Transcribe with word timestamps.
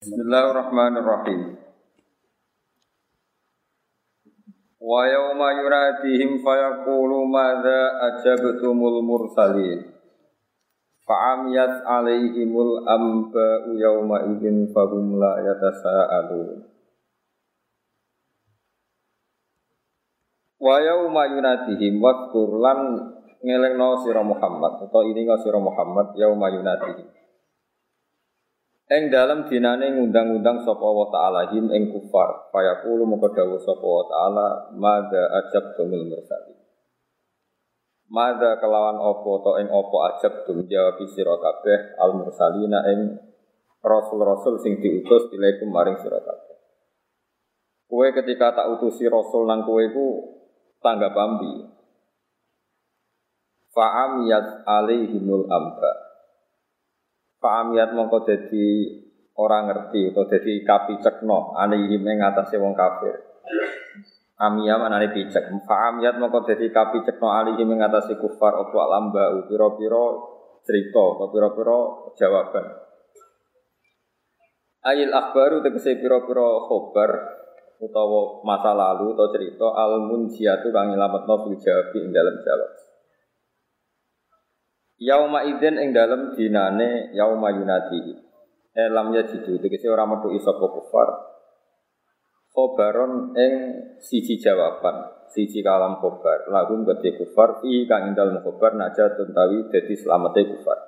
Bismillahirrahmanirrahim. 0.00 1.60
Wa 4.80 5.00
yawma 5.04 5.60
yunadihim 5.60 6.40
fayaqulu 6.40 7.28
madza 7.28 8.00
ajabtumul 8.08 9.04
mursalin. 9.04 9.92
Fa'amiyat 11.04 11.84
alaihimul 11.84 12.88
amba'u 12.88 13.76
yawma 13.76 14.24
idzin 14.32 14.72
fahum 14.72 15.20
la 15.20 15.36
yatasaalun. 15.44 16.64
Wa 20.64 20.80
yawma 20.80 21.28
yunadihim 21.28 22.00
wadkur 22.00 22.56
lan 22.56 22.80
ngelingno 23.44 24.00
sira 24.00 24.24
Muhammad 24.24 24.80
atau 24.80 25.04
ini 25.04 25.28
sira 25.44 25.60
Muhammad 25.60 26.16
yauma 26.16 26.48
yunadihim. 26.56 27.20
Eng 28.90 29.06
dalam 29.06 29.46
dinane 29.46 29.94
ngundang-undang 29.94 30.66
sapa 30.66 30.82
wa 30.82 31.06
ta'ala 31.14 31.54
him 31.54 31.70
ing 31.70 31.94
kufar. 31.94 32.50
Fayaqulu 32.50 33.06
moko 33.06 33.30
dawuh 33.30 33.62
sapa 33.62 33.86
wa 33.86 34.02
ta'ala 34.02 34.46
madza 34.74 35.30
ajab 35.30 35.78
tumil 35.78 36.10
mursalin. 36.10 36.58
Madza 38.10 38.58
kelawan 38.58 38.98
opo 38.98 39.46
to 39.46 39.62
ing 39.62 39.70
opo 39.70 40.02
ajab 40.10 40.42
tum 40.42 40.66
jawab 40.66 40.98
sira 41.06 41.38
kabeh 41.38 41.94
al 42.02 42.18
mursalina 42.18 42.82
ing 42.90 43.14
rasul-rasul 43.78 44.58
sing 44.58 44.82
diutus 44.82 45.30
ilaikum 45.38 45.70
maring 45.70 45.94
sira 46.02 46.18
kabeh. 46.18 46.58
Kue 47.86 48.10
ketika 48.10 48.58
tak 48.58 48.74
utusi 48.74 49.06
rasul 49.06 49.46
nang 49.46 49.62
kue 49.62 49.86
ku 49.94 50.06
tangga. 50.82 51.14
Fa'am 53.70 54.26
yat 54.26 54.66
alaihimul 54.66 55.46
amba 55.46 56.09
Fa'amiyat 57.40 57.96
mongko 57.96 58.28
jadi 58.28 58.68
orang 59.40 59.72
ngerti 59.72 60.12
atau 60.12 60.28
jadi 60.28 60.60
kapi 60.60 61.00
cekno 61.00 61.56
ing 61.56 62.20
atase 62.20 62.60
wong 62.60 62.76
kafir. 62.76 63.16
Amiyah 64.36 64.76
manane 64.76 65.08
picek. 65.16 65.48
Fa'amiyat 65.64 66.20
mongko 66.20 66.44
jadi 66.44 66.68
kapi 66.68 67.00
cekno 67.00 67.32
ing 67.56 67.80
atase 67.80 68.20
kufar 68.20 68.60
apa 68.60 68.80
lamba 68.92 69.40
pira-pira 69.48 70.04
cerita 70.60 71.04
atau 71.16 71.32
pira-pira 71.32 71.78
jawaban. 72.12 72.66
Ayil 74.84 75.12
akhbaru 75.12 75.64
tegese 75.64 75.96
pira-pira 75.96 76.68
khobar 76.68 77.40
utawa 77.80 78.44
masa 78.44 78.76
lalu 78.76 79.16
atau 79.16 79.32
cerita 79.32 79.68
al 79.72 80.04
munjiatu 80.04 80.68
kang 80.68 80.92
nyelametno 80.92 81.48
fil 81.48 81.56
jawabi 81.56 81.98
ing 82.04 82.12
dalam 82.12 82.36
jawab. 82.44 82.89
Yauma 85.00 85.48
idzin 85.48 85.80
ing 85.80 85.96
dalem 85.96 86.36
dinane 86.36 87.16
yauma 87.16 87.48
yunadi. 87.56 88.20
Elam 88.76 89.16
ya 89.16 89.24
jidu 89.24 89.56
tegese 89.56 89.88
ora 89.88 90.04
metu 90.04 90.28
sapa 90.36 90.68
kufar. 90.68 91.08
Khobaron 92.52 93.32
ing 93.32 93.52
siji 93.96 94.36
jawaban, 94.36 95.24
siji 95.32 95.64
kalam 95.64 96.04
khobar. 96.04 96.44
Lagu 96.52 96.76
gede 96.84 97.16
kufar 97.16 97.64
i 97.64 97.88
kang 97.88 98.12
ing 98.12 98.14
dalem 98.14 98.44
khobar 98.44 98.76
naja 98.76 99.08
tentawi 99.16 99.72
dadi 99.72 99.96
slamete 99.96 100.44
kufar. 100.52 100.78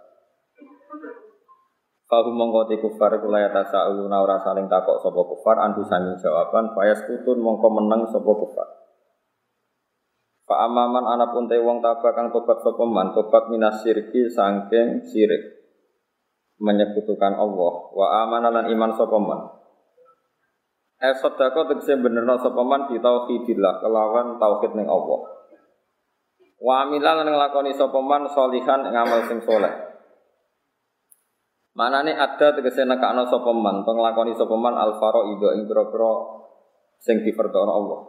Fahum 2.12 2.36
mongko 2.36 2.68
te 2.68 2.76
kufar 2.76 3.16
kula 3.24 3.40
ya 3.40 3.48
tasauluna 3.48 4.20
ora 4.20 4.36
saling 4.44 4.68
takok 4.68 5.00
sapa 5.00 5.24
kufar 5.24 5.56
andu 5.56 5.80
sanging 5.88 6.20
jawaban 6.20 6.76
fayas 6.76 7.00
kutun 7.08 7.40
mongko 7.40 7.72
meneng 7.72 8.04
sapa 8.12 8.28
kufar. 8.28 8.81
Pak 10.52 10.68
amaman 10.68 11.08
anak 11.08 11.32
pun 11.32 11.48
wong 11.48 11.80
tabak 11.80 12.12
kang 12.12 12.28
tobat 12.28 12.60
sapa 12.60 12.84
man, 12.84 13.16
tobat 13.16 13.48
minas 13.48 13.80
syirki 13.80 14.28
sangking 14.28 15.00
sirik. 15.00 15.64
Menyekutukan 16.60 17.40
Allah, 17.40 17.72
wa 17.96 18.06
amana 18.20 18.52
lan 18.52 18.68
iman 18.68 18.92
sapa 18.92 19.16
man. 19.16 19.48
Eh 21.00 21.16
sedekah 21.16 21.72
tegese 21.72 21.96
benerno 21.96 22.36
sapa 22.36 22.60
man 22.68 22.84
di 22.92 23.00
tauhidillah 23.00 23.80
kelawan 23.80 24.36
tauhid 24.36 24.76
ning 24.76 24.92
Allah. 24.92 25.40
Wa 26.60 26.84
amila 26.84 27.24
lan 27.24 27.32
nglakoni 27.32 27.72
sapa 27.72 27.96
man 28.04 28.28
salihan 28.28 28.84
ing 28.84 28.92
amal 28.92 29.24
sing 29.24 29.40
saleh. 29.40 29.72
Manane 31.72 32.12
ada 32.12 32.52
tegese 32.52 32.84
nekakno 32.84 33.24
sapa 33.24 33.56
man, 33.56 33.88
penglakoni 33.88 34.36
sapa 34.36 34.52
man 34.60 34.76
al 34.76 35.00
faraidho 35.00 35.56
ing 35.56 35.64
pira-pira 35.64 36.44
sing 37.00 37.24
diperdono 37.24 37.72
Allah. 37.72 38.00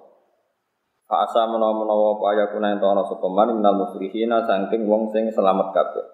Asa 1.22 1.46
menawa-menawa 1.46 2.18
apa 2.18 2.24
ayah 2.34 2.48
kuna 2.50 2.74
yang 2.74 2.82
ana 2.82 3.06
sapa 3.06 3.30
man 3.30 3.54
minal 3.54 3.78
mufrihina 3.78 4.42
saking 4.42 4.90
wong 4.90 5.14
sing 5.14 5.30
selamat 5.30 5.70
kabeh. 5.70 6.06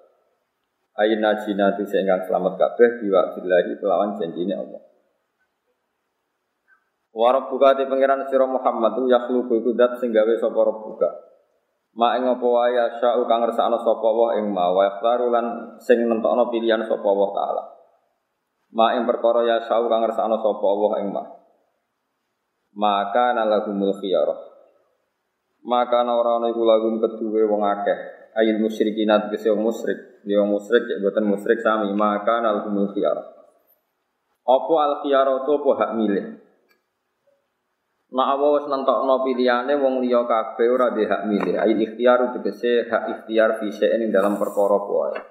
Ayin 0.99 1.23
najina 1.23 1.79
tu 1.79 1.87
sing 1.87 2.03
selamat 2.03 2.59
kabeh 2.59 2.99
biwa 2.99 3.31
billahi 3.31 3.71
kelawan 3.79 4.19
janjine 4.19 4.59
Allah. 4.59 4.83
Warab 7.15 7.47
buka 7.49 7.79
di 7.79 7.87
pangeran 7.87 8.27
sira 8.27 8.43
Muhammad 8.43 8.99
tu 8.99 9.07
yakhluqu 9.07 9.63
iku 9.63 9.71
dat 9.79 9.95
sing 10.03 10.11
gawe 10.11 10.33
sapa 10.35 10.59
buka. 10.75 11.09
Ma 11.95 12.19
ing 12.19 12.27
apa 12.27 12.45
wae 12.45 12.77
asya'u 12.77 13.25
kang 13.25 13.41
ngersakno 13.47 13.81
sapa 13.81 14.09
wa 14.11 14.35
ing 14.37 14.53
ma 14.53 14.69
wa 14.69 14.85
yakhtaru 14.85 15.33
lan 15.33 15.45
sing 15.81 16.05
nentokno 16.05 16.51
pilihan 16.53 16.85
sapa 16.85 17.09
wa 17.09 17.33
taala. 17.33 17.63
Ma 18.75 18.93
ing 18.93 19.07
perkara 19.09 19.41
ya 19.47 19.57
sa'u 19.65 19.89
kang 19.89 20.05
ngersakno 20.05 20.37
sapa 20.37 20.67
wa 20.69 20.99
ing 21.01 21.09
ma. 21.09 21.23
Maka 22.77 23.33
nalahumul 23.33 23.97
khiyarah 23.97 24.58
maka 25.65 26.03
ora 26.07 26.39
ana 26.39 26.47
iku 26.51 26.63
lagum 26.63 26.99
wong 27.01 27.61
akeh 27.63 27.97
ayil 28.39 28.63
musyrikin 28.63 29.11
tegese 29.27 29.51
wong 29.51 29.67
musyrik 29.67 30.23
dia 30.23 30.39
wong 30.39 30.55
musyrik 30.55 30.87
ya 30.87 30.97
boten 31.03 31.25
musyrik 31.27 31.59
sami 31.59 31.91
maka 31.91 32.39
al 32.43 32.63
khiyar 32.67 33.17
apa 34.49 34.73
al 34.79 34.93
khiyar 35.03 35.27
itu 35.27 35.51
apa 35.55 35.69
hak 35.75 35.91
milih 35.99 36.25
Nek 38.09 38.25
apa 38.25 38.45
wis 38.57 38.65
nentokno 38.65 39.21
pilihane 39.21 39.77
wong 39.77 40.01
liya 40.01 40.25
kabeh 40.25 40.65
ora 40.65 40.89
di 40.97 41.05
hak 41.05 41.29
milih. 41.29 41.61
Ai 41.61 41.77
ikhtiar 41.77 42.33
tegese 42.33 42.89
hak 42.89 43.05
ikhtiar 43.05 43.61
fi 43.61 43.69
ing 43.69 44.09
dalam 44.09 44.33
perkara 44.41 44.81
wae. 44.81 45.21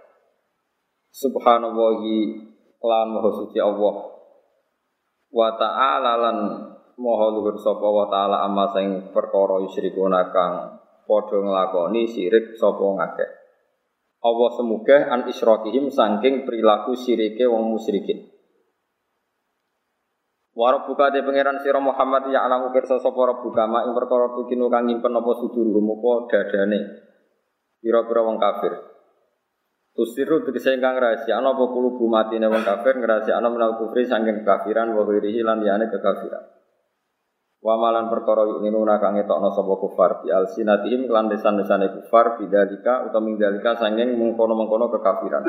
Subhanallahi 1.11 2.19
lan 2.79 3.07
maha 3.11 3.31
suci 3.35 3.59
Allah. 3.59 3.95
Wa 5.35 5.49
ta'ala 5.59 6.13
lan 6.23 6.37
Moho 6.99 7.31
luhur 7.31 7.55
sapa 7.63 7.87
wa 7.87 8.11
taala 8.11 8.43
amma 8.43 8.75
sing 8.75 9.15
perkara 9.15 9.63
yusyrikuna 9.63 10.35
kang 10.35 10.83
padha 11.07 11.39
nglakoni 11.39 12.11
sirik 12.11 12.59
sapa 12.59 12.83
ngakeh. 12.83 13.31
Allah 14.19 14.51
semoga 14.59 15.07
an 15.15 15.31
isyrokihim 15.31 15.95
saking 15.95 16.43
perilaku 16.43 16.99
sirike 16.99 17.47
wong 17.47 17.71
musyrikin. 17.71 18.35
Warab 20.59 20.91
buka 20.91 21.15
de 21.15 21.23
pangeran 21.23 21.63
sira 21.63 21.79
Muhammad 21.79 22.35
ya 22.35 22.43
alamu 22.43 22.75
pirsa 22.75 22.99
sapa 22.99 23.31
rabbuka 23.31 23.71
ma 23.71 23.87
ing 23.87 23.95
perkara 23.95 24.35
tukinu 24.35 24.67
kang 24.67 24.91
nyimpen 24.91 25.15
apa 25.15 25.33
sudur 25.39 25.71
apa 25.71 26.11
dadane. 26.35 26.81
Pira-pira 27.79 28.27
wong 28.27 28.43
kafir. 28.43 28.75
Tusiru 29.95 30.43
tegese 30.43 30.75
ingkang 30.75 30.99
rahasia 30.99 31.39
ana 31.39 31.55
apa 31.55 31.63
kulubu 31.63 32.11
matine 32.11 32.51
wong 32.51 32.67
kafir 32.67 32.99
ngrahasia 32.99 33.39
ana 33.39 33.55
menal 33.55 33.79
kufri 33.79 34.03
saking 34.03 34.43
kekafiran 34.43 34.99
wa 34.99 35.07
lan 35.07 35.63
liyane 35.63 35.87
kekafiran. 35.95 36.58
Wa 37.59 37.75
malan 37.75 38.07
perkara 38.07 38.47
yu'minuna 38.47 39.03
kang 39.03 39.19
ngetokno 39.19 39.51
sapa 39.51 39.75
kufar 39.83 40.23
bi 40.23 40.31
alsinatihim 40.31 41.11
lan 41.11 41.27
desan-desane 41.27 41.91
kufar 41.91 42.39
bidzalika 42.39 43.11
utawa 43.11 43.23
mingdalika 43.27 43.75
sanging 43.75 44.15
mengkono-mengkono 44.15 44.87
kekafiran. 44.95 45.43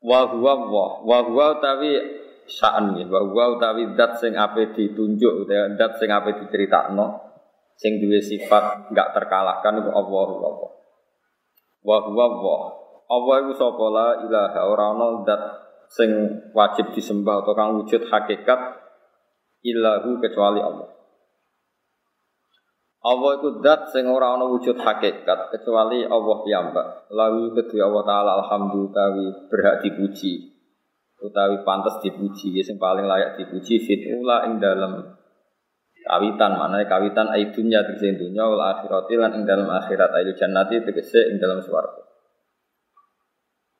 Wa 0.00 0.20
huwa 0.32 0.52
wa 0.68 0.84
wa 1.04 1.18
huwa 1.28 1.60
utawi 1.60 2.00
sa'an 2.48 2.96
ya 2.96 3.04
wa 3.12 3.28
huwa 3.28 3.60
utawi 3.60 3.92
zat 3.92 4.16
sing 4.20 4.32
ape 4.36 4.72
ditunjuk 4.72 5.44
utawa 5.44 5.76
zat 5.76 6.00
sing 6.00 6.08
ape 6.08 6.32
diceritakno 6.40 7.20
sing 7.76 8.00
duwe 8.00 8.24
sifat 8.24 8.88
enggak 8.88 9.12
terkalahkan 9.12 9.84
iku 9.84 9.90
Allah 9.92 10.28
Allah. 10.48 10.72
Wa 11.84 11.96
huwa 12.08 12.26
wa 12.40 12.56
Allah 13.04 13.34
iku 13.44 13.52
sapa 13.52 13.84
la 13.92 14.08
ilaha 14.24 14.60
ora 14.64 14.96
ana 14.96 15.08
zat 15.28 15.42
sing 15.92 16.08
wajib 16.56 16.96
disembah 16.96 17.44
atau 17.44 17.52
kang 17.52 17.76
wujud 17.84 18.08
hakikat 18.08 18.83
illahu 19.64 20.20
kecuali 20.20 20.60
Allah. 20.60 20.94
Allah 23.04 23.30
itu 23.36 23.60
dat 23.60 23.92
sing 23.92 24.08
ora 24.08 24.32
ana 24.32 24.48
wujud 24.48 24.80
hakikat 24.80 25.52
kecuali 25.52 26.08
Allah 26.08 26.36
piyambak. 26.40 26.86
Lalu 27.12 27.52
kedua 27.52 27.92
Allah 27.92 28.04
taala 28.08 28.30
alhamdulillah 28.40 29.08
berhak 29.52 29.84
dipuji 29.84 30.54
utawi 31.24 31.64
pantas 31.64 32.00
dipuji 32.04 32.60
sing 32.60 32.76
paling 32.76 33.08
layak 33.08 33.40
dipuji 33.40 33.80
fitula 33.80 34.44
ing 34.44 34.60
dalam 34.60 35.16
kawitan 36.04 36.52
mana 36.60 36.84
kawitan 36.84 37.32
aidunya 37.32 37.80
tegese 37.80 38.12
dunya 38.20 38.44
wal 38.44 38.60
akhirati 38.60 39.16
lan 39.16 39.40
ing 39.40 39.42
dalam 39.48 39.68
akhirat 39.72 40.12
ail 40.20 40.36
jannati 40.36 40.84
tegese 40.84 41.32
ing 41.32 41.40
dalam 41.40 41.64
swarga. 41.64 42.04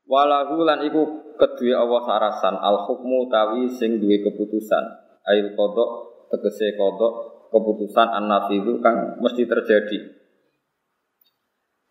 Walahu 0.04 0.68
lan 0.68 0.84
iku 0.84 1.32
kedua 1.40 1.84
Allah 1.84 2.00
sarasan 2.04 2.56
al 2.60 2.88
hukmu 2.88 3.28
tawi 3.28 3.72
sing 3.72 4.00
duwe 4.00 4.24
keputusan 4.24 5.03
ail 5.28 5.56
kodok 5.56 5.90
tegese 6.32 6.76
kodok 6.76 7.12
keputusan 7.54 8.08
an 8.10 8.30
itu 8.50 8.82
kan 8.82 9.16
mesti 9.22 9.46
terjadi 9.46 9.98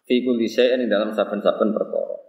fi 0.04 0.16
kulli 0.22 0.48
syai'in 0.50 0.86
dalam 0.92 1.16
saben-saben 1.16 1.72
perkara 1.72 2.24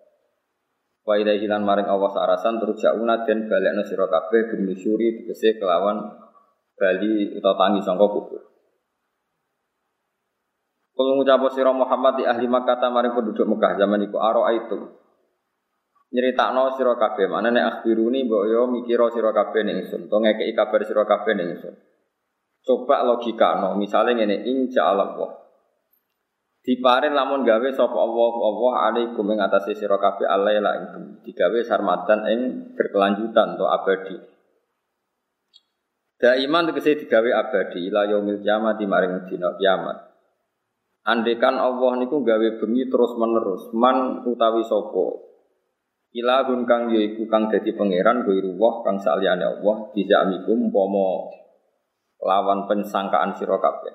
Wa 1.04 1.20
ilaihi 1.20 1.44
lan 1.44 1.68
maring 1.68 1.84
Allah 1.84 2.08
sarasan 2.16 2.56
terus 2.56 2.80
jauna 2.80 3.28
den 3.28 3.44
balekno 3.44 3.84
sira 3.84 4.08
kabeh 4.08 4.56
binusyuri 4.56 5.20
tegese 5.20 5.60
kelawan 5.60 6.00
bali 6.80 7.36
utawa 7.36 7.60
tangi 7.60 7.84
sangka 7.84 8.08
kubur. 8.08 8.40
Kalau 10.96 11.12
ngucap 11.20 11.44
sira 11.52 11.76
Muhammad 11.76 12.16
di 12.16 12.24
ahli 12.24 12.48
Makkah 12.48 12.80
maring 12.88 13.12
penduduk 13.12 13.44
Mekah 13.44 13.76
zaman 13.76 14.00
iku 14.08 14.16
aro 14.16 14.48
itu. 14.48 15.03
Nyeritakno 16.14 16.78
sira 16.78 16.94
kabeh. 16.94 17.26
Manane 17.26 17.58
akhbiruni 17.58 18.30
mbok 18.30 18.44
yo 18.46 18.70
mikira 18.70 19.10
sira 19.10 19.34
kabeh 19.34 19.66
ning 19.66 19.82
ingsun, 19.82 20.06
to 20.06 20.16
ngekeki 20.22 20.54
kabar 20.54 20.80
sira 20.86 21.02
kabeh 21.02 21.34
ning 21.34 21.58
ingsun. 21.58 21.74
Coba 22.62 23.02
logika 23.02 23.58
no, 23.58 23.74
misalnya 23.74 24.22
ngene 24.22 24.46
insya 24.46 24.94
Allah 24.94 25.42
Diparin 26.64 27.12
lamun 27.12 27.44
gawe 27.44 27.68
sapa 27.76 27.92
Allah 27.92 28.32
Allah 28.40 28.72
alaikum 28.88 29.28
ing 29.28 29.36
atase 29.36 29.76
sira 29.76 30.00
kabeh 30.00 30.24
alaila 30.24 30.72
ing 30.80 30.84
digawe 31.20 31.60
sarmatan 31.60 32.24
ing 32.30 32.40
berkelanjutan 32.72 33.58
atau 33.58 33.68
abadi. 33.68 34.16
Daiman 36.16 36.72
tegese 36.72 37.04
digawe 37.04 37.30
abadi 37.36 37.92
ila 37.92 38.08
yaumil 38.08 38.40
kiamat 38.40 38.80
di 38.80 38.88
maring 38.88 39.28
dina 39.28 39.52
kiamat. 39.60 40.08
Andekan 41.04 41.60
Allah 41.60 42.00
niku 42.00 42.24
gawe 42.24 42.48
bengi 42.56 42.88
terus 42.88 43.12
menerus 43.20 43.68
man 43.76 44.24
utawi 44.24 44.64
sapa 44.64 45.33
ilahun 46.14 46.62
kang 46.62 46.94
yaiku 46.94 47.26
kang 47.26 47.50
dadi 47.50 47.74
pangeran 47.74 48.22
kuwi 48.22 48.38
ruwah 48.38 48.86
kang 48.86 49.02
saliyane 49.02 49.42
Allah 49.42 49.90
bisa 49.90 50.22
amikum 50.22 50.70
umpama 50.70 51.34
lawan 52.22 52.70
pensangkaan 52.70 53.34
sira 53.34 53.58
kabeh. 53.58 53.94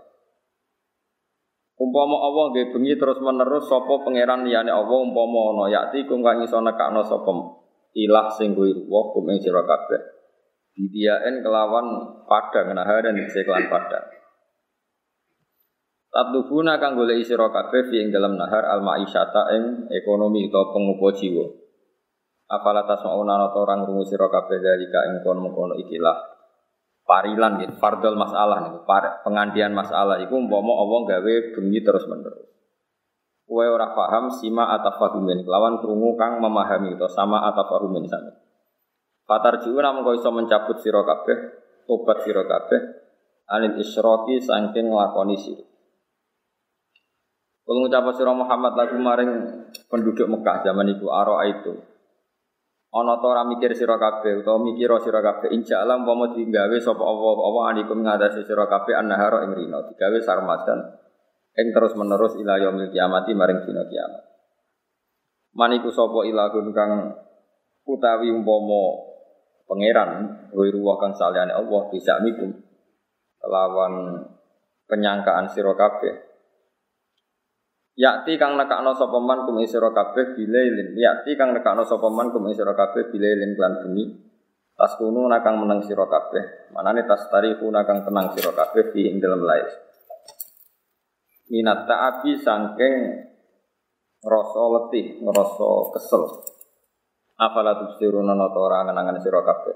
Umpama 1.80 2.20
Allah 2.20 2.52
nggih 2.52 2.76
bengi 2.76 3.00
terus 3.00 3.24
menerus 3.24 3.72
sapa 3.72 4.04
pangeran 4.04 4.44
liyane 4.44 4.68
Allah 4.68 5.00
umpama 5.00 5.56
ana 5.56 5.66
yakti 5.72 6.04
kum 6.04 6.20
kang 6.20 6.44
iso 6.44 6.60
nekakno 6.60 7.08
sapa 7.08 7.32
ilah 7.96 8.28
sing 8.36 8.52
kuwi 8.52 8.76
ruwah 8.76 9.16
kum 9.16 9.24
ing 9.32 9.40
sira 9.40 9.64
kabeh. 9.64 10.20
Didiaen 10.76 11.40
kelawan 11.40 12.20
padang 12.28 12.76
naharan 12.76 13.16
dikse 13.16 13.48
kelan 13.48 13.72
padang. 13.72 14.06
Tatubuna 16.12 16.84
kang 16.84 17.00
golek 17.00 17.24
sira 17.24 17.48
kabeh 17.48 18.12
dalam 18.12 18.36
nahar 18.36 18.68
al 18.68 18.84
maisyata 18.84 19.56
ing 19.56 19.88
ekonomi 19.88 20.52
utawa 20.52 20.76
pengupo 20.76 21.16
jiwa. 21.16 21.69
Afala 22.50 22.82
tasmauna 22.90 23.38
ana 23.38 23.54
orang 23.54 23.86
rungu 23.86 24.10
sira 24.10 24.26
kabeh 24.26 24.58
dari 24.58 24.90
ka 24.90 25.06
ing 25.06 25.22
kono-kono 25.22 25.78
ikilah 25.78 26.18
parilan 27.06 27.62
gitu, 27.62 27.74
fardol 27.78 28.18
masalah 28.18 28.70
nih, 28.70 28.86
pengandian 29.26 29.74
masalah 29.74 30.22
itu 30.22 30.34
umpama 30.34 30.78
Allah 30.78 31.00
gawe 31.14 31.34
bengi 31.58 31.82
terus 31.82 32.06
menerus. 32.10 32.50
Kue 33.50 33.66
ora 33.66 33.98
paham 33.98 34.30
sima 34.30 34.78
atafahumin 34.78 35.42
lawan 35.42 35.82
krungu 35.82 36.14
kang 36.14 36.38
memahami 36.38 36.94
itu 36.94 37.10
sama 37.10 37.50
atafahumin 37.50 38.06
sana. 38.06 38.30
Fatar 39.26 39.58
jiwa 39.62 39.82
namun 39.82 40.06
kau 40.06 40.14
iso 40.14 40.30
mencabut 40.30 40.78
siro 40.82 41.02
kabeh, 41.02 41.38
tobat 41.90 42.22
siro 42.22 42.46
kabeh, 42.46 42.82
anil 43.50 43.78
isroki 43.82 44.38
sangking 44.38 44.94
nglakoni 44.94 45.34
siro. 45.34 45.66
Kalau 47.66 47.86
ngucap 47.86 48.06
siro 48.14 48.38
Muhammad 48.38 48.74
lagu 48.78 48.98
maring 49.02 49.32
penduduk 49.90 50.30
Mekah 50.30 50.66
zaman 50.66 50.94
itu 50.94 51.10
aro 51.10 51.42
itu, 51.46 51.89
ana 52.90 53.22
ta 53.22 53.26
ora 53.30 53.44
mikir 53.46 53.70
sira 53.78 54.02
kabeh 54.02 54.42
utawa 54.42 54.58
mikira 54.66 54.98
sira 54.98 55.22
kabeh. 55.22 55.54
Insya 55.54 55.86
Allah 55.86 56.02
umpama 56.02 56.34
digawe 56.34 56.78
sapa 56.82 57.04
Allah 57.06 57.34
Allah 57.38 57.64
anikum 57.76 58.02
ngatasi 58.02 58.46
sira 58.46 58.66
kabeh 58.66 58.98
annahara 58.98 59.46
ing 59.46 59.54
rino 59.54 59.86
digawe 59.90 60.18
sarmadan 60.22 60.80
ing 61.58 61.68
terus 61.74 61.94
menerus 61.94 62.34
ila 62.42 62.58
yaumil 62.58 62.90
kiamati 62.90 63.38
maring 63.38 63.62
dina 63.66 63.86
kiamat. 63.86 64.24
Maniku 65.54 65.90
sapa 65.94 66.26
ilahun 66.26 66.68
kang 66.74 66.92
utawi 67.86 68.34
umpama 68.34 68.84
pangeran 69.70 70.10
ruwah 70.54 70.98
kang 70.98 71.14
saliyane 71.14 71.54
Allah 71.54 71.82
bisa 71.94 72.18
mikum 72.26 72.58
lawan 73.46 74.26
penyangkaan 74.90 75.46
sira 75.50 75.78
kabeh 75.78 76.29
Yakti 78.00 78.40
kang 78.40 78.56
nekakno 78.56 78.96
sapa 78.96 79.20
man 79.20 79.44
kum 79.44 79.60
isra 79.60 79.92
kabeh 79.92 80.32
bilailin. 80.32 80.96
Yakti 80.96 81.36
kang 81.36 81.52
nekakno 81.52 81.84
sapa 81.84 82.08
man 82.08 82.32
kum 82.32 82.48
isra 82.48 82.72
kabeh 82.72 83.12
bilailin 83.12 83.60
lan 83.60 83.84
bengi. 83.84 84.30
Tas 84.80 84.96
kunu 84.96 85.28
nakang 85.28 85.60
meneng 85.60 85.84
sira 85.84 86.08
kabeh. 86.08 86.72
Manane 86.72 87.04
tas 87.04 87.28
tariku 87.28 87.68
nakang 87.68 88.08
tenang 88.08 88.32
sira 88.32 88.56
kabeh 88.56 88.96
di 88.96 89.12
ing 89.12 89.20
dalem 89.20 89.44
lair. 89.44 89.68
Minat 91.52 91.84
ta'abi 91.84 92.40
sangking 92.40 92.96
ngrasa 94.24 94.64
letih, 94.72 95.20
ngrasa 95.20 95.70
kesel. 95.92 96.24
Afala 97.36 97.76
tubsiruna 97.84 98.32
nata 98.32 98.56
ora 98.56 98.88
ngenangan 98.88 99.20
sira 99.20 99.44
kabeh. 99.44 99.76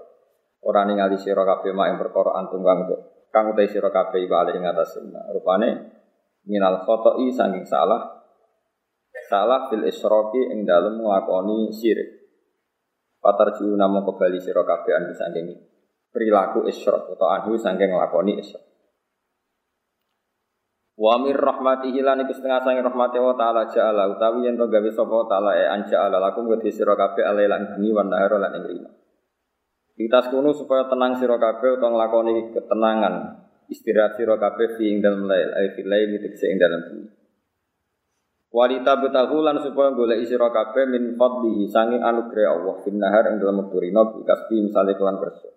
Ora 0.63 0.87
ningali 0.87 1.19
sira 1.19 1.43
kabeh 1.43 1.75
mak 1.75 1.91
ing 1.91 1.97
perkara 1.99 2.39
antung 2.39 2.63
kang 2.63 2.87
kang 3.27 3.51
utai 3.51 3.67
sira 3.67 3.91
kabeh 3.91 4.23
iku 4.23 4.39
atas 4.39 5.03
Rupane 5.35 5.69
minal 6.47 6.87
khoto'i 6.87 7.27
saking 7.27 7.67
salah 7.67 8.12
salah 9.33 9.65
fil 9.73 9.81
isroki 9.89 10.53
ing 10.53 10.61
dalem 10.61 11.01
nglakoni 11.01 11.73
syirik. 11.73 12.21
Patar 13.17 13.57
jiu 13.57 13.73
namu 13.73 14.05
kembali 14.05 14.37
sira 14.37 14.61
kabeh 14.61 14.93
anu 14.93 15.09
saking 15.17 15.49
perilaku 16.13 16.69
isyrok 16.69 17.17
atau 17.17 17.25
anhu 17.33 17.57
saking 17.57 17.89
nglakoni 17.89 18.37
isyrok 18.37 18.69
Wa 20.93 21.17
mir 21.17 21.33
rahmatihi 21.33 22.05
lan 22.05 22.21
iku 22.21 22.37
setengah 22.37 22.61
sange 22.61 22.85
rahmati 22.85 23.17
wa 23.17 23.33
ta'ala 23.33 23.65
ja'ala 23.65 24.13
utawi 24.13 24.45
yen 24.45 24.53
to 24.53 24.69
gawe 24.69 24.89
sapa 24.93 25.25
ta'ala 25.25 25.57
e 25.57 25.65
anja'ala 25.65 26.21
lakum 26.21 26.45
wa 26.45 26.53
sira 26.61 26.93
kabeh 26.93 27.25
alai 27.25 27.49
lan 27.49 27.73
bengi 27.73 27.89
wan 27.89 28.13
nahara 28.13 28.37
lan 28.37 28.53
ing 28.61 28.63
rino. 28.69 28.89
Kita 29.97 30.29
sekunu 30.29 30.53
supaya 30.53 30.85
tenang 30.85 31.17
sira 31.17 31.41
kabeh 31.41 31.81
utawa 31.81 31.97
nglakoni 31.97 32.53
ketenangan 32.53 33.13
istirahat 33.73 34.13
sira 34.21 34.37
kabeh 34.37 34.77
fi 34.77 34.93
ing 34.93 35.01
dalem 35.01 35.25
lail 35.25 35.49
ay 35.57 35.73
fi 35.73 35.81
lail 35.81 36.13
tegese 36.21 36.45
ing 36.45 36.61
dalem 36.61 36.81
bumi 36.85 37.22
Walita 38.53 39.01
betahu 39.01 39.41
lan 39.41 39.57
supaya 39.65 39.97
golek 39.97 40.29
sira 40.29 40.53
kabeh 40.53 40.85
min 40.85 41.17
fadlihi 41.17 41.65
sange 41.73 41.97
anugerah 41.97 42.53
Allah. 42.53 42.75
Fin 42.85 43.01
nahar 43.01 43.33
ing 43.33 43.41
dalem 43.41 43.65
durina 43.65 44.05
kasbi 44.05 44.69
misale 44.69 44.93
kelan 44.93 45.17
kerja 45.17 45.49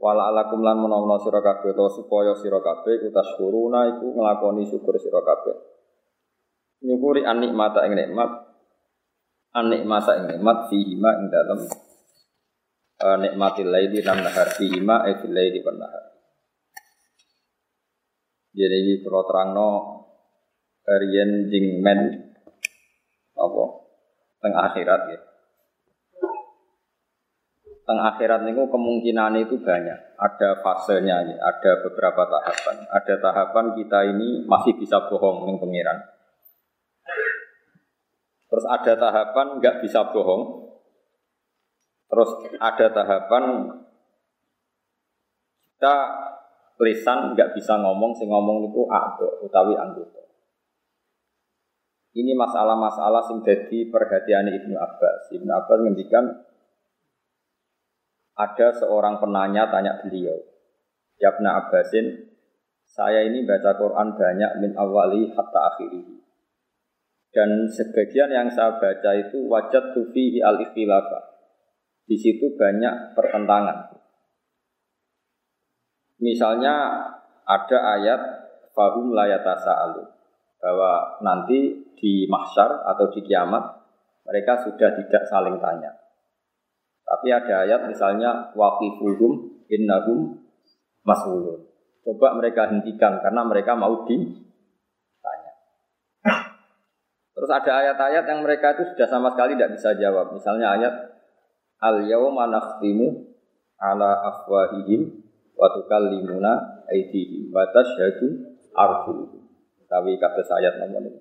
Wala 0.00 0.32
alakum 0.32 0.64
lan 0.64 0.80
menawa 0.80 1.20
sira 1.20 1.44
kabeh 1.44 1.76
to 1.76 1.84
supaya 1.92 2.32
sira 2.40 2.64
kabeh 2.64 3.04
utasykuruna 3.04 3.92
iku 3.92 4.16
nglakoni 4.16 4.64
syukur 4.64 4.96
sira 4.96 5.20
kabeh. 5.20 5.52
Nyukuri 6.88 7.20
an 7.28 7.44
nikmata 7.44 7.84
ing 7.84 7.92
nikmat 7.92 8.48
an 9.52 9.68
nikmata 9.68 10.16
ing 10.16 10.24
nikmat 10.32 10.72
fihi 10.72 10.96
ma 10.96 11.20
ing 11.20 11.28
dalem 11.28 11.60
uh, 13.04 13.16
nikmatil 13.20 13.68
laili 13.68 14.00
lan 14.00 14.24
nahar 14.24 14.48
fihi 14.56 14.80
ma 14.80 15.04
ay 15.04 15.20
fil 15.20 15.36
laili 15.36 15.60
wan 15.60 15.76
nahar. 15.76 16.16
Jadi 18.56 18.76
ini 18.88 19.04
kalau 19.04 19.28
terang 19.28 19.52
no 19.52 19.68
Rian 20.86 21.48
men 21.80 22.00
apa 23.36 23.64
teng 24.40 24.54
akhirat 24.56 25.00
ya. 25.12 25.20
Teng 27.84 27.98
akhirat 28.00 28.46
niku 28.46 28.70
kemungkinan 28.70 29.34
itu 29.42 29.60
banyak. 29.60 29.98
Ada 30.14 30.62
fasenya, 30.62 31.26
ya. 31.26 31.36
ada 31.42 31.82
beberapa 31.82 32.22
tahapan. 32.28 32.86
Ada 32.86 33.14
tahapan 33.18 33.66
kita 33.74 33.98
ini 34.14 34.46
masih 34.46 34.78
bisa 34.78 35.10
bohong 35.10 35.42
dengan 35.42 35.56
pengiran. 35.58 35.98
Terus 38.50 38.66
ada 38.66 38.92
tahapan 38.94 39.46
nggak 39.58 39.76
bisa 39.82 40.06
bohong. 40.10 40.70
Terus 42.10 42.30
ada 42.58 42.86
tahapan 42.90 43.44
kita 45.80 45.96
lisan 46.80 47.34
nggak 47.34 47.56
bisa 47.58 47.78
ngomong, 47.78 48.14
sing 48.14 48.28
ngomong 48.28 48.70
itu 48.70 48.84
ado 48.90 49.42
utawi 49.42 49.74
anggota. 49.74 50.29
Ini 52.10 52.34
masalah-masalah 52.34 53.22
sing 53.22 53.38
jadi 53.46 53.86
perhatian 53.86 54.50
Ibnu 54.50 54.74
Abbas. 54.74 55.30
Ibnu 55.30 55.46
Abbas 55.46 55.78
ngendikan 55.78 56.26
ada 58.34 58.68
seorang 58.74 59.22
penanya 59.22 59.70
tanya 59.70 60.02
beliau, 60.02 60.34
Ya 61.22 61.30
Ibnu 61.30 61.46
Abbasin, 61.46 62.34
saya 62.82 63.22
ini 63.22 63.46
baca 63.46 63.78
Quran 63.78 64.18
banyak 64.18 64.50
min 64.58 64.74
awali 64.74 65.30
hatta 65.30 65.60
akhiri. 65.70 66.18
Dan 67.30 67.70
sebagian 67.70 68.34
yang 68.34 68.50
saya 68.50 68.74
baca 68.82 69.10
itu 69.14 69.46
wajat 69.46 69.94
tufi 69.94 70.42
al 70.42 70.58
ikhtilafah. 70.58 71.30
Di 72.10 72.18
situ 72.18 72.58
banyak 72.58 73.14
pertentangan. 73.14 73.86
Misalnya 76.18 77.06
ada 77.46 77.78
ayat 77.94 78.20
fahum 78.74 79.14
layatasa 79.14 79.78
alu 79.78 80.19
bahwa 80.60 81.18
nanti 81.24 81.88
di 81.96 82.28
mahsyar 82.28 82.84
atau 82.84 83.08
di 83.10 83.24
kiamat 83.24 83.80
mereka 84.28 84.60
sudah 84.60 84.92
tidak 84.94 85.24
saling 85.26 85.56
tanya. 85.58 85.96
Tapi 87.02 87.26
ada 87.34 87.66
ayat 87.66 87.90
misalnya 87.90 88.54
waqifuhum 88.54 89.66
innahum 89.66 90.38
mas'ulun. 91.02 91.66
Coba 92.06 92.38
mereka 92.38 92.70
hentikan 92.70 93.18
karena 93.18 93.42
mereka 93.42 93.74
mau 93.74 94.06
ditanya. 94.06 95.52
Terus 97.34 97.50
ada 97.50 97.72
ayat-ayat 97.82 98.24
yang 98.30 98.40
mereka 98.44 98.78
itu 98.78 98.94
sudah 98.94 99.08
sama 99.10 99.34
sekali 99.34 99.58
tidak 99.58 99.74
bisa 99.74 99.96
jawab. 99.96 100.30
Misalnya 100.30 100.76
ayat 100.76 100.94
al 101.80 102.04
yauma 102.04 102.46
nakhtimu 102.46 103.32
ala 103.80 104.30
afwahihim 104.30 105.24
wa 105.56 105.66
tukallimuna 105.72 106.84
aydihim 106.88 107.48
wa 107.48 107.64
tashhadu 107.72 108.54
arjuluhum. 108.76 109.39
Tapi 109.90 110.14
kata 110.22 110.46
ayat 110.46 110.78
nomor 110.78 111.02
ini. 111.02 111.18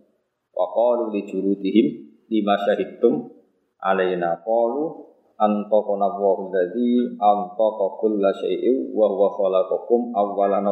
Wa 0.53 0.69
qalu 0.69 1.09
li 1.09 1.25
jurudihim 1.25 1.87
lima 2.29 2.53
syahidtum 2.61 3.33
alaina 3.81 4.37
qalu 4.45 5.09
antaqana 5.41 6.05
Allahu 6.13 6.53
allazi 6.53 7.17
antaqa 7.17 7.85
kulla 7.97 8.29
syai'in 8.37 8.93
wa 8.93 9.09
huwa 9.09 9.33
khalaqakum 9.33 10.13
awwalan 10.13 10.69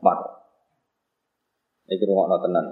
marrah. 0.00 0.40
Iki 1.92 2.04
rungokno 2.08 2.36
tenan. 2.40 2.66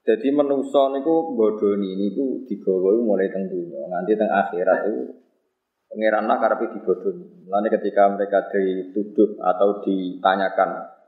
Jadi 0.00 0.28
manusa 0.32 0.90
niku 0.96 1.36
bodoni 1.36 1.92
niku 1.94 2.44
digawa 2.48 2.98
mulai 2.98 3.28
teng 3.30 3.46
dunya 3.46 3.84
nganti 3.84 4.16
teng 4.16 4.32
akhirat 4.32 4.88
itu 4.88 5.12
pangeran 5.92 6.24
lah 6.24 6.40
karepe 6.40 6.72
dibodoni. 6.72 7.46
Mulane 7.46 7.68
ketika 7.68 8.08
mereka 8.10 8.48
dituduh 8.48 9.38
atau 9.38 9.84
ditanyakan 9.84 10.99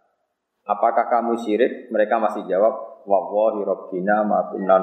apakah 0.66 1.06
kamu 1.10 1.34
syirik, 1.38 1.90
mereka 1.90 2.18
masih 2.18 2.46
jawab 2.46 3.04
wallahi 3.06 3.66
rabbina 3.66 4.22
ma 4.26 4.50
kunna 4.50 4.78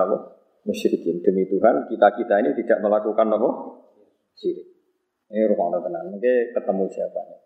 musyrikin. 0.68 1.24
Demi 1.24 1.48
Tuhan 1.48 1.88
kita-kita 1.88 2.34
ini 2.44 2.52
tidak 2.58 2.84
melakukan 2.84 3.28
apa? 3.32 3.50
Syirik. 4.36 4.68
Ini 5.30 5.46
rumah 5.46 5.78
tenang. 5.78 6.10
Mungkin 6.10 6.58
ketemu 6.58 6.84
jawabannya. 6.90 7.38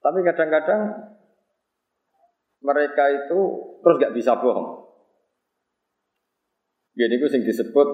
Tapi 0.00 0.18
kadang-kadang 0.26 0.80
mereka 2.60 3.04
itu 3.08 3.40
terus 3.80 3.96
gak 4.00 4.14
bisa 4.16 4.36
bohong. 4.36 4.90
Jadi 6.98 7.14
itu 7.16 7.26
yang 7.30 7.44
disebut 7.46 7.88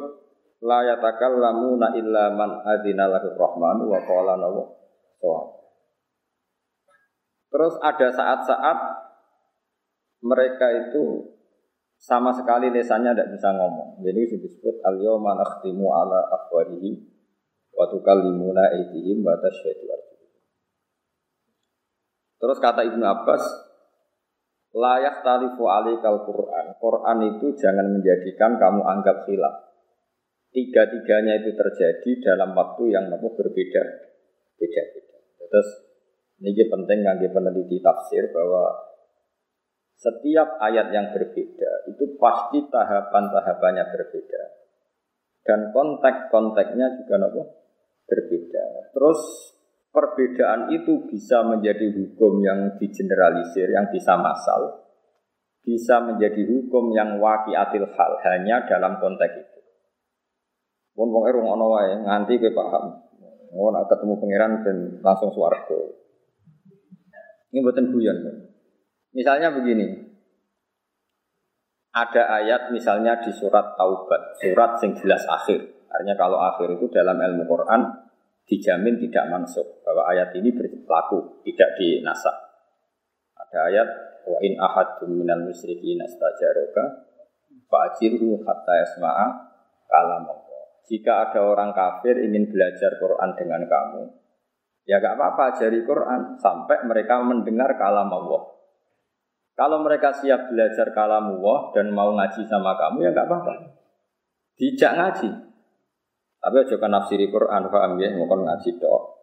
la 0.65 0.83
yatakallamu 0.83 1.77
illa 1.77 2.33
man 2.33 2.65
adzina 2.65 3.07
lahu 3.07 3.37
rahman 3.37 3.79
wa 3.85 3.99
qala 4.03 4.35
Terus 7.47 7.75
ada 7.81 8.09
saat-saat 8.11 8.79
mereka 10.27 10.67
itu 10.91 11.37
sama 11.97 12.35
sekali 12.35 12.69
lesannya 12.69 13.15
tidak 13.15 13.33
bisa 13.39 13.55
ngomong. 13.55 14.03
Jadi 14.03 14.37
disebut 14.43 14.83
al 14.85 14.99
yawma 15.01 15.39
nakhtimu 15.39 15.87
ala 15.87 16.21
afwarihim 16.35 17.01
wa 17.73 17.87
tukallimuna 17.89 18.75
aydihim 18.75 19.25
wa 19.25 19.39
tasyhadu 19.39 19.89
Terus 22.37 22.61
kata 22.61 22.85
Ibnu 22.85 23.01
Abbas, 23.01 23.43
layak 24.77 25.25
talifu 25.25 25.65
alikal 25.73 26.21
Quran. 26.29 26.77
Quran 26.77 27.19
itu 27.33 27.57
jangan 27.57 27.97
menjadikan 27.97 28.61
kamu 28.61 28.85
anggap 28.85 29.25
khilaf. 29.25 29.73
Tiga-tiganya 30.53 31.41
itu 31.41 31.57
terjadi 31.57 32.11
dalam 32.21 32.53
waktu 32.53 32.93
yang 32.93 33.09
namun 33.09 33.33
berbeda. 33.33 33.83
Beda-beda. 34.61 35.17
Terus 35.49 35.69
ini 36.45 36.53
penting 36.69 37.01
bagi 37.09 37.29
peneliti 37.33 37.81
tafsir 37.81 38.29
bahwa 38.29 38.86
setiap 39.97 40.61
ayat 40.61 40.93
yang 40.93 41.09
berbeda 41.09 41.89
itu 41.89 42.05
pasti 42.21 42.61
tahapan-tahapannya 42.69 43.85
berbeda. 43.89 44.43
Dan 45.47 45.73
konteks-konteksnya 45.73 47.01
juga 47.01 47.15
nopo 47.17 47.43
berbeda. 48.05 48.93
Terus 48.93 49.21
perbedaan 49.95 50.69
itu 50.75 51.09
bisa 51.09 51.41
menjadi 51.47 51.89
hukum 51.97 52.45
yang 52.45 52.77
digeneralisir, 52.77 53.71
yang 53.73 53.89
bisa 53.89 54.19
masal, 54.21 54.85
bisa 55.65 56.03
menjadi 56.03 56.45
hukum 56.45 56.93
yang 56.93 57.17
wakiatil 57.17 57.89
hal 57.95 58.13
hanya 58.27 58.69
dalam 58.69 59.01
konteks 59.01 59.35
itu. 59.39 59.61
Pun 60.93 61.09
wong 61.13 61.25
erung 61.29 61.49
ana 61.49 61.67
wae 61.67 61.93
nganti 62.05 62.37
kowe 62.37 62.53
paham. 62.53 62.85
Nak 63.57 63.89
ketemu 63.89 64.15
pangeran 64.21 64.53
dan 64.61 64.77
langsung 65.01 65.33
swarga. 65.33 65.79
Ini 67.55 67.65
buatan 67.65 67.89
guyon. 67.89 68.19
Misalnya 69.17 69.49
begini. 69.49 70.05
Ada 71.97 72.45
ayat 72.45 72.69
misalnya 72.77 73.17
di 73.25 73.33
surat 73.33 73.73
Taubat, 73.81 74.37
surat 74.37 74.77
sing 74.77 74.93
jelas 74.93 75.25
akhir. 75.25 75.89
Artinya 75.89 76.13
kalau 76.21 76.37
akhir 76.37 76.77
itu 76.77 76.93
dalam 76.93 77.17
ilmu 77.17 77.49
Quran 77.49 77.81
dijamin 78.45 79.01
tidak 79.01 79.33
masuk 79.33 79.81
bahwa 79.81 80.05
ayat 80.13 80.37
ini 80.37 80.53
berlaku 80.53 81.41
tidak 81.49 81.73
dinasak. 81.81 82.37
Ada 83.41 83.59
ayat 83.73 83.89
wa 84.29 84.39
in 84.45 84.61
ahadum 84.61 85.25
minal 85.25 85.49
musyrikin 85.49 85.97
astajaroka 86.05 87.09
fa'jirhu 87.73 88.45
hatta 88.45 88.75
yasma'a 88.85 89.27
kalam. 89.89 90.29
Jika 90.85 91.33
ada 91.33 91.41
orang 91.41 91.73
kafir 91.73 92.21
ingin 92.21 92.53
belajar 92.53 93.01
Quran 93.01 93.33
dengan 93.35 93.65
kamu, 93.65 94.03
ya 94.85 95.01
gak 95.01 95.17
apa-apa 95.17 95.57
ajari 95.57 95.83
Quran 95.83 96.37
sampai 96.39 96.85
mereka 96.85 97.25
mendengar 97.25 97.73
kalam 97.81 98.13
Allah. 98.13 98.56
Kalau 99.57 99.81
mereka 99.81 100.13
siap 100.13 100.53
belajar 100.53 100.93
kalam 100.93 101.41
Allah 101.41 101.59
dan 101.73 101.89
mau 101.89 102.13
ngaji 102.13 102.45
sama 102.45 102.77
kamu 102.77 103.09
ya 103.09 103.11
gak 103.17 103.25
apa-apa. 103.25 103.55
Dijak 104.61 104.93
ngaji, 105.01 105.31
tapi 106.47 106.57
aja 106.63 106.77
kan 106.79 106.95
nafsiri 106.95 107.27
Quran, 107.27 107.67
paham 107.73 107.99
ya, 107.99 108.15
mau 108.15 108.31
ngaji 108.31 108.71
doa. 108.79 109.17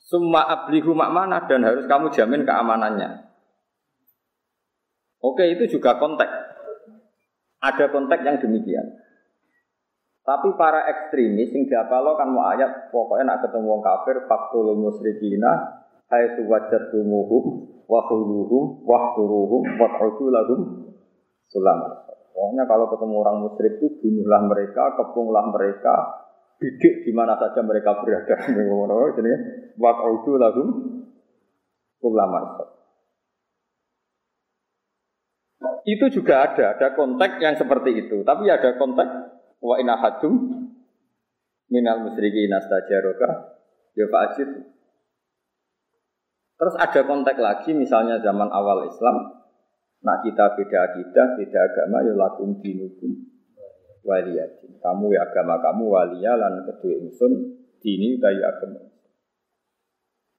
Summa 0.00 0.46
ablihu 0.48 0.96
mana 0.96 1.44
dan 1.44 1.66
harus 1.66 1.84
kamu 1.84 2.08
jamin 2.14 2.46
keamanannya. 2.46 3.26
Oke, 5.20 5.50
itu 5.50 5.76
juga 5.76 6.00
konteks. 6.00 6.32
Ada 7.60 7.92
konteks 7.92 8.24
yang 8.24 8.38
demikian. 8.40 8.86
Tapi 10.24 10.54
para 10.54 10.86
ekstremis 10.88 11.50
yang 11.52 11.66
lo 11.90 12.14
kan 12.14 12.30
mau 12.30 12.48
ayat 12.54 12.92
pokoknya 12.94 13.34
nak 13.34 13.40
ketemu 13.42 13.66
orang 13.66 13.82
kafir 13.82 14.16
faktul 14.30 14.78
musyrikina 14.78 15.82
haitsu 16.06 16.46
wajadtumuhum 16.46 17.66
wa 17.90 18.00
khuluhum 18.06 18.86
wa 18.86 18.98
khuruhum 19.18 19.62
wa 19.74 19.88
lahum 20.30 20.60
sulam. 21.50 21.78
Pokoknya 22.30 22.64
kalau 22.70 22.86
ketemu 22.86 23.14
orang 23.26 23.36
musyrik 23.42 23.82
itu 23.82 23.98
bunuhlah 23.98 24.46
mereka, 24.46 24.94
kepunglah 24.94 25.50
mereka, 25.50 25.94
bidik 26.62 27.02
di 27.02 27.10
mana 27.10 27.34
saja 27.34 27.58
mereka 27.66 27.98
berada. 27.98 28.38
Jadi 29.18 29.32
waktu 29.74 30.30
lagu 30.38 30.64
ulama. 32.06 32.70
Itu 35.84 36.06
juga 36.12 36.48
ada, 36.48 36.78
ada 36.78 36.94
konteks 36.94 37.36
yang 37.42 37.58
seperti 37.58 38.06
itu. 38.06 38.22
Tapi 38.22 38.46
ada 38.46 38.78
konteks 38.78 39.10
wa 39.60 39.76
inahadum 39.76 40.64
minal 41.68 42.06
musyriki 42.06 42.48
nastajaroka 42.48 43.60
ya 43.98 44.06
fa'ajid. 44.08 44.48
Terus 46.60 46.76
ada 46.76 47.00
konteks 47.08 47.40
lagi 47.40 47.72
misalnya 47.72 48.20
zaman 48.20 48.52
awal 48.52 48.84
Islam, 48.84 49.32
nak 50.04 50.18
kita 50.20 50.52
beda 50.60 50.92
akidah, 50.92 51.26
beda 51.40 51.60
agama, 51.72 52.04
ya 52.04 52.12
lakum 52.12 52.60
dinukum 52.60 53.16
waliyati. 54.04 54.76
Kamu 54.76 55.08
ya 55.08 55.24
agama 55.24 55.56
kamu 55.56 55.84
walia 55.88 56.36
lan 56.36 56.60
kedua 56.68 57.00
insun 57.00 57.32
dini 57.80 58.20
utawi 58.20 58.44
agama. 58.44 58.80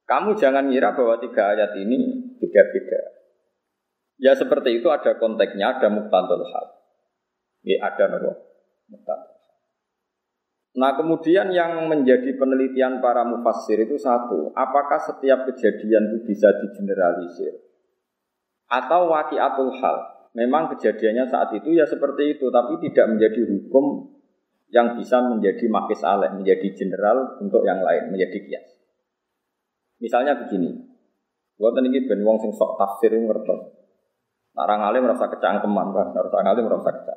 Kamu 0.06 0.38
jangan 0.38 0.70
ngira 0.70 0.94
bahwa 0.94 1.18
tiga 1.18 1.58
ayat 1.58 1.74
ini 1.82 1.98
beda-beda. 2.38 3.02
Ya 4.22 4.38
seperti 4.38 4.78
itu 4.78 4.94
ada 4.94 5.18
konteksnya, 5.18 5.82
ada 5.82 5.90
muktantul 5.90 6.46
hal. 6.46 6.66
Ya 7.66 7.82
ada 7.82 8.14
nopo 8.14 8.46
muktantul 8.94 9.41
Nah 10.72 10.96
kemudian 10.96 11.52
yang 11.52 11.92
menjadi 11.92 12.32
penelitian 12.40 13.04
para 13.04 13.28
mufassir 13.28 13.76
itu 13.84 14.00
satu, 14.00 14.56
apakah 14.56 15.04
setiap 15.04 15.44
kejadian 15.52 16.16
itu 16.16 16.32
bisa 16.32 16.48
digeneralisir? 16.64 17.60
Atau 18.72 19.12
wakiatul 19.12 19.76
hal, 19.84 20.32
memang 20.32 20.72
kejadiannya 20.72 21.28
saat 21.28 21.52
itu 21.60 21.76
ya 21.76 21.84
seperti 21.84 22.40
itu, 22.40 22.48
tapi 22.48 22.80
tidak 22.88 23.12
menjadi 23.12 23.42
hukum 23.52 24.16
yang 24.72 24.96
bisa 24.96 25.20
menjadi 25.20 25.68
makis 25.68 26.00
aleh, 26.08 26.32
menjadi 26.32 26.72
general 26.72 27.36
untuk 27.44 27.68
yang 27.68 27.84
lain, 27.84 28.08
menjadi 28.08 28.40
kias. 28.48 28.80
Misalnya 30.00 30.40
begini, 30.40 30.72
buat 31.60 31.76
ini 31.84 32.08
ben 32.08 32.24
wong 32.24 32.40
sing 32.40 32.56
sok 32.56 32.80
tafsir 32.80 33.12
ngerti. 33.12 33.76
Narang 34.56 34.88
alim 34.88 35.04
merasa 35.04 35.28
kecangkeman, 35.28 35.92
kan? 35.92 36.08
Narang 36.16 36.48
alim 36.48 36.64
merasa 36.64 36.96
kecang. 36.96 37.11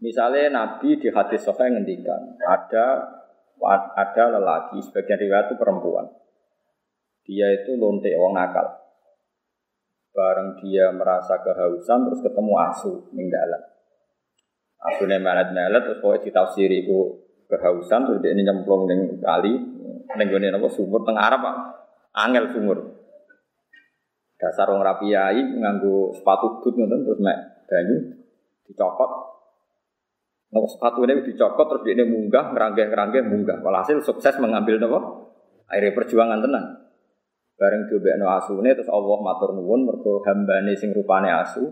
Misalnya 0.00 0.48
Nabi 0.48 0.96
di 0.96 1.12
hadis 1.12 1.44
Sahih 1.44 1.76
ngendikan 1.76 2.40
ada 2.48 3.20
ada 3.92 4.24
lelaki 4.32 4.80
sebagian 4.80 5.20
riwayat 5.20 5.52
itu 5.52 5.56
perempuan. 5.60 6.08
Dia 7.28 7.52
itu 7.52 7.76
lonte 7.76 8.08
wong 8.16 8.32
nakal. 8.32 8.80
Bareng 10.16 10.56
dia 10.58 10.88
merasa 10.90 11.44
kehausan 11.44 12.08
terus 12.08 12.24
ketemu 12.24 12.52
asu 12.72 13.12
ning 13.12 13.28
dalan. 13.28 13.62
Asune 14.80 15.20
melet-melet 15.20 15.84
terus 15.84 16.00
pokoke 16.00 16.24
ditafsiri 16.24 16.88
iku 16.88 17.20
kehausan 17.52 18.08
terus 18.08 18.24
dia 18.24 18.32
ini 18.32 18.40
nyemplung 18.40 18.88
ning 18.88 19.20
kali 19.20 19.52
ning 20.16 20.26
gone 20.32 20.48
napa 20.48 20.68
sumur 20.72 21.04
teng 21.04 21.20
Arab 21.20 21.44
Pak. 21.44 21.56
Angel 22.16 22.48
sumur. 22.56 22.96
Dasar 24.40 24.72
wong 24.72 24.80
rapi 24.80 25.12
nganggo 25.12 26.16
sepatu 26.16 26.64
but 26.64 26.72
ngoten 26.72 27.04
terus 27.04 27.20
mek 27.20 27.68
banyu 27.68 28.16
dicopot. 28.64 29.29
Nah, 30.50 30.66
sepatu 30.66 31.06
ini 31.06 31.22
dicopot 31.22 31.66
terus 31.70 31.82
dia 31.86 32.02
munggah, 32.02 32.50
ngeranggeh-ngeranggeh 32.50 33.22
munggah. 33.22 33.62
Walhasil 33.62 34.02
sukses 34.02 34.34
mengambil 34.42 34.82
nopo 34.82 34.98
akhirnya 35.70 35.94
perjuangan 35.94 36.42
tenan. 36.42 36.64
Bareng 37.54 37.86
diobekno 37.86 38.26
asune 38.34 38.74
terus 38.74 38.90
Allah 38.90 39.18
matur 39.22 39.54
nuwun 39.54 39.86
mergo 39.86 40.24
hambane 40.26 40.74
sing 40.74 40.90
rupane 40.90 41.30
asu 41.30 41.62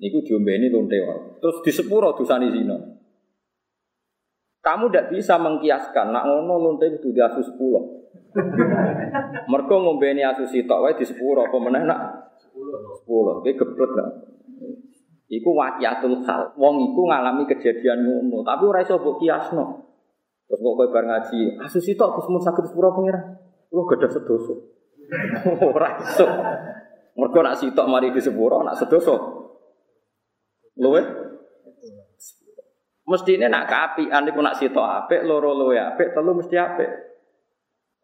niku 0.00 0.24
diombeni 0.24 0.72
lonte 0.72 0.96
Terus 1.42 1.56
di 1.60 1.70
sepuro 1.74 2.16
dosane 2.16 2.48
zina. 2.48 2.78
Kamu 4.62 4.88
tidak 4.88 5.10
bisa 5.12 5.36
mengkiaskan 5.36 6.14
nak 6.14 6.24
ngono 6.24 6.54
lonte 6.56 6.88
itu 6.88 7.12
di 7.12 7.20
asu 7.20 7.44
sepuluh. 7.44 8.00
mergo 9.52 9.76
ngombeni 9.76 10.24
asu 10.24 10.48
sitok 10.48 10.80
wae 10.88 10.96
di 10.96 11.04
sepuro 11.04 11.44
apa 11.44 11.56
meneh 11.60 11.84
nak 11.84 12.00
sepuluh. 12.96 13.44
Iki 13.44 13.60
geblek 13.60 13.92
lah. 13.92 14.08
Iku 15.32 15.56
waqiatul 15.56 16.20
hal. 16.28 16.52
Wong 16.60 16.92
iku 16.92 17.08
ngalami 17.08 17.48
kejadian 17.48 18.04
ngono, 18.04 18.44
tapi 18.44 18.68
ora 18.68 18.84
iso 18.84 19.00
mbok 19.00 19.16
kiasno. 19.16 19.64
Terus 20.44 20.60
kok 20.60 20.74
kowe 20.76 20.86
bar 20.92 21.08
ngaji, 21.08 21.56
asu 21.64 21.80
sitok 21.80 22.20
Gus 22.20 22.28
mun 22.28 22.44
saged 22.44 22.68
sepuro 22.68 22.92
pengira. 22.92 23.16
Lu 23.72 23.88
gadah 23.88 24.12
sedoso. 24.12 24.52
Ora 25.72 25.96
iso. 25.96 26.28
Mergo 27.16 27.40
nak 27.40 27.56
sitok 27.56 27.88
mari 27.88 28.12
di 28.12 28.20
sepuro, 28.20 28.60
nak 28.60 28.76
sedoso. 28.76 29.16
Luwe? 30.76 31.00
Mesti 33.08 33.40
ini 33.40 33.48
nak 33.48 33.64
keapian 33.64 34.28
iku 34.28 34.44
nak 34.44 34.60
sitok 34.60 34.84
apik, 34.84 35.24
loro 35.24 35.56
luwe 35.56 35.80
apik, 35.80 36.12
telu 36.12 36.36
mesti 36.36 36.56
apik. 36.60 36.90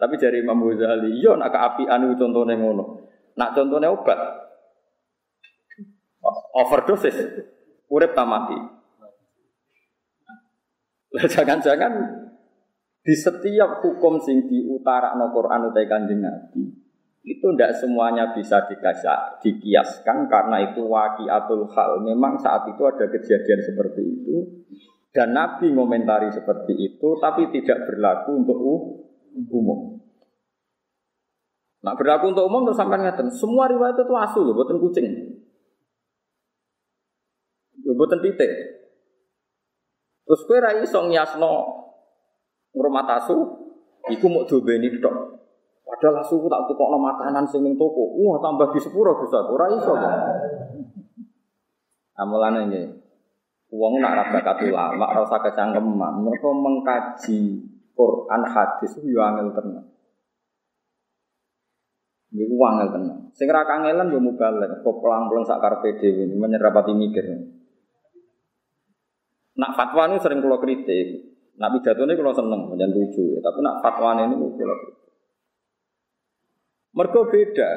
Tapi 0.01 0.15
dari 0.17 0.41
Imam 0.41 0.65
Ghazali, 0.65 1.21
yo 1.21 1.37
nak 1.37 1.53
keapian 1.53 2.09
itu 2.09 2.17
contohnya 2.17 2.57
ngono. 2.57 3.05
Nak 3.37 3.53
contohnya 3.53 3.93
obat. 3.93 4.48
Overdosis. 6.57 7.17
Urip 7.89 8.13
tak 8.13 8.29
mati. 8.29 8.59
Jangan-jangan 11.35 11.93
di 13.01 13.15
setiap 13.17 13.81
hukum 13.81 14.21
sing 14.21 14.45
di 14.45 14.69
utara 14.69 15.17
no 15.17 15.33
Quran 15.33 15.73
utai 15.73 15.89
kanjeng 15.89 16.21
Nabi 16.21 16.89
itu 17.29 17.47
tidak 17.53 17.77
semuanya 17.77 18.33
bisa 18.33 18.65
dikasih, 18.65 19.41
dikiaskan 19.45 20.33
karena 20.33 20.73
itu 20.73 20.81
wakiatul 20.89 21.69
hal. 21.77 22.01
Memang 22.01 22.41
saat 22.41 22.65
itu 22.73 22.81
ada 22.89 23.05
kejadian 23.05 23.61
seperti 23.61 24.01
itu 24.01 24.37
dan 25.13 25.37
Nabi 25.37 25.73
ngomentari 25.73 26.33
seperti 26.33 26.73
itu, 26.77 27.09
tapi 27.21 27.53
tidak 27.53 27.85
berlaku 27.85 28.31
untuk 28.45 28.59
umum. 29.53 30.01
Nah 31.85 31.95
berlaku 31.95 32.33
untuk 32.33 32.49
umum 32.49 32.69
terus 32.69 32.81
sampai 32.81 33.01
ngeten. 33.01 33.29
Semua 33.33 33.69
riwayat 33.69 33.97
itu 33.97 34.15
asu 34.17 34.43
loh, 34.43 34.57
buatan 34.57 34.81
kucing, 34.81 35.07
buatan 37.97 38.21
titik. 38.21 38.51
Terus 40.29 40.45
kue 40.45 40.61
rai 40.61 40.85
song 40.85 41.09
yasno 41.09 41.53
ngurmat 42.77 43.09
asu, 43.17 43.37
iku 44.13 44.27
mau 44.29 44.45
dobeni. 44.45 44.93
Padahal 45.89 46.21
asu 46.21 46.37
tak 46.53 46.69
tukokno 46.69 47.01
makanan 47.01 47.49
sing 47.49 47.65
ning 47.65 47.81
toko. 47.81 48.13
Wah, 48.21 48.37
tambah 48.45 48.69
di 48.77 48.81
sepuro 48.81 49.17
bisa 49.25 49.41
ora 49.41 49.73
iso. 49.73 49.97
Amalane 52.19 52.61
iki. 52.69 52.83
Wong 53.73 54.01
nak 54.01 54.17
ra 54.17 54.25
bakat 54.33 54.69
ulama, 54.69 55.13
ora 55.13 55.25
usah 55.25 55.41
kecangkeman. 55.45 56.25
Mereka 56.25 56.49
mengkaji 56.49 57.41
Quran 57.97 58.43
hadis 58.49 58.93
yo 59.05 59.21
angel 59.25 59.53
tenan. 59.57 59.85
Niku 62.37 62.57
angel 62.69 62.89
tenan. 62.93 63.19
Sing 63.33 63.49
ra 63.49 63.65
kangelan 63.65 64.13
yo 64.13 64.21
mubalek, 64.21 64.85
kok 64.85 64.97
pelang-pelang 65.01 65.45
sak 65.49 65.61
karepe 65.61 66.01
dhewe 66.01 66.29
menyerapati 66.37 66.93
mikir. 66.93 67.58
Nak 69.59 69.75
fatwa 69.75 70.07
ini 70.09 70.23
sering 70.23 70.39
kula 70.39 70.63
kritik. 70.63 71.07
Nak 71.59 71.71
pidato 71.75 72.07
ini 72.07 72.15
kalau 72.15 72.31
seneng, 72.31 72.71
menjadi 72.71 72.95
lucu. 72.95 73.43
Tapi 73.43 73.59
nak 73.59 73.83
fatwa 73.83 74.15
ini 74.23 74.35
kula 74.39 74.75
kritik. 74.79 75.11
Mergo 76.95 77.21
beda. 77.27 77.71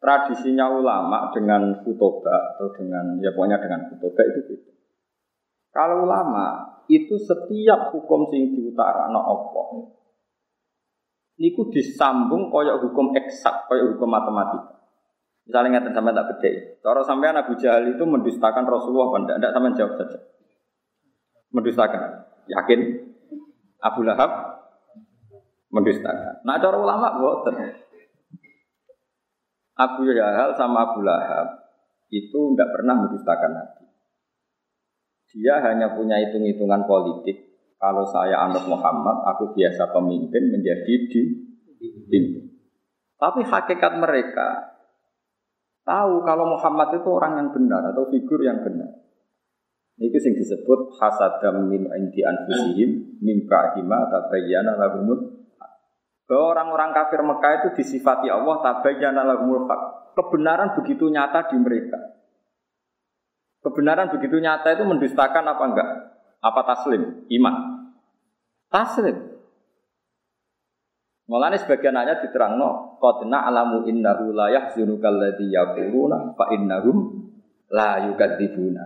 Tradisinya 0.00 0.72
ulama 0.72 1.28
dengan 1.36 1.84
kutoba 1.84 2.56
atau 2.56 2.72
dengan 2.72 3.20
ya 3.20 3.36
pokoknya 3.36 3.60
dengan 3.60 3.84
kutoba 3.92 4.20
itu 4.32 4.40
beda. 4.48 4.72
Kalau 5.76 6.08
ulama 6.08 6.46
itu 6.88 7.20
setiap 7.20 7.92
hukum 7.92 8.24
sing 8.32 8.56
diutara 8.56 9.12
no 9.12 9.20
Allah 9.20 9.68
niku 11.40 11.72
disambung 11.72 12.52
koyok 12.52 12.84
hukum 12.84 13.16
eksak, 13.16 13.64
koyok 13.66 13.96
hukum 13.96 14.08
matematika. 14.12 14.79
Misalnya 15.50 15.82
ngeten 15.82 15.98
sampai 15.98 16.14
tak 16.14 16.26
beda. 16.30 16.50
Cara 16.78 17.00
sampean 17.02 17.34
Abu 17.34 17.58
Jahal 17.58 17.90
itu 17.90 18.06
mendustakan 18.06 18.62
Rasulullah 18.70 19.18
enggak? 19.18 19.42
Enggak 19.42 19.50
sampean 19.50 19.74
jawab 19.74 19.94
saja. 19.98 20.18
Mendustakan. 21.50 22.02
Yakin? 22.46 22.80
Abu 23.82 24.06
Lahab 24.06 24.30
mendustakan. 25.74 26.46
Nah 26.46 26.62
cara 26.62 26.78
ulama 26.78 27.18
boten. 27.18 27.82
Abu 29.74 30.06
Jahal 30.06 30.54
sama 30.54 30.94
Abu 30.94 31.02
Lahab 31.02 31.66
itu 32.14 32.54
tidak 32.54 32.70
pernah 32.70 32.94
mendustakan 32.94 33.50
Nabi. 33.50 33.90
Dia 35.34 35.58
hanya 35.66 35.98
punya 35.98 36.14
hitung-hitungan 36.22 36.86
politik. 36.86 37.58
Kalau 37.74 38.06
saya 38.06 38.46
anut 38.46 38.70
Muhammad, 38.70 39.26
aku 39.34 39.50
biasa 39.58 39.90
pemimpin 39.90 40.54
menjadi 40.54 40.94
di 41.10 41.22
pimpin. 41.82 42.54
Tapi 43.18 43.42
hakikat 43.42 43.98
mereka 43.98 44.69
tahu 45.84 46.22
kalau 46.24 46.56
Muhammad 46.56 47.00
itu 47.00 47.08
orang 47.08 47.32
yang 47.40 47.48
benar 47.50 47.92
atau 47.92 48.08
figur 48.08 48.40
yang 48.40 48.60
benar. 48.64 49.00
Ini 50.00 50.08
yang 50.08 50.32
disebut 50.32 50.96
hasadam 50.96 51.68
min 51.68 51.84
indi 51.84 52.24
anfusihim 52.24 53.20
min 53.20 53.44
ba'dima 53.44 54.08
tabayyana 54.08 54.80
lahumul 54.80 55.44
bahwa 56.24 56.46
orang-orang 56.54 56.94
kafir 56.94 57.20
Mekah 57.26 57.52
itu 57.58 57.68
disifati 57.82 58.30
Allah 58.30 58.62
tabayyana 58.62 59.26
lahumul 59.26 59.66
haq. 59.66 60.14
Kebenaran 60.14 60.78
begitu 60.78 61.10
nyata 61.10 61.50
di 61.50 61.58
mereka. 61.58 61.98
Kebenaran 63.60 64.08
begitu 64.14 64.38
nyata 64.38 64.72
itu 64.72 64.86
mendustakan 64.86 65.44
apa 65.44 65.64
enggak? 65.68 65.88
Apa 66.40 66.60
taslim? 66.64 67.26
Iman. 67.28 67.54
Taslim. 68.72 69.39
Mulane 71.30 71.62
sebagian 71.62 71.94
ayat 71.94 72.26
diterangno 72.26 72.98
qadna 72.98 73.46
alamu 73.46 73.86
innahu 73.86 74.34
la 74.34 74.50
yahzunuka 74.50 75.06
alladhi 75.06 75.46
yaquluna 75.54 76.34
fa 76.34 76.50
innahum 76.50 77.22
la 77.70 78.02
yukadzibuna. 78.10 78.82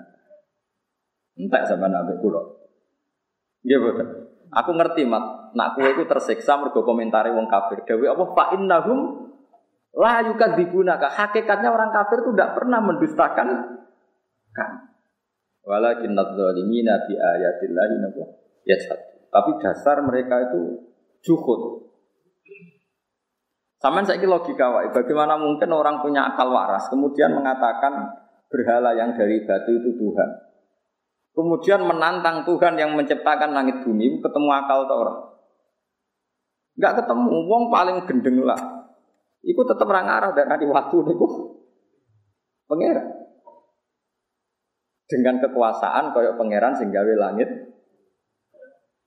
Entek 1.41 1.65
sama 1.65 1.89
nabi 1.89 2.21
kula. 2.21 2.45
Nggih 3.65 3.79
boten. 3.81 4.09
Aku 4.61 4.77
ngerti 4.77 5.09
mat 5.09 5.57
nak 5.57 5.73
kue 5.73 5.89
itu 5.89 6.05
tersiksa 6.05 6.61
mergo 6.61 6.85
komentari 6.85 7.33
wong 7.33 7.49
kafir. 7.49 7.81
Dewi 7.89 8.13
apa 8.13 8.25
fa 8.37 8.53
innahum 8.53 9.25
la 9.97 10.21
yukadzibunaka. 10.29 11.17
Hakikatnya 11.17 11.73
orang 11.73 11.97
kafir 11.97 12.29
itu 12.29 12.37
tidak 12.37 12.61
pernah 12.61 12.85
mendustakan 12.85 13.49
kan. 14.53 14.71
Walakin 15.65 16.13
nadzalimina 16.13 17.09
bi 17.09 17.17
ayatillahi 17.17 17.95
ya 18.69 18.77
satu. 18.85 19.33
Tapi 19.33 19.51
dasar 19.65 20.05
mereka 20.05 20.45
itu 20.53 20.93
juhud. 21.25 21.84
Saman 23.83 24.07
saya 24.07 24.23
logika 24.25 24.71
wae. 24.71 24.89
Bagaimana 24.95 25.37
mungkin 25.37 25.69
orang 25.75 26.01
punya 26.01 26.33
akal 26.33 26.49
waras 26.51 26.89
kemudian 26.89 27.35
mengatakan 27.35 28.11
berhala 28.49 28.95
yang 28.95 29.13
dari 29.19 29.43
batu 29.43 29.71
itu 29.75 29.91
Tuhan. 29.99 30.31
Kemudian 31.35 31.83
menantang 31.83 32.47
Tuhan 32.47 32.79
yang 32.79 32.95
menciptakan 32.95 33.51
langit 33.51 33.83
bumi 33.83 34.23
ketemu 34.23 34.49
akal 34.55 34.87
atau 34.87 34.97
orang? 35.03 35.19
Enggak 36.79 37.03
ketemu, 37.03 37.35
wong 37.51 37.65
paling 37.75 38.07
gendeng 38.07 38.39
lah. 38.47 38.59
Iku 39.45 39.61
tetap 39.67 39.87
orang 39.91 40.09
arah 40.09 40.31
dan 40.33 40.49
nanti 40.49 40.65
waktu 40.65 40.97
niku 41.05 41.27
pangeran. 42.71 43.07
Dengan 45.05 45.37
kekuasaan 45.43 46.17
koyok 46.17 46.39
pangeran 46.41 46.73
sehingga 46.79 47.05
langit. 47.05 47.51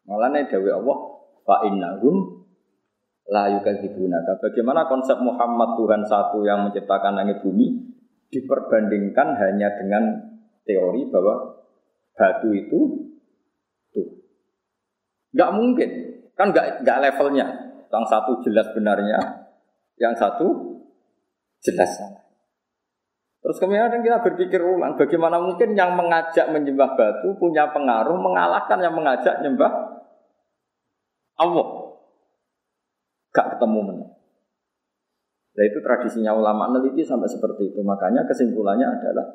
Malah 0.07 0.29
nih 0.31 0.47
dawe 0.47 0.69
Allah 0.77 0.97
fa 1.43 1.55
innahum 1.67 2.36
la 3.27 3.51
yukadzibunaka. 3.51 4.39
Bagaimana 4.39 4.87
konsep 4.87 5.19
Muhammad 5.19 5.75
Tuhan 5.75 6.01
satu 6.07 6.43
yang 6.47 6.67
menciptakan 6.67 7.13
langit 7.19 7.43
bumi 7.43 7.95
diperbandingkan 8.31 9.35
hanya 9.35 9.71
dengan 9.75 10.03
teori 10.63 11.07
bahwa 11.11 11.63
batu 12.15 12.49
itu 12.55 12.79
tuh. 13.91 14.07
Enggak 15.35 15.51
mungkin. 15.55 15.89
Kan 16.35 16.55
nggak 16.55 16.83
nggak 16.83 16.99
levelnya. 17.03 17.47
Yang 17.87 18.05
satu 18.11 18.31
jelas 18.43 18.67
benarnya, 18.75 19.47
yang 19.95 20.11
satu 20.11 20.75
jelas. 21.63 21.91
Terus 23.39 23.63
kemudian 23.63 24.03
kita 24.03 24.19
berpikir 24.19 24.59
ulang, 24.59 24.99
bagaimana 24.99 25.39
mungkin 25.39 25.71
yang 25.71 25.95
mengajak 25.95 26.51
menyembah 26.51 26.99
batu 26.99 27.31
punya 27.39 27.71
pengaruh 27.71 28.19
mengalahkan 28.19 28.75
yang 28.83 28.91
mengajak 28.91 29.39
menyembah 29.39 29.71
Allah. 31.39 31.67
Gak 33.37 33.53
ketemu 33.53 33.79
mana. 33.85 34.05
Nah 35.57 35.63
itu 35.65 35.77
tradisinya 35.85 36.33
ulama 36.33 36.73
meneliti 36.73 37.05
sampai 37.05 37.29
seperti 37.29 37.69
itu. 37.69 37.85
Makanya 37.85 38.25
kesimpulannya 38.25 38.97
adalah 38.97 39.25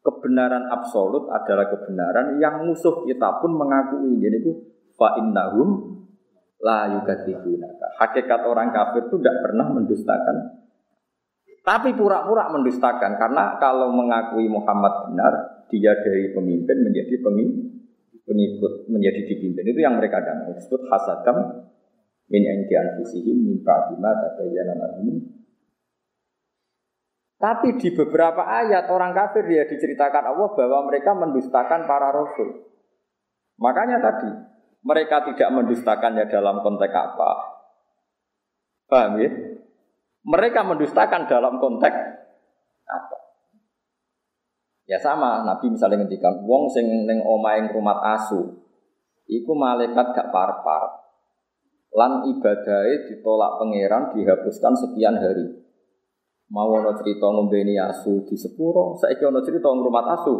kebenaran 0.00 0.72
absolut 0.72 1.28
adalah 1.28 1.68
kebenaran 1.68 2.40
yang 2.40 2.64
musuh 2.64 3.04
kita 3.04 3.44
pun 3.44 3.52
mengakui. 3.52 4.16
Jadi 4.20 4.36
itu 4.40 4.52
fa 4.96 5.20
innahum 5.20 6.00
la 6.60 6.96
yukadzibunaka. 6.96 8.00
Hakikat 8.00 8.40
orang 8.44 8.72
kafir 8.72 9.08
itu 9.08 9.16
tidak 9.20 9.36
pernah 9.44 9.66
mendustakan. 9.68 10.36
Tapi 11.62 11.94
pura-pura 11.94 12.50
mendustakan 12.50 13.20
karena 13.20 13.54
kalau 13.62 13.94
mengakui 13.94 14.50
Muhammad 14.50 15.08
benar, 15.08 15.62
dia 15.70 15.94
dari 15.94 16.34
pemimpin 16.34 16.82
menjadi 16.82 17.22
pengikut, 18.26 18.90
menjadi 18.90 19.20
dipimpin. 19.30 19.70
Itu 19.70 19.80
yang 19.80 19.94
mereka 19.94 20.26
dan 20.26 20.42
disebut 20.50 20.90
hasadam 20.90 21.70
min 22.30 22.42
indi 22.44 22.74
anfusihim 22.76 23.36
min 23.42 23.56
ba'di 23.64 23.98
ma 23.98 24.12
tabayyana 24.14 24.74
lahum 24.78 25.42
tapi 27.42 27.74
di 27.74 27.90
beberapa 27.90 28.46
ayat 28.46 28.86
orang 28.86 29.10
kafir 29.10 29.42
dia 29.50 29.66
diceritakan 29.66 30.30
Allah 30.30 30.54
bahwa 30.54 30.86
mereka 30.86 31.10
mendustakan 31.10 31.90
para 31.90 32.14
rasul. 32.14 32.70
Makanya 33.58 33.98
tadi 33.98 34.30
mereka 34.86 35.26
tidak 35.26 35.50
mendustakannya 35.50 36.30
dalam 36.30 36.62
konteks 36.62 36.94
apa? 36.94 37.30
Paham 38.86 39.18
ya? 39.18 39.30
Mereka 40.22 40.62
mendustakan 40.62 41.26
dalam 41.26 41.58
konteks 41.58 41.98
apa? 42.86 43.18
Ya 44.86 45.02
sama, 45.02 45.42
Nabi 45.42 45.74
misalnya 45.74 46.06
ngendikan 46.06 46.46
wong 46.46 46.70
sing 46.70 46.86
ning 47.10 47.26
omahe 47.26 47.66
rumah 47.74 48.06
asu, 48.14 48.54
iku 49.26 49.50
malaikat 49.58 50.14
gak 50.14 50.30
par-par. 50.30 51.01
Lan 51.92 52.24
ibadahnya 52.24 53.04
ditolak 53.12 53.60
pangeran 53.60 54.16
dihapuskan 54.16 54.72
sekian 54.72 55.16
hari. 55.20 55.60
Mau 56.52 56.68
ono 56.68 56.92
cerita 56.96 57.28
ngombeni 57.32 57.80
asu 57.80 58.28
di 58.28 58.36
sepuro, 58.36 58.96
saya 59.00 59.16
ono 59.28 59.40
cerita 59.40 59.72
ngrumat 59.72 60.06
asu. 60.20 60.36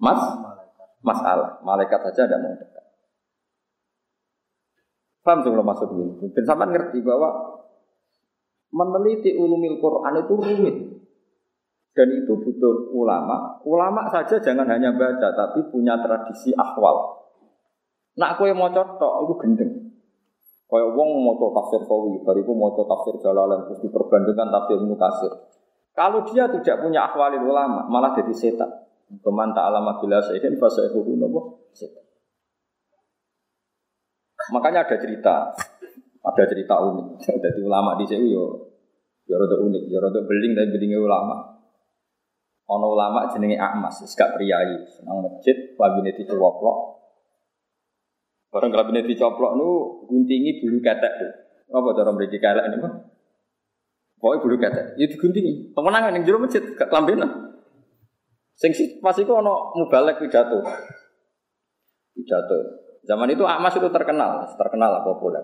Mas, 0.00 0.20
masalah, 1.00 1.60
malaikat 1.64 2.00
saja 2.10 2.28
tidak 2.28 2.40
mau 2.44 2.52
dekat. 2.56 2.84
Paham 5.22 5.38
sih 5.46 5.50
kalau 5.54 5.64
maksud 5.64 5.88
ini? 5.94 6.28
Dan 6.34 6.44
sampai 6.44 6.66
ngerti 6.74 6.98
bahwa 7.00 7.30
meneliti 8.74 9.38
ulumil 9.38 9.78
Quran 9.78 10.18
itu 10.18 10.34
rumit. 10.34 10.76
Dan 11.92 12.08
itu 12.08 12.32
butuh 12.40 12.90
ulama. 12.96 13.60
Ulama 13.68 14.08
saja 14.08 14.40
jangan 14.40 14.64
hanya 14.64 14.96
baca, 14.96 15.28
tapi 15.32 15.60
punya 15.68 16.00
tradisi 16.00 16.50
akwal. 16.56 17.20
Nak 18.16 18.40
kue 18.40 18.50
mau 18.56 18.72
cocok, 18.72 19.12
itu 19.28 19.34
gendeng. 19.44 19.72
Kayak 20.72 20.88
wong 20.96 21.08
mau 21.20 21.36
tafsir 21.52 21.84
Sawi, 21.84 22.24
bariku 22.24 22.56
mau 22.56 22.72
tafsir 22.72 23.20
Jalalain 23.20 23.68
terus 23.68 23.84
diperbandingkan 23.84 24.48
tafsir 24.48 24.80
Ibnu 24.80 24.96
Kalau 25.92 26.24
dia 26.24 26.48
tidak 26.48 26.80
punya 26.80 27.12
akhwalil 27.12 27.44
ulama, 27.44 27.84
malah 27.92 28.16
jadi 28.16 28.32
setan. 28.32 28.72
Keman 29.20 29.52
ta'alama 29.52 30.00
bila 30.00 30.24
sayyidin 30.24 30.56
fasaihuhu 30.56 31.20
nopo 31.20 31.68
setan. 31.76 32.00
Makanya 34.56 34.88
ada 34.88 34.96
cerita, 34.96 35.52
ada 36.24 36.44
cerita 36.48 36.74
unik. 36.80 37.20
Jadi 37.44 37.60
ulama 37.62 37.94
di 37.94 38.08
sini 38.08 38.32
yo, 38.32 38.72
yo 39.28 39.34
rada 39.38 39.60
unik, 39.60 39.84
yo 39.86 40.00
rada 40.02 40.24
beling 40.24 40.56
dan 40.56 40.72
belingnya 40.72 40.98
ulama. 40.98 41.52
Ono 42.72 42.86
ulama 42.96 43.28
jenenge 43.28 43.60
Ahmas, 43.60 44.00
gak 44.16 44.40
priayi, 44.40 44.88
senang 44.88 45.20
masjid, 45.20 45.76
lagi 45.76 46.00
neti 46.00 46.24
cowoklok, 46.24 47.01
Barang 48.52 48.68
kelabine 48.68 49.00
dicoplok 49.08 49.56
nu 49.56 49.68
guntingi 50.04 50.60
bulu 50.60 50.84
ketek 50.84 51.12
tuh. 51.16 51.32
Apa 51.72 51.88
cara 51.96 52.12
mriki 52.12 52.36
kelek 52.36 52.68
ini 52.68 52.76
mah? 52.84 52.92
Pokoknya 54.20 54.42
bulu 54.44 54.56
ketek. 54.60 54.86
Ya 55.00 55.08
diguntingi. 55.08 55.72
Pemenangan 55.72 56.12
yang 56.12 56.24
jero 56.28 56.36
masjid 56.36 56.60
gak 56.76 56.92
kelambenan. 56.92 57.56
Sing 58.52 58.76
pas 59.00 59.16
iku 59.16 59.40
ana 59.40 59.72
mubalek 59.72 60.20
pidato. 60.20 60.60
Pidato. 62.12 62.56
Zaman 63.02 63.32
itu 63.34 63.42
Ahmas 63.42 63.74
itu 63.74 63.88
terkenal, 63.90 64.46
terkenal 64.54 65.00
lah 65.00 65.02
populer. 65.02 65.42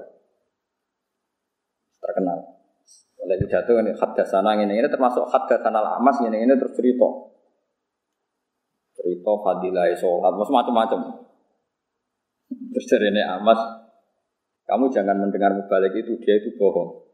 Terkenal. 1.99 2.39
Oleh 3.25 3.37
pidato 3.41 3.73
ini 3.83 3.91
hadasana 3.97 4.55
ini, 4.63 4.79
ini 4.79 4.87
termasuk 4.87 5.27
hadasana 5.27 5.99
Ahmas 5.99 6.23
ini, 6.23 6.45
ini 6.45 6.55
terus 6.55 6.77
cerita. 6.79 7.09
Cerita 8.95 9.33
fadilah 9.43 9.91
sholat, 9.99 10.31
macam-macam. 10.39 11.28
Terus 12.79 12.95
dari 12.95 13.11
ini 13.11 13.27
Amas, 13.27 13.59
kamu 14.63 14.87
jangan 14.95 15.19
mendengar 15.19 15.51
mubalik 15.51 15.99
itu, 15.99 16.15
dia 16.23 16.39
itu 16.39 16.55
bohong. 16.55 17.11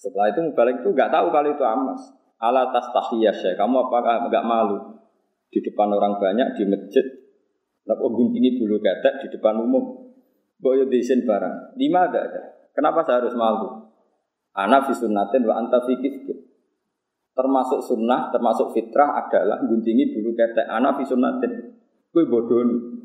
setelah 0.00 0.32
itu 0.32 0.40
mubalik 0.40 0.80
itu 0.80 0.88
nggak 0.88 1.12
tahu 1.12 1.28
kalau 1.28 1.52
itu 1.52 1.60
Amas. 1.60 2.00
Ala 2.40 2.72
tas 2.72 2.88
tahiyah 2.88 3.36
ya, 3.36 3.52
kamu 3.60 3.76
apakah 3.76 4.24
nggak 4.24 4.40
malu 4.40 5.04
di 5.52 5.60
depan 5.60 5.92
orang 5.92 6.16
banyak 6.16 6.56
di 6.56 6.64
masjid? 6.64 7.04
Kenapa 7.84 8.08
ini 8.08 8.56
bulu 8.56 8.80
ketek 8.80 9.20
di 9.20 9.36
depan 9.36 9.68
umum? 9.68 10.16
Boyo 10.56 10.88
disin 10.88 11.28
barang. 11.28 11.76
Lima 11.76 12.08
ada 12.08 12.24
ada. 12.24 12.42
Kenapa 12.72 13.04
saya 13.04 13.20
harus 13.20 13.36
malu? 13.36 13.84
Anak 14.56 14.88
fi 14.88 14.96
sunnatin 14.96 15.44
wa 15.44 15.60
anta 15.60 15.76
fi 15.84 15.92
Termasuk 17.36 17.84
sunnah, 17.84 18.32
termasuk 18.32 18.72
fitrah 18.72 19.12
adalah 19.12 19.60
guntingi 19.60 20.08
bulu 20.16 20.32
ketek. 20.32 20.64
Anak 20.64 20.96
fi 20.96 21.04
sunnatin. 21.04 21.52
Gue 22.16 22.24
bodoh 22.24 22.64
nih. 22.64 22.99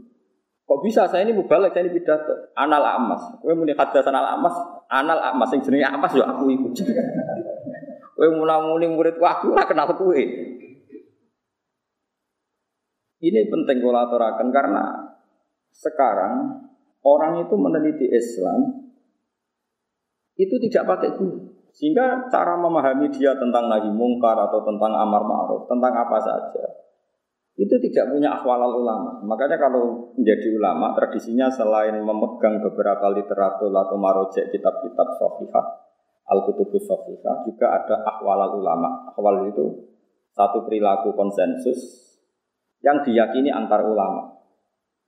Kok 0.66 0.82
bisa 0.82 1.06
saya 1.06 1.22
ini 1.22 1.38
mubalek, 1.38 1.78
saya 1.78 1.86
ini 1.86 1.94
pidato. 1.94 2.50
Anal 2.58 2.82
amas. 2.82 3.22
Gue 3.38 3.54
muni 3.54 3.78
hadas 3.78 4.02
anal 4.10 4.26
amas. 4.34 4.56
Anal 4.90 5.22
amas 5.22 5.54
yang 5.54 5.62
jenenge 5.62 5.86
amas 5.86 6.12
ya 6.18 6.26
aku 6.26 6.50
iku. 6.50 6.74
Gue 8.18 8.30
muni 8.34 8.90
murid 8.90 9.22
aku 9.22 9.54
lah 9.54 9.70
kenal 9.70 9.94
kue. 9.94 10.24
Ini 13.22 13.40
penting 13.50 13.78
kalau 13.82 14.02
aturakan 14.06 14.50
karena 14.50 14.84
sekarang 15.70 16.34
orang 17.06 17.46
itu 17.46 17.56
meneliti 17.58 18.08
Islam 18.10 18.90
itu 20.36 20.56
tidak 20.68 20.84
pakai 20.90 21.10
guru. 21.16 21.56
Sehingga 21.76 22.32
cara 22.32 22.56
memahami 22.56 23.12
dia 23.12 23.36
tentang 23.36 23.68
nahi 23.68 23.92
mungkar 23.92 24.36
atau 24.36 24.64
tentang 24.64 24.96
amar 24.96 25.28
ma'ruf, 25.28 25.68
tentang 25.68 25.92
apa 25.92 26.18
saja, 26.24 26.64
itu 27.56 27.76
tidak 27.80 28.12
punya 28.12 28.36
akhwalal 28.36 28.84
ulama. 28.84 29.24
Makanya 29.24 29.56
kalau 29.56 30.12
menjadi 30.20 30.60
ulama, 30.60 30.92
tradisinya 30.92 31.48
selain 31.48 31.96
memegang 32.04 32.60
beberapa 32.60 33.08
literatur 33.16 33.72
atau 33.72 33.96
marojek 33.96 34.52
kitab-kitab 34.52 35.08
sofihah, 35.16 35.66
al-kutubus 36.28 36.84
sofihah, 36.84 37.48
juga 37.48 37.80
ada 37.80 38.04
akhwalal 38.04 38.60
ulama. 38.60 39.08
Akhwal 39.08 39.48
itu 39.48 39.88
satu 40.36 40.68
perilaku 40.68 41.16
konsensus 41.16 41.80
yang 42.84 43.00
diyakini 43.08 43.48
antar 43.48 43.88
ulama. 43.88 44.36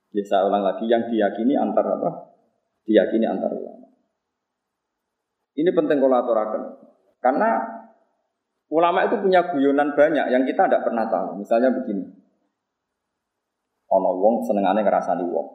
Bisa 0.08 0.48
ulang 0.48 0.64
lagi, 0.64 0.88
yang 0.88 1.04
diyakini 1.12 1.52
antar 1.60 1.84
apa? 1.84 2.32
Diyakini 2.88 3.28
antar 3.28 3.52
ulama. 3.52 3.92
Ini 5.52 5.68
penting 5.76 6.00
kolaborasi. 6.00 6.60
Karena 7.20 7.60
ulama 8.72 9.04
itu 9.04 9.20
punya 9.20 9.52
guyonan 9.52 9.92
banyak 10.00 10.32
yang 10.32 10.48
kita 10.48 10.64
tidak 10.72 10.88
pernah 10.88 11.12
tahu. 11.12 11.44
Misalnya 11.44 11.76
begini, 11.76 12.17
Ono 13.88 14.10
wong 14.19 14.43
senengane 14.43 14.84
ngrasani 14.84 15.23
wong. 15.23 15.47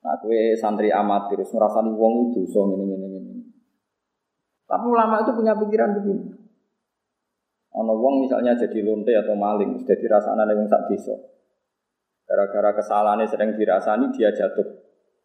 Nah, 0.00 0.16
kue 0.18 0.56
santri 0.58 0.90
amatir 0.90 1.38
ngrasani 1.44 1.90
wong 1.94 2.32
itu 2.32 2.42
so 2.48 2.66
ini 2.74 2.90
ini 2.90 3.06
ini. 3.20 3.34
Tapi 4.66 4.86
ulama 4.86 5.22
itu 5.22 5.30
punya 5.34 5.54
pikiran 5.54 5.94
begini. 5.98 6.24
Ono 7.70 7.92
wong 7.94 8.26
misalnya 8.26 8.58
jadi 8.58 8.82
lonte 8.82 9.14
atau 9.14 9.38
maling, 9.38 9.78
sudah 9.78 9.96
dirasani 9.98 10.40
oleh 10.42 10.56
wong 10.58 10.66
sak 10.66 10.90
desa. 10.90 11.14
Gara-gara 12.26 12.74
kesalahannya 12.74 13.26
sering 13.30 13.54
dirasani 13.54 14.10
dia 14.10 14.34
jatuh, 14.34 14.66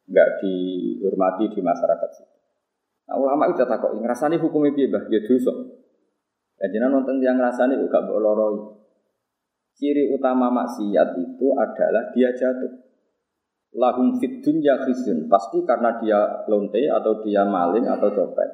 nggak 0.10 0.30
dihormati 0.42 1.50
di 1.54 1.62
masyarakat 1.62 2.10
Nah, 3.06 3.22
ulama 3.22 3.46
itu 3.54 3.62
takut, 3.62 3.94
ngrasani 4.02 4.42
hukumnya 4.42 4.74
piye, 4.74 4.90
Bah? 4.90 5.06
Ya 5.14 5.22
dosa. 5.22 5.54
Ya 6.58 6.66
jenengan 6.74 7.02
nonton 7.02 7.22
yang 7.22 7.38
ngrasani 7.38 7.78
gak 7.86 8.02
mbok 8.02 8.18
loroi. 8.18 8.58
Ciri 9.76 10.08
utama 10.16 10.48
maksiat 10.50 11.20
itu 11.20 11.48
adalah 11.60 12.10
dia 12.16 12.32
jatuh. 12.32 12.80
Lahum 13.76 14.16
fit 14.24 14.40
dunya 14.40 14.80
khizyun. 14.88 15.28
Pasti 15.28 15.60
karena 15.68 16.00
dia 16.00 16.48
lonte 16.48 16.88
atau 16.88 17.20
dia 17.20 17.44
maling 17.44 17.84
atau 17.84 18.08
copet. 18.08 18.50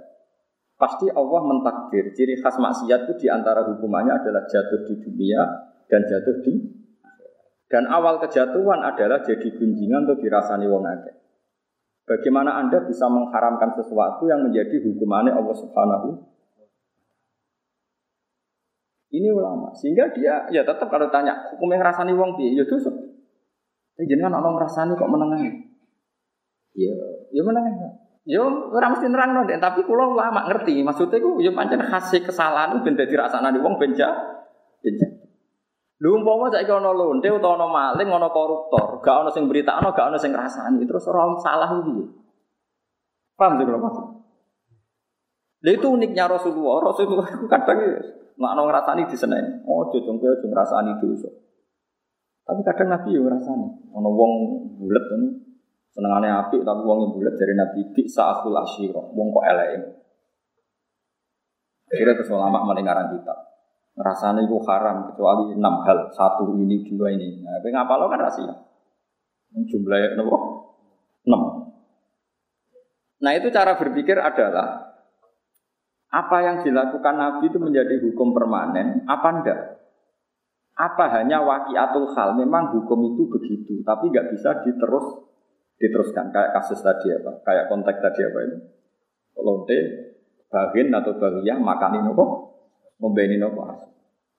Pasti 0.81 1.13
Allah 1.13 1.41
mentakdir. 1.45 2.09
Ciri 2.17 2.41
khas 2.41 2.57
maksiat 2.57 3.05
itu 3.05 3.13
di 3.21 3.27
antara 3.29 3.61
hukumannya 3.69 4.17
adalah 4.17 4.49
jatuh 4.49 4.81
di 4.89 4.97
dunia 4.97 5.45
dan 5.85 6.01
jatuh 6.09 6.41
di 6.41 6.81
dan 7.71 7.87
awal 7.87 8.19
kejatuhan 8.19 8.83
adalah 8.83 9.23
jadi 9.23 9.47
gunjingan 9.47 10.03
atau 10.03 10.19
dirasani 10.19 10.67
wong 10.67 10.83
akeh. 10.83 11.15
Bagaimana 12.03 12.59
Anda 12.59 12.83
bisa 12.83 13.07
mengharamkan 13.07 13.71
sesuatu 13.79 14.27
yang 14.27 14.43
menjadi 14.43 14.83
hukumannya 14.83 15.31
Allah 15.31 15.55
Subhanahu 15.55 16.07
ini 19.21 19.29
ulama. 19.29 19.69
Sehingga 19.77 20.09
dia 20.09 20.49
ya 20.49 20.65
tetap 20.65 20.89
kalau 20.89 21.13
tanya 21.13 21.37
hukum 21.53 21.69
yang 21.69 21.85
rasani 21.85 22.17
wong 22.17 22.33
piye 22.33 22.57
ya 22.57 22.65
dosa. 22.65 22.89
Tapi 23.93 24.09
jenengan 24.09 24.41
ana 24.41 24.49
ngrasani 24.57 24.97
kok 24.97 25.05
menengahi. 25.05 25.51
Ya, 26.73 26.93
ya 27.29 27.41
menengahi. 27.45 27.77
Ya 28.25 28.41
ora 28.41 28.89
mesti 28.89 29.05
nerang 29.09 29.37
no, 29.37 29.45
tapi 29.45 29.85
kula 29.85 30.09
ulama 30.09 30.49
ngerti. 30.49 30.81
Maksudnya 30.81 31.21
ku 31.21 31.37
ya 31.37 31.53
pancen 31.53 31.85
khas 31.85 32.09
kesalahan 32.17 32.81
ben 32.81 32.97
dadi 32.97 33.13
rasane 33.13 33.61
wong 33.61 33.77
ben 33.77 33.93
Lho 36.01 36.17
umpama 36.17 36.49
saiki 36.49 36.73
ana 36.73 36.89
lonte 36.89 37.29
utawa 37.29 37.61
ana 37.61 37.67
maling, 37.69 38.09
ana 38.09 38.25
koruptor, 38.33 39.05
gak 39.05 39.21
ana 39.21 39.29
sing 39.29 39.45
beritakno, 39.45 39.93
gak 39.93 40.09
ana 40.09 40.17
sing 40.17 40.33
ngrasani, 40.33 40.81
terus 40.89 41.05
ora 41.05 41.29
salah 41.37 41.69
piye? 41.85 42.09
Paham 43.37 43.61
sih 43.61 43.65
kalau 43.69 43.81
maksud? 43.85 44.05
Lha 45.61 45.71
itu 45.77 45.87
uniknya 45.87 46.25
Rasulullah. 46.25 46.89
Rasulullah 46.89 47.29
itu 47.29 47.45
kadang 47.45 47.77
ya, 47.77 48.01
nggak 48.37 48.53
ngrasani 48.65 49.03
diseneni. 49.05 49.61
Oh, 49.69 49.85
jojong 49.93 50.17
kowe 50.17 50.33
aja 50.33 50.45
ngrasani 50.49 50.91
dosa. 50.97 51.29
Tapi 52.41 52.61
kadang 52.65 52.89
Nabi 52.89 53.13
yo 53.13 53.21
ngrasani. 53.21 53.67
Ana 53.93 54.09
wong 54.09 54.31
bulet 54.81 55.05
ngono 55.05 55.29
senengane 55.91 56.31
apik 56.31 56.63
tapi 56.63 56.81
wong 56.87 56.97
yang 57.03 57.11
bulet 57.13 57.35
dari 57.35 57.53
Nabi 57.53 57.79
bi 57.93 58.09
sa'akhul 58.09 58.57
asyira. 58.57 59.01
Wong 59.13 59.27
kok 59.29 59.45
eleke. 59.45 59.79
Akhirnya 61.91 62.15
terus 62.17 62.31
ulama 62.31 62.65
maling 62.65 62.87
ngarang 62.87 63.13
kitab. 63.19 63.37
Rasanya 63.91 64.47
itu 64.47 64.55
haram 64.65 65.11
kecuali 65.11 65.51
enam 65.51 65.83
hal. 65.83 66.09
Satu 66.15 66.55
ini, 66.55 66.87
dua 66.87 67.11
ini. 67.11 67.43
Nah, 67.43 67.59
tapi 67.59 67.75
ngapa 67.75 67.93
lo 67.99 68.07
kan 68.07 68.23
rahasia. 68.23 68.55
Jumlahnya 69.51 70.15
nopo 70.15 70.37
enam. 71.27 71.41
Nah 73.21 73.31
itu 73.35 73.51
cara 73.51 73.75
berpikir 73.75 74.15
adalah 74.15 74.90
apa 76.11 76.37
yang 76.43 76.59
dilakukan 76.59 77.15
Nabi 77.15 77.47
itu 77.47 77.57
menjadi 77.57 77.95
hukum 78.03 78.35
permanen, 78.35 79.07
apa 79.07 79.27
enggak? 79.31 79.59
Apa 80.75 81.07
hanya 81.19 81.39
wakiatul 81.39 82.11
hal? 82.11 82.35
Memang 82.35 82.75
hukum 82.75 83.15
itu 83.15 83.31
begitu, 83.31 83.79
tapi 83.87 84.11
nggak 84.11 84.35
bisa 84.35 84.59
diterus 84.59 85.23
diteruskan 85.79 86.29
kayak 86.29 86.51
kasus 86.51 86.83
tadi 86.83 87.15
apa? 87.15 87.39
Kayak 87.47 87.71
konteks 87.71 87.99
tadi 88.03 88.21
apa 88.27 88.39
ini? 88.43 88.57
Lonte, 89.39 89.79
bagin 90.51 90.91
atau 90.91 91.15
bagiyah 91.15 91.57
makan 91.57 92.03
ini 92.03 92.11
kok 92.11 92.31
Membeni 93.01 93.41
nopo 93.41 93.65
asu. 93.65 93.89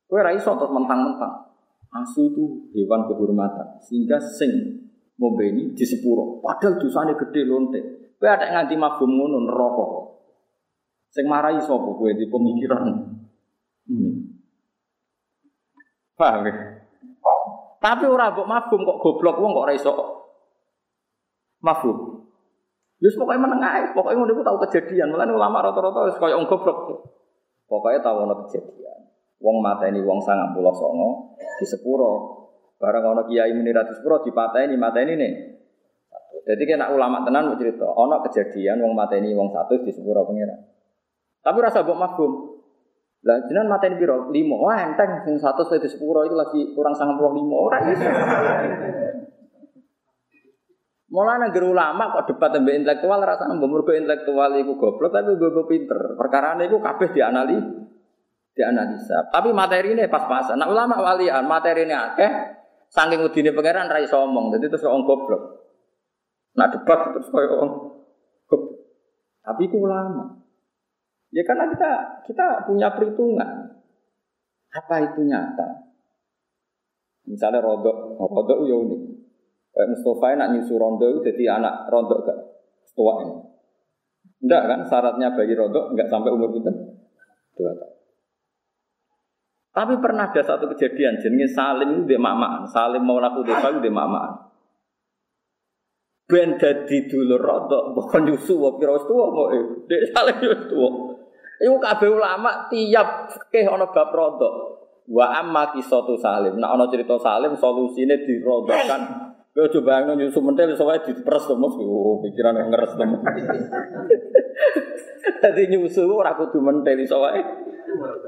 Kowe 0.06 0.22
ra 0.22 0.30
iso 0.30 0.54
terus 0.54 0.70
mentang-mentang. 0.70 1.50
Asu 1.92 2.30
itu 2.30 2.70
hewan 2.78 3.10
kehormatan 3.10 3.82
sehingga 3.82 4.22
sing 4.22 4.78
membeni 5.18 5.74
di 5.74 5.82
sepuro. 5.82 6.38
Padahal 6.38 6.78
dosane 6.78 7.18
gede 7.18 7.42
lonte. 7.42 7.80
Kowe 8.22 8.30
ada 8.30 8.46
nganti 8.54 8.78
mabum 8.78 9.10
ngono 9.18 9.50
neraka. 9.50 10.11
Sing 11.12 11.28
marahi 11.28 11.60
sapa 11.60 11.92
kowe 11.92 12.08
di 12.08 12.24
pemikiran 12.24 12.88
ini. 13.92 14.32
Paham? 16.16 16.48
Tapi 17.82 18.04
ora 18.06 18.32
mbok 18.32 18.48
mabum 18.48 18.80
kok 18.86 19.00
goblok 19.02 19.36
wong 19.42 19.52
kok 19.52 19.64
ora 19.68 19.74
iso 19.74 19.92
mabum. 21.60 22.24
Yus 23.02 23.18
pokoknya 23.18 23.42
menengah, 23.42 23.90
pokoknya 23.92 24.16
ngono 24.22 24.32
iku 24.38 24.42
tau 24.46 24.58
kejadian. 24.62 25.10
Mulane 25.10 25.34
ulama 25.34 25.58
rata-rata 25.60 26.06
wis 26.06 26.16
koyo 26.16 26.38
goblok. 26.46 26.78
Pokoknya 27.66 28.00
tahu 28.00 28.16
ono 28.24 28.34
kejadian. 28.46 28.98
Wong 29.42 29.58
mata 29.58 29.90
ini 29.90 30.00
wong 30.00 30.22
sangat 30.22 30.54
pulau 30.54 30.70
songo 30.72 31.36
di 31.36 31.66
sepuro. 31.66 32.12
Barang 32.78 33.04
ono 33.04 33.22
kiai 33.26 33.50
muni 33.52 33.74
di 33.74 33.94
sepuro 33.98 34.22
di 34.22 34.30
ini 34.30 34.76
mata 34.78 35.02
ini 35.02 35.12
nih. 35.18 35.32
Jadi 36.42 36.62
kena 36.64 36.94
ulama 36.94 37.26
tenan 37.26 37.50
mau 37.50 37.58
cerita. 37.58 37.84
Ono 37.84 38.22
kejadian 38.24 38.78
wong 38.80 38.94
mata 38.94 39.18
ini 39.18 39.34
wong 39.34 39.50
satu 39.50 39.82
di 39.82 39.90
sepuro 39.90 40.22
pengiran. 40.22 40.72
Tapi 41.42 41.58
rasa 41.58 41.82
buk 41.82 41.98
mafhum. 41.98 42.32
Lah 43.22 43.38
jenengan 43.46 43.70
mata 43.70 43.86
ini 43.86 43.98
biro 43.98 44.30
limo. 44.30 44.62
Wah 44.66 44.82
enteng 44.82 45.22
sing 45.22 45.38
satu 45.38 45.62
di 45.66 45.86
sepuro 45.86 46.26
itu 46.26 46.34
lagi 46.34 46.74
kurang 46.74 46.94
sangat 46.94 47.18
pulau 47.18 47.34
limo 47.34 47.70
orang 47.70 47.82
itu. 47.90 48.06
Mulai 51.12 51.44
negeri 51.44 51.68
ulama 51.68 52.08
kok 52.08 52.24
debat 52.32 52.56
tentang 52.56 52.72
intelektual 52.72 53.20
rasanya 53.20 53.52
mergo 53.60 53.92
intelektual 53.92 54.48
itu 54.56 54.72
goblok 54.80 55.12
tapi 55.12 55.36
gue 55.36 55.64
pinter. 55.68 56.16
Perkara 56.16 56.56
ini 56.56 56.72
gue 56.72 56.80
kabeh 56.80 57.08
dianali, 57.12 57.56
dianalisa. 58.56 59.28
Tapi 59.28 59.52
materi 59.52 59.92
ini 59.92 60.08
pas-pasan. 60.08 60.56
Nah 60.56 60.72
ulama 60.72 61.04
walian 61.04 61.44
materi 61.44 61.84
ini 61.84 61.92
akeh, 61.92 62.32
saking 62.88 63.28
udine 63.28 63.52
pangeran 63.52 63.92
rai 63.92 64.08
somong. 64.08 64.56
Jadi 64.56 64.72
terus 64.72 64.88
orang 64.88 65.04
goblok. 65.04 65.42
Nah 66.56 66.72
debat 66.72 67.12
terus 67.12 67.28
kayak 67.28 67.60
orang 67.60 67.70
goblok. 68.48 68.62
Tapi 69.44 69.62
itu 69.68 69.76
ulama. 69.78 70.41
Ya 71.32 71.42
karena 71.48 71.72
kita 71.72 71.90
kita 72.28 72.68
punya 72.68 72.92
perhitungan. 72.92 73.80
Apa 74.72 74.94
itu 75.04 75.24
nyata? 75.24 75.92
Misalnya 77.28 77.64
rodok, 77.64 78.20
rodok 78.20 78.68
ya 78.68 78.76
unik. 78.76 79.00
Kayak 79.72 79.88
Mustafa 79.96 80.36
nak 80.36 80.50
nyusu 80.52 80.74
rondo 80.76 81.06
itu 81.08 81.32
jadi 81.32 81.56
anak 81.56 81.88
rondo 81.88 82.20
gak 82.20 82.38
tua 82.92 83.24
ini. 83.24 83.36
Enggak 84.44 84.62
kan 84.68 84.80
syaratnya 84.84 85.32
bagi 85.32 85.54
rondo 85.56 85.96
enggak 85.96 86.12
sampai 86.12 86.28
umur 86.28 86.52
kita 86.52 86.68
dua 87.56 87.72
tahun. 87.72 87.96
Tapi 89.72 89.94
pernah 90.04 90.28
ada 90.28 90.42
satu 90.44 90.68
kejadian 90.76 91.16
jenenge 91.16 91.48
Salim 91.56 92.04
itu 92.04 92.20
mamaan. 92.20 92.68
Salim 92.68 93.00
mau 93.00 93.16
laku 93.16 93.40
desa 93.48 93.72
itu 93.72 93.88
mamaan. 93.88 94.52
Ben 96.28 96.60
dadi 96.60 97.08
dulur 97.08 97.40
rondo 97.40 97.96
bukan 97.96 98.28
nyusu 98.28 98.60
wa 98.60 98.76
wis 98.76 99.04
tuwa 99.08 99.24
kok. 99.32 99.48
Dek 99.88 100.02
Salim 100.12 100.36
wis 100.44 100.62
tuwa. 100.68 101.11
Iku 101.62 101.78
kabeh 101.78 102.10
ulama 102.10 102.66
tiap 102.66 103.30
fikih 103.30 103.70
ana 103.70 103.86
bab 103.86 104.10
rondo. 104.10 104.82
Wa 105.06 105.38
amma 105.38 105.70
kisatu 105.70 106.18
Salim. 106.18 106.58
Nah 106.58 106.74
ana 106.74 106.90
cerita 106.90 107.14
Salim 107.22 107.54
solusine 107.54 108.18
dirondokan 108.26 109.30
Gue 109.52 109.68
coba 109.68 110.00
yang 110.00 110.16
nyusu 110.16 110.40
mentel 110.40 110.72
soalnya 110.72 111.12
diperes 111.12 111.44
tuh 111.44 111.60
mas, 111.60 111.76
oh, 111.76 112.24
pikiran 112.24 112.56
yang 112.56 112.72
ngeres 112.72 112.96
tuh. 112.96 113.04
Jadi 115.44 115.62
nyusu 115.76 116.08
orang 116.08 116.40
kudu 116.40 116.58
mentel 116.64 117.04
soalnya 117.04 117.44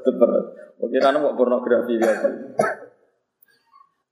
diperes. 0.05 0.47
Pikiran 0.77 1.25
mau 1.25 1.33
pornografi 1.33 1.97
gitu. 1.97 2.29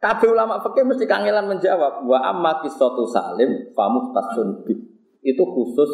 Tapi 0.00 0.24
ulama 0.24 0.64
fakir 0.64 0.88
mesti 0.88 1.04
kangelan 1.04 1.52
menjawab 1.52 2.08
wa 2.08 2.18
amma 2.26 2.58
kisatu 2.58 3.06
salim 3.06 3.70
famuh 3.70 4.11
tasun 4.11 4.66
itu 5.22 5.44
khusus 5.46 5.90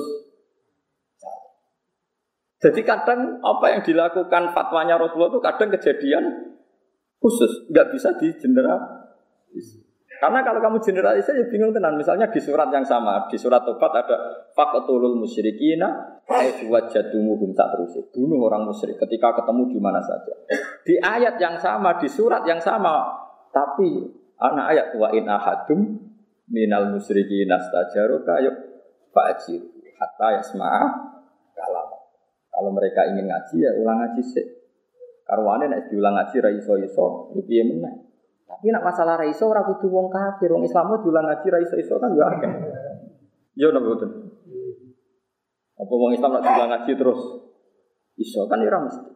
jadi 2.59 2.81
kadang 2.83 3.38
apa 3.38 3.66
yang 3.71 3.81
dilakukan 3.87 4.51
fatwanya 4.51 4.99
Rasulullah 4.99 5.31
itu 5.31 5.42
kadang 5.42 5.71
kejadian 5.79 6.25
khusus, 7.23 7.71
nggak 7.71 7.94
bisa 7.94 8.18
di 8.18 8.35
general. 8.35 9.07
Karena 10.18 10.42
kalau 10.42 10.59
kamu 10.59 10.83
generalis 10.83 11.31
ya 11.31 11.47
bingung 11.47 11.71
tenan. 11.71 11.94
Misalnya 11.94 12.27
di 12.27 12.42
surat 12.42 12.66
yang 12.75 12.83
sama, 12.83 13.31
di 13.31 13.38
surat 13.38 13.62
Tobat 13.62 13.94
ada 13.94 14.51
faqtulul 14.51 15.14
musyrikina 15.14 16.18
ayyuwajadumuhum 16.27 17.55
tak 17.55 17.79
terus. 17.79 17.94
Bunuh 18.11 18.42
orang 18.42 18.66
musyrik 18.66 18.99
ketika 18.99 19.38
ketemu 19.38 19.71
di 19.71 19.79
mana 19.79 20.03
saja. 20.03 20.35
Di 20.83 20.99
ayat 20.99 21.38
yang 21.38 21.55
sama, 21.62 21.94
di 22.03 22.11
surat 22.11 22.42
yang 22.42 22.59
sama, 22.59 23.07
tapi 23.55 24.11
anak 24.42 24.66
ayat 24.75 24.87
wa 24.99 25.09
in 25.14 25.31
ahadum 25.31 25.81
minal 26.51 26.90
musyrikina 26.90 27.55
stajaruka 27.62 28.42
yuk 28.42 28.57
fa'jir 29.14 29.62
hatta 30.03 30.42
yasma'a. 30.42 31.17
Kalau 32.59 32.75
mereka 32.75 33.07
ingin 33.07 33.31
ngaji 33.31 33.57
ya 33.62 33.71
ulang 33.79 34.03
ngaji 34.03 34.18
sih. 34.18 34.42
Karwane 35.23 35.71
nek 35.71 35.87
diulang 35.87 36.18
ngaji 36.18 36.37
ra 36.42 36.51
iso-iso, 36.51 37.31
ya 37.38 37.42
piye 37.47 37.62
meneh. 37.62 37.94
Tapi 38.51 38.75
nak 38.75 38.83
masalah 38.83 39.14
raiso 39.14 39.47
ora 39.47 39.62
kudu 39.62 39.87
wong 39.87 40.11
kafir, 40.11 40.51
wong 40.51 40.66
Islam 40.66 40.90
diulang 40.99 41.31
ngaji 41.31 41.47
raiso 41.55 41.79
iso 41.79 42.03
kan 42.03 42.11
ya 42.18 42.27
akeh. 42.27 42.51
Yo 43.55 43.71
napa 43.71 43.94
betul. 43.94 44.11
Apa 45.79 45.94
wong 45.94 46.18
Islam 46.18 46.35
nak 46.35 46.42
diulang 46.51 46.71
ngaji 46.75 46.92
terus 46.99 47.21
iso 48.18 48.51
kan 48.51 48.59
ya 48.59 48.75
mesti. 48.75 49.11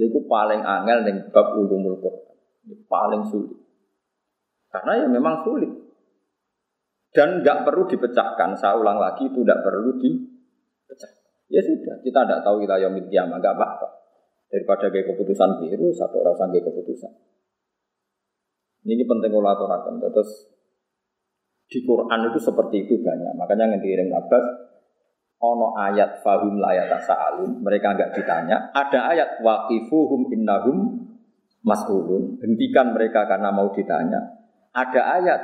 Itu 0.00 0.24
paling 0.24 0.64
angel 0.64 1.04
ning 1.04 1.16
bab 1.28 1.52
ulumul 1.60 2.00
Quran. 2.00 2.32
Paling 2.88 3.28
sulit. 3.28 3.60
Karena 4.72 5.04
ya 5.04 5.06
memang 5.12 5.44
sulit. 5.44 5.68
Dan 7.12 7.44
nggak 7.44 7.68
perlu 7.68 7.84
dipecahkan. 7.84 8.56
Saya 8.56 8.80
ulang 8.80 8.96
lagi 8.96 9.28
itu 9.28 9.44
tidak 9.44 9.60
perlu 9.60 10.00
dipecahkan. 10.00 11.19
Ya 11.50 11.60
sudah, 11.66 11.98
kita 11.98 12.20
tidak 12.22 12.40
tahu 12.46 12.62
wilayah 12.62 12.86
kiamat, 13.10 13.42
nggak 13.42 13.54
apa-apa. 13.58 13.88
Daripada 14.50 14.86
kayak 14.90 15.14
keputusan 15.14 15.58
biru, 15.58 15.90
satu 15.90 16.22
orang 16.22 16.38
sampai 16.38 16.62
keputusan. 16.62 17.10
Ini 18.86 19.04
penting 19.04 19.30
kalau 19.34 19.50
aturakan. 19.50 19.98
Terus 19.98 20.30
di 21.70 21.78
Quran 21.82 22.20
itu 22.30 22.38
seperti 22.38 22.76
itu 22.86 22.94
banyak. 23.02 23.34
Makanya 23.38 23.76
yang 23.76 23.82
diiring 23.82 24.10
Abbas, 24.10 24.46
ono 25.42 25.76
ayat 25.76 26.22
fahum 26.22 26.58
layat 26.58 26.90
sa'alun. 27.02 27.62
Mereka 27.62 27.86
enggak 27.94 28.10
ditanya. 28.16 28.70
Ada 28.74 29.00
ayat 29.14 29.30
waqifuhum 29.44 30.32
innahum 30.32 31.06
mas'ulun. 31.62 32.40
Hentikan 32.40 32.96
mereka 32.96 33.28
karena 33.28 33.52
mau 33.52 33.70
ditanya. 33.70 34.38
Ada 34.74 35.00
ayat 35.22 35.40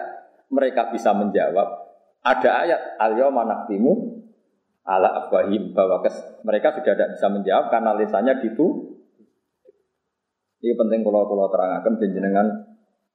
mereka 0.51 0.89
bisa 0.91 1.13
menjawab. 1.13 1.67
Ada 2.27 2.51
ayat 2.67 2.81
al-yawma 2.99 3.47
ala 4.87 5.27
afwahim 5.27 5.75
bahwa 5.75 6.01
mereka 6.47 6.79
sudah 6.79 6.95
tidak 6.95 7.19
bisa 7.19 7.27
menjawab 7.27 7.67
karena 7.69 7.91
lisannya 7.99 8.39
ditu. 8.41 8.97
Ini 10.63 10.73
penting 10.79 11.05
kalau 11.05 11.27
kalau 11.29 11.47
terangkan 11.53 11.95
jenengan 12.01 12.47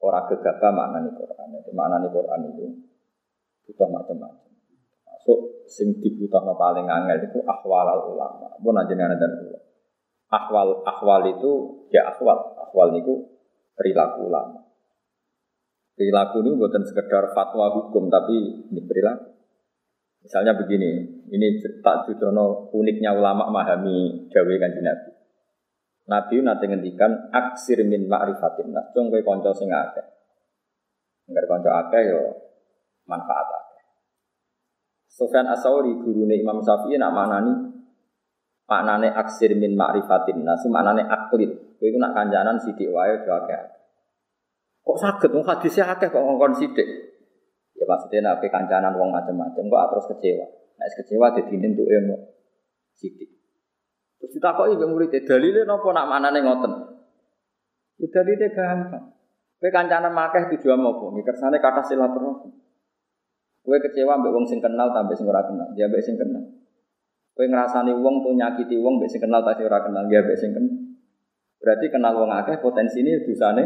Orang 0.01 0.25
gegabah 0.33 0.73
makna 0.73 1.05
nih 1.05 1.13
Quran. 1.13 1.47
Makna 1.77 1.95
nih 2.01 2.09
Quran 2.09 2.39
itu 2.49 2.65
butuh 3.69 3.87
macam-macam. 3.93 4.49
Masuk 5.05 5.69
sing 5.69 6.01
dibutuh 6.01 6.41
paling 6.57 6.89
angel 6.89 7.21
itu 7.21 7.37
ahwal 7.45 7.85
al 7.85 8.09
ulama. 8.09 8.49
Pun 8.57 8.73
aja 8.81 8.97
nih 8.97 9.05
ada 9.05 9.29
Ahwal 10.31 10.81
ahwal 10.87 11.27
itu 11.37 11.51
ya 11.93 12.09
ahwal. 12.09 12.57
Ahwal 12.57 12.97
itu 12.97 13.29
perilaku 13.77 14.25
ulama. 14.25 14.65
Perilaku 15.93 16.41
ini 16.41 16.57
bukan 16.57 16.81
sekedar 16.81 17.35
fatwa 17.35 17.67
hukum, 17.77 18.09
tapi 18.09 18.65
ini 18.73 18.81
perilaku. 18.87 19.30
Misalnya 20.21 20.53
begini, 20.53 21.01
ini 21.33 21.47
tak 21.81 22.05
judono 22.05 22.69
uniknya 22.77 23.17
ulama 23.17 23.49
memahami 23.49 24.29
gawe 24.29 24.53
kanji 24.61 24.81
Nabi. 24.85 25.11
Nabi 26.05 26.35
nanti 26.45 26.65
ngendikan 26.69 27.33
aksir 27.33 27.81
min 27.81 28.05
ma'rifatin 28.05 28.69
nas, 28.69 28.89
cung 28.93 29.09
kowe 29.09 29.21
kanca 29.25 29.49
sing 29.57 29.73
akeh. 29.73 30.05
Enggar 31.25 31.45
kanca 31.49 31.69
akeh 31.85 32.01
yo 32.13 32.21
manfaat 33.09 33.47
akeh. 33.49 33.85
Sufyan 35.09 35.49
Asauri 35.49 35.93
gurune 36.01 36.37
Imam 36.37 36.61
Syafi'i 36.61 37.01
nak 37.01 37.13
maknani 37.13 37.53
maknane 38.69 39.09
aksir 39.09 39.57
min 39.57 39.73
ma'rifatin 39.73 40.45
nas, 40.45 40.61
maknane 40.69 41.01
aklid. 41.05 41.49
Kowe 41.81 41.85
iku 41.89 41.97
nak 41.97 42.13
kancanan 42.13 42.61
sithik 42.61 42.93
wae 42.93 43.25
yo 43.25 43.33
akeh. 43.41 43.61
Kok 44.85 44.97
saged 45.01 45.33
wong 45.33 45.45
hadise 45.49 45.81
akeh 45.81 46.13
kok 46.13 46.21
ngongkon 46.21 46.53
sithik. 46.61 47.10
Ya 47.81 47.89
maksudnya 47.89 48.19
nabi 48.21 48.45
kancanan 48.53 48.93
wong 48.93 49.09
macam-macam 49.09 49.63
kok 49.65 49.85
terus 49.89 50.05
kecewa. 50.13 50.45
Nah, 50.77 50.85
kecewa 50.85 51.33
jadi 51.33 51.53
untuk 51.65 51.89
ilmu 51.89 52.15
sidik. 52.93 53.41
Terus 54.21 54.37
kita 54.37 54.53
kok 54.53 54.69
ibu 54.69 54.85
murid 54.85 55.09
dalilnya 55.25 55.65
nopo 55.65 55.89
nak 55.89 56.05
mana 56.05 56.29
nih 56.29 56.45
ngoten. 56.45 56.73
Ya 57.97 58.05
dalilnya 58.13 58.53
gampang. 58.53 59.17
Kue 59.57 59.69
kancanan 59.73 60.13
makeh 60.13 60.49
tujuan 60.57 60.77
apa? 60.77 61.05
Mikir 61.09 61.33
sana 61.37 61.57
kata 61.57 61.81
silaturahmi. 61.85 62.49
Kue 63.65 63.77
kecewa 63.81 64.17
mbek 64.21 64.29
wong 64.33 64.45
sing 64.45 64.61
kenal 64.61 64.93
tambah 64.93 65.17
sing 65.17 65.25
ora 65.25 65.41
kenal. 65.45 65.69
Ya 65.73 65.89
mbek 65.89 66.05
sing 66.05 66.21
kenal. 66.21 66.53
Kue 67.33 67.45
ngerasani 67.49 67.97
wong 67.97 68.25
tuh 68.25 68.33
nyakiti 68.37 68.77
wong 68.77 69.01
mbek 69.01 69.09
sing 69.09 69.21
kenal 69.25 69.41
tapi 69.41 69.65
ora 69.65 69.81
kenal. 69.81 70.05
Ya 70.05 70.21
mbek 70.21 70.37
sing 70.37 70.53
kenal. 70.53 70.73
Berarti 71.61 71.89
kenal 71.89 72.13
wong 72.13 72.29
akeh 72.29 72.61
potensi 72.61 73.01
ini 73.01 73.21
dosane 73.25 73.63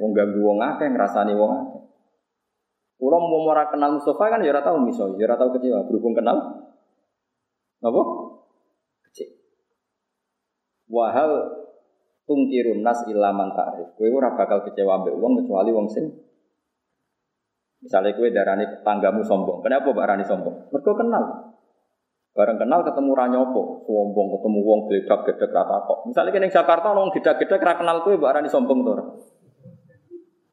wong 0.00 0.10
ganggu 0.16 0.40
wong 0.40 0.60
akeh 0.60 0.88
ngerasani 0.88 1.32
wong 1.36 1.52
akeh. 1.52 1.77
Kulo 2.98 3.16
mau 3.22 3.46
ora 3.46 3.70
kenal 3.70 3.94
Mustafa 3.94 4.26
kan 4.26 4.42
ya 4.42 4.58
tahu 4.58 4.82
miso, 4.82 5.14
ya 5.22 5.30
tahu 5.38 5.54
kecewa. 5.54 5.86
Berhubung 5.86 6.18
kenal, 6.18 6.34
apa? 7.78 8.02
Kecewa. 9.06 9.34
Wahal 10.90 11.30
tungkirun 12.26 12.82
nas 12.82 13.06
ilaman 13.06 13.54
ta'rif. 13.54 13.94
Kowe 13.94 14.08
ora 14.10 14.34
bakal 14.34 14.66
kecewa 14.66 14.98
ambek 14.98 15.14
wong 15.14 15.38
kecuali 15.38 15.70
wong 15.70 15.86
sing 15.86 16.10
Misalnya 17.78 18.10
kue 18.18 18.34
darani 18.34 18.66
tanggamu 18.82 19.22
sombong. 19.22 19.62
Kenapa 19.62 19.94
Mbak 19.94 20.06
Rani 20.10 20.24
sombong? 20.26 20.66
Mereka 20.74 20.98
kenal. 20.98 21.54
Bareng 22.34 22.58
kenal 22.58 22.82
ketemu 22.82 23.10
ranyopo, 23.14 23.86
sombong 23.86 24.34
ketemu 24.34 24.58
wong 24.66 24.80
geledak 24.90 25.20
gedek 25.26 25.50
rata 25.54 25.86
kok. 25.86 25.98
Misalnya 26.10 26.34
kene 26.34 26.50
Jakarta 26.50 26.90
wong 26.90 27.14
gedek 27.14 27.38
gedek 27.38 27.62
ra 27.62 27.78
kenal 27.78 28.02
kue 28.02 28.18
Mbak 28.18 28.34
Rani 28.34 28.50
sombong 28.50 28.82
to. 28.82 28.92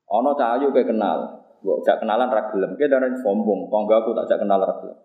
Ono 0.05 0.37
cahayu 0.37 0.69
kue 0.69 0.85
kenal. 0.85 1.44
Gue 1.65 1.81
jak 1.81 1.97
kenalan 1.97 2.29
ragilem, 2.29 2.77
kita 2.77 3.01
dari 3.01 3.17
sombong, 3.17 3.73
tongga 3.73 4.05
aku 4.05 4.13
tak 4.13 4.29
jak 4.29 4.39
kenal 4.45 4.61
ragilem. 4.61 4.97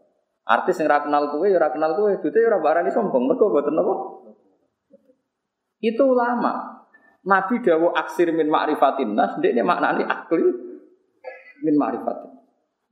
Artis 0.45 0.77
yang 0.77 0.93
kenal 0.93 1.33
kue, 1.33 1.49
ya 1.49 1.69
kenal 1.73 1.97
kue, 1.97 2.21
itu 2.21 2.29
ya 2.29 2.61
barani 2.61 2.93
sombong, 2.93 3.25
mereka 3.25 3.49
buat 3.49 3.65
apa? 3.65 3.95
Itu 5.81 6.03
ulama. 6.05 6.85
Nabi 7.25 7.65
dawo 7.65 7.97
aksir 7.97 8.33
min 8.33 8.49
ma'rifatin 8.53 9.13
nas, 9.17 9.41
dia 9.41 9.57
ini 9.57 9.65
maknanya 9.65 10.05
akli 10.09 10.45
min 11.65 11.75
ma'rifatin. 11.81 12.33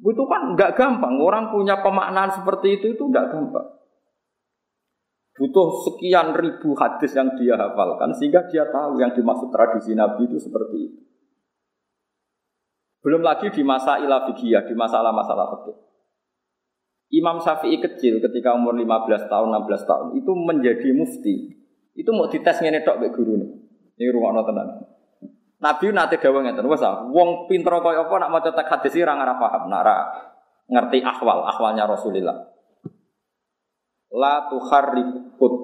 Itu 0.00 0.24
kan 0.28 0.54
nggak 0.56 0.76
gampang. 0.76 1.18
Orang 1.18 1.50
punya 1.50 1.80
pemaknaan 1.80 2.30
seperti 2.32 2.80
itu 2.80 2.96
itu 2.96 3.02
nggak 3.08 3.28
gampang. 3.32 3.66
Butuh 5.38 5.68
sekian 5.86 6.34
ribu 6.34 6.74
hadis 6.74 7.14
yang 7.14 7.30
dia 7.38 7.54
hafalkan 7.54 8.10
sehingga 8.14 8.46
dia 8.50 8.66
tahu 8.68 8.98
yang 8.98 9.14
dimaksud 9.14 9.50
tradisi 9.54 9.94
Nabi 9.94 10.26
itu 10.26 10.38
seperti 10.38 10.76
itu. 10.76 11.07
Belum 13.08 13.24
lagi 13.24 13.48
di 13.48 13.64
masa 13.64 13.96
ilah 14.04 14.28
fikih, 14.28 14.68
di 14.68 14.76
masalah-masalah 14.76 15.48
fikih. 15.56 15.80
Imam 17.16 17.40
Syafi'i 17.40 17.80
kecil 17.80 18.20
ketika 18.20 18.52
umur 18.52 18.76
15 18.76 19.32
tahun, 19.32 19.48
16 19.64 19.88
tahun 19.88 20.06
itu 20.20 20.28
menjadi 20.36 20.88
mufti. 20.92 21.56
Itu 21.96 22.12
mau 22.12 22.28
dites 22.28 22.60
ngene 22.60 22.84
tok 22.84 23.00
mbek 23.00 23.16
gurune. 23.16 23.64
Ini 23.96 24.12
rungokno 24.12 24.44
tenan. 24.44 24.68
Nabi 25.56 25.88
nate 25.88 26.20
dawuh 26.20 26.44
ngeten, 26.44 26.68
wes 26.68 26.84
ah, 26.84 27.08
wong 27.08 27.48
pinter 27.48 27.80
kaya 27.80 28.04
apa 28.04 28.14
nak 28.20 28.28
maca 28.28 28.52
teks 28.52 28.76
hadis 28.76 29.00
ora 29.00 29.16
ora 29.16 29.34
paham, 29.40 29.72
nak 29.72 29.80
ora 29.88 29.96
ngerti 30.68 31.00
ahwal, 31.00 31.48
ahwalnya 31.48 31.88
Rasulullah. 31.88 32.44
La 34.12 34.52
tuharrikut 34.52 35.54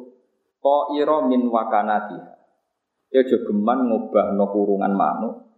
ta'ira 0.65 1.29
min 1.29 1.45
wakanati. 1.53 2.17
Ya 3.13 3.21
jogeman 3.29 3.85
ngubahno 3.93 4.49
kurungan 4.49 4.97
manuk 4.97 5.54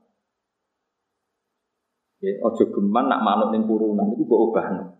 Ya, 2.27 2.43
ojo 2.43 2.65
geman 2.75 3.07
nak 3.07 3.23
manuk 3.23 3.55
ning 3.55 3.71
kurungan 3.71 4.11
iku 4.19 4.27
mbok 4.27 4.43
obahno. 4.51 4.99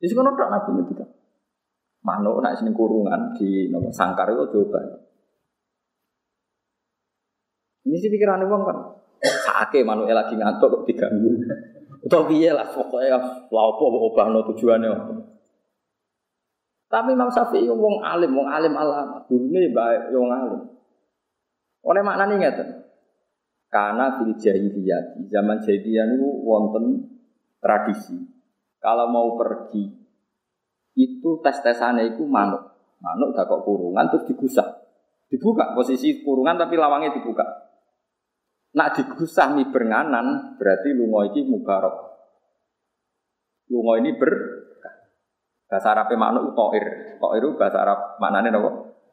Wis 0.00 0.16
ngono 0.16 0.32
tok 0.32 0.48
Nabi 0.48 0.70
ngendika. 0.72 1.04
Manuk 2.00 2.40
nak 2.40 2.56
sing 2.56 2.72
kurungan 2.72 3.36
di 3.36 3.68
nopo 3.68 3.92
sangkar 3.92 4.32
itu 4.32 4.40
ojo. 4.48 4.80
Ini 7.84 7.96
sih 8.00 8.08
pikiran 8.08 8.40
wong 8.48 8.62
kan. 8.64 8.78
Sake 9.20 9.84
manuke 9.84 10.16
lagi 10.16 10.32
ngantuk 10.32 10.80
kok 10.80 10.82
diganggu. 10.88 11.44
Utawa 12.08 12.24
piye 12.24 12.48
lah 12.56 12.64
pokoknya 12.72 13.20
lha 13.52 13.62
opo 13.68 13.84
obahno 14.08 14.40
tujuannya. 14.48 14.90
Tapi 16.88 17.12
Imam 17.12 17.28
Syafi'i 17.28 17.68
wong 17.68 18.00
alim, 18.00 18.32
wong 18.32 18.48
alim 18.48 18.72
alam. 18.72 19.28
Gurune 19.28 19.76
baik 19.76 20.08
wong 20.08 20.32
alim. 20.32 20.72
Oleh 21.84 22.00
maknane 22.00 22.40
ngeten. 22.40 22.85
Karena 23.76 24.16
fil 24.16 24.32
jahiliyah, 24.40 25.28
zaman 25.28 25.60
jahiliyah 25.60 26.16
itu 26.16 26.28
wonten 26.48 27.12
tradisi. 27.60 28.16
Kalau 28.80 29.12
mau 29.12 29.36
pergi 29.36 29.84
itu 30.96 31.30
tes 31.44 31.60
tesannya 31.60 32.16
itu 32.16 32.24
manuk. 32.24 32.72
Manuk 33.04 33.36
gak 33.36 33.44
kok 33.44 33.68
kurungan 33.68 34.08
terus 34.08 34.24
digusah. 34.32 34.80
Dibuka 35.28 35.76
posisi 35.76 36.24
kurungan 36.24 36.56
tapi 36.56 36.80
lawangnya 36.80 37.20
dibuka. 37.20 37.44
Nak 38.80 38.96
digusah 38.96 39.52
mi 39.52 39.68
bernganan 39.68 40.56
berarti 40.56 40.96
lungo 40.96 41.28
iki 41.28 41.44
mubarok. 41.44 41.96
Lungo 43.68 43.92
ini 44.00 44.16
ber 44.16 44.32
bahasa 45.68 45.92
Arab 45.92 46.08
manuk 46.16 46.56
toir. 46.56 47.20
Toir 47.20 47.44
itu 47.44 47.60
bahasa 47.60 47.84
Arab 47.84 48.16
maknanya 48.24 48.56
apa? 48.56 48.70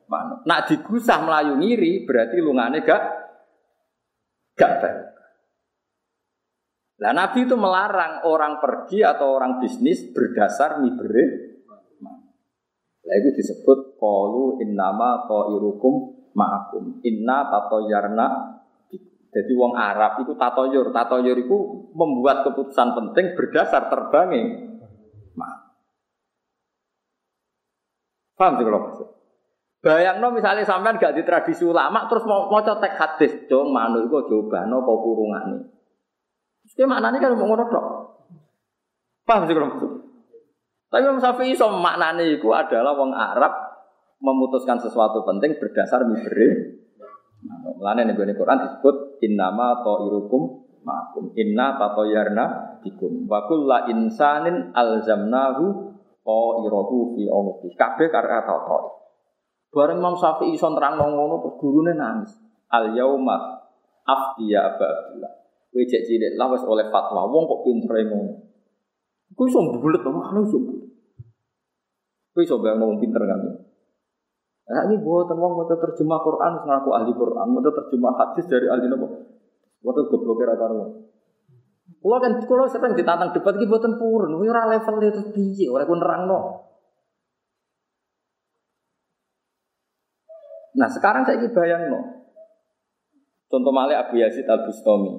Manuk. 0.07 0.39
Nak 0.47 0.71
digusah 0.71 1.19
melayu 1.19 1.59
ngiri 1.59 2.07
berarti 2.07 2.39
lungane 2.39 2.79
gak 2.87 3.22
Gak 4.53 4.71
baik. 4.81 5.05
Nah 7.03 7.11
Nabi 7.11 7.43
itu 7.43 7.55
melarang 7.57 8.23
orang 8.29 8.61
pergi 8.63 9.03
atau 9.03 9.35
orang 9.35 9.59
bisnis 9.59 10.07
berdasar 10.13 10.79
mibere. 10.79 11.25
Nah 13.03 13.15
itu 13.19 13.29
disebut 13.35 13.99
kalu 13.99 14.63
innama 14.63 15.27
irukum 15.27 16.23
ma'akum 16.31 17.03
inna 17.03 17.49
yarna. 17.89 18.27
jadi 19.33 19.49
wong 19.57 19.73
Arab 19.73 20.21
itu 20.21 20.37
tatoyur, 20.37 20.93
tatoyur 20.93 21.33
itu 21.33 21.57
membuat 21.97 22.45
keputusan 22.45 22.93
penting 22.93 23.33
berdasar 23.33 23.89
terbangnya. 23.89 24.73
Paham 28.33 28.57
sih 28.57 28.65
kalau 28.65 28.81
maksud? 28.89 29.07
Bayang 29.83 30.23
no 30.23 30.31
misalnya 30.31 30.63
sampean 30.63 30.95
gak 30.95 31.11
di 31.11 31.27
tradisi 31.27 31.67
ulama 31.67 32.07
terus 32.07 32.23
mau 32.23 32.47
mau 32.47 32.63
cotek 32.63 32.95
hadis 32.95 33.35
dong 33.51 33.75
manu 33.75 34.07
itu 34.07 34.15
coba 34.15 34.63
no 34.63 34.79
kau 34.79 35.03
kurungan 35.03 35.43
nih. 35.51 35.61
Terus 36.71 36.87
mana 36.87 37.11
nih 37.11 37.19
kan 37.19 37.35
mau 37.35 37.51
ngono 37.51 37.67
dok? 37.67 37.85
Paham 39.27 39.43
sih 39.43 39.51
maksud? 39.51 39.91
Tapi 40.87 41.03
Imam 41.03 41.19
Syafi'i 41.19 41.51
so 41.51 41.67
maknanya 41.67 42.23
itu 42.23 42.47
adalah 42.55 42.95
wong 42.95 43.11
Arab 43.11 43.51
memutuskan 44.23 44.79
sesuatu 44.79 45.27
penting 45.27 45.59
berdasar 45.59 46.07
mibere. 46.07 46.79
Mulane 47.75 48.07
nih 48.07 48.15
gue 48.15 48.39
Quran 48.39 48.63
disebut 48.63 49.19
innama 49.19 49.83
irukum 49.83 50.63
ma'akum 50.79 51.35
inna 51.35 51.75
tatoyarna 51.75 52.79
bikum 52.79 53.27
wa 53.27 53.43
kulla 53.51 53.91
insanin 53.91 54.71
alzamnahu 54.71 55.91
ta'irahu 56.23 57.19
fi 57.19 57.27
umki 57.27 57.75
kabeh 57.75 58.07
karena 58.07 58.47
tau 58.47 59.02
Bareng 59.73 59.97
Imam 59.97 60.13
Syafi'i 60.13 60.53
iso 60.53 60.69
nerang 60.69 61.01
ngono 61.01 61.41
terus 61.41 61.57
gurune 61.57 61.97
nangis. 61.97 62.37
Al 62.69 62.93
yauma 62.93 63.57
aftiya 64.05 64.77
Aba 64.77 64.85
Abdullah. 64.85 65.33
Kowe 65.73 65.83
cek 65.89 66.05
cilik 66.05 66.37
lah 66.37 66.53
wis 66.53 66.61
oleh 66.61 66.93
fatwa. 66.93 67.25
Wong 67.25 67.49
kok 67.49 67.61
pintere 67.65 68.05
ngono. 68.05 68.33
Kowe 69.33 69.49
iso 69.49 69.59
bulet 69.81 70.05
to, 70.05 70.13
mana 70.13 70.45
iso. 70.45 70.61
Kowe 72.37 72.41
iso 72.45 72.61
ngomong 72.61 73.01
pinter 73.01 73.25
kan. 73.25 73.41
Nah 74.63 74.81
ini 74.87 74.95
buatan 75.01 75.35
wong 75.35 75.59
mau 75.59 75.67
terjemah 75.67 76.23
Quran, 76.23 76.53
ngaku 76.63 76.89
ahli 76.95 77.11
Quran, 77.11 77.47
mau 77.51 77.59
terjemah 77.59 78.13
hadis 78.15 78.45
dari 78.47 78.69
ahli 78.71 78.87
nopo. 78.87 79.07
Waktu 79.83 80.07
goblok 80.07 80.39
kira 80.39 80.55
karo. 80.55 81.03
Kulo 81.99 82.15
kan 82.23 82.39
kulo 82.47 82.63
sering 82.71 82.95
ditantang 82.95 83.35
debat 83.35 83.59
iki 83.59 83.67
buatan 83.67 83.99
purun, 83.99 84.39
ora 84.39 84.71
level 84.71 85.03
itu 85.03 85.21
piye, 85.35 85.67
ora 85.67 85.83
ku 85.83 85.95
nerangno. 85.99 86.39
Nah 90.73 90.89
sekarang 90.89 91.23
saya 91.25 91.41
bayang 91.53 91.89
no. 91.89 91.99
Contoh 93.49 93.69
malih 93.69 93.93
Abu 93.93 94.17
Yazid 94.17 94.49
Al 94.49 94.65
Bustami. 94.65 95.13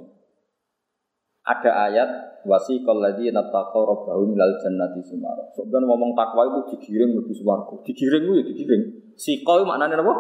Ada 1.45 1.71
ayat 1.91 2.11
wasiqal 2.49 2.99
ladzina 2.99 3.47
taqaw 3.47 3.85
rabbahum 3.85 4.35
minal 4.35 4.59
jannati 4.59 5.05
sumara. 5.07 5.47
Sebenarnya 5.55 5.87
ngomong 5.87 6.17
takwa 6.19 6.43
itu 6.51 6.61
digiring 6.75 7.15
lebih 7.15 7.37
swarga. 7.37 7.75
Digiring 7.87 8.25
ya 8.35 8.43
digiring. 8.43 8.83
Siqal 9.15 9.63
itu 9.63 9.67
maknanya 9.69 10.03
apa? 10.03 10.15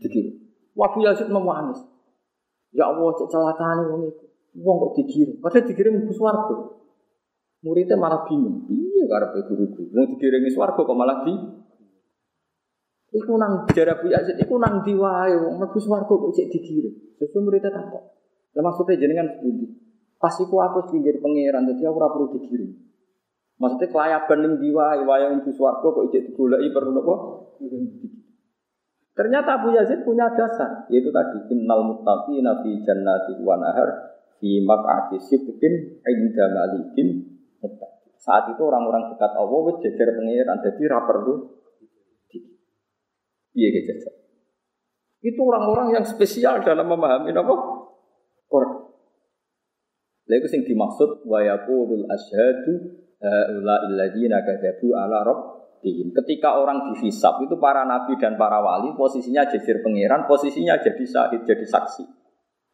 Digiring. 0.00 0.36
Abu 0.78 0.98
Yazid 1.04 1.28
mau 1.28 1.42
nangis. 1.44 1.84
Ya 2.72 2.88
Allah, 2.88 3.10
cek 3.18 3.32
wong 3.92 4.02
itu. 4.08 4.24
Wong 4.62 4.76
kok 4.78 4.92
digiring. 5.02 5.36
Padahal 5.42 5.66
digiring 5.68 5.94
lebih 6.00 6.14
swarga. 6.16 6.56
Muridnya 7.58 7.98
malah 7.98 8.22
bingung. 8.22 8.70
Iya 8.70 9.10
karepe 9.10 9.42
guru-guru. 9.50 9.90
Mau 9.90 10.06
digiringi 10.06 10.50
swarga 10.54 10.78
kok 10.78 10.94
malah 10.94 11.26
di 11.26 11.34
Iku 13.08 13.40
nang 13.40 13.64
jarak 13.72 14.04
Bu 14.04 14.12
Yazid, 14.12 14.36
iku 14.36 14.60
nang 14.60 14.84
diwae 14.84 15.32
wong 15.40 15.56
mlebu 15.56 15.78
swarga 15.80 16.12
kok 16.12 16.32
cek 16.36 16.52
digiring. 16.52 17.16
Sesuai 17.16 17.40
muridnya 17.40 17.72
takut. 17.72 18.04
Lah 18.52 18.62
maksudnya 18.62 19.00
jenengan 19.00 19.32
sepundi? 19.32 19.64
Pas 20.20 20.34
iku 20.36 20.60
aku 20.60 20.92
pinggir 20.92 21.16
pangeran, 21.24 21.64
jadi 21.72 21.88
aku 21.88 21.96
ora 21.96 22.08
perlu 22.12 22.28
digiring. 22.36 22.72
Maksudnya 23.56 23.88
kelayaban 23.88 24.38
ning 24.44 24.54
diwae 24.60 25.00
wayang 25.08 25.40
mlebu 25.40 25.50
swarga 25.56 25.88
kok 25.88 26.04
cek 26.12 26.22
digoleki 26.32 26.68
perlu 26.68 26.90
napa? 26.92 27.14
Ternyata 29.16 29.50
Abu 29.58 29.74
Yazid 29.74 30.06
punya 30.06 30.30
dasar, 30.30 30.86
yaitu 30.92 31.10
tadi 31.10 31.48
innal 31.50 31.90
muttaqina 31.90 32.62
fi 32.62 32.70
jannati 32.86 33.40
wa 33.42 33.58
nahar 33.58 34.20
fi 34.38 34.62
maq'ati 34.62 35.18
sidqin 35.18 35.98
inda 36.06 36.44
malikin 36.54 37.26
Saat 38.18 38.50
itu 38.54 38.62
orang-orang 38.62 39.14
dekat 39.14 39.30
Allah 39.34 39.60
wis 39.70 39.78
jejer 39.82 40.10
pangeran, 40.14 40.58
jadi 40.62 40.82
ra 40.90 41.06
perlu 41.06 41.57
Iya 43.58 43.68
gitu. 43.74 43.90
Itu 45.18 45.40
orang-orang 45.42 45.98
yang 45.98 46.04
spesial 46.06 46.62
dalam 46.62 46.86
memahami 46.86 47.34
apa? 47.34 47.54
Quran. 48.46 48.86
Lalu 50.30 50.46
sing 50.46 50.62
dimaksud 50.62 51.26
wa 51.26 51.42
yaqulul 51.42 52.06
asyhadu 52.06 53.02
haula 53.18 53.74
alladziina 53.90 54.46
kadzabu 54.46 54.94
ala 54.94 55.26
rabbihim. 55.26 56.14
Ketika 56.14 56.54
orang 56.54 56.86
dihisap 56.92 57.42
itu 57.42 57.58
para 57.58 57.82
nabi 57.82 58.14
dan 58.20 58.38
para 58.38 58.62
wali 58.62 58.94
posisinya 58.94 59.48
jadi 59.50 59.82
pangeran, 59.82 60.30
posisinya 60.30 60.78
jadi 60.78 61.02
syahid, 61.02 61.42
jadi 61.42 61.66
saksi. 61.66 62.04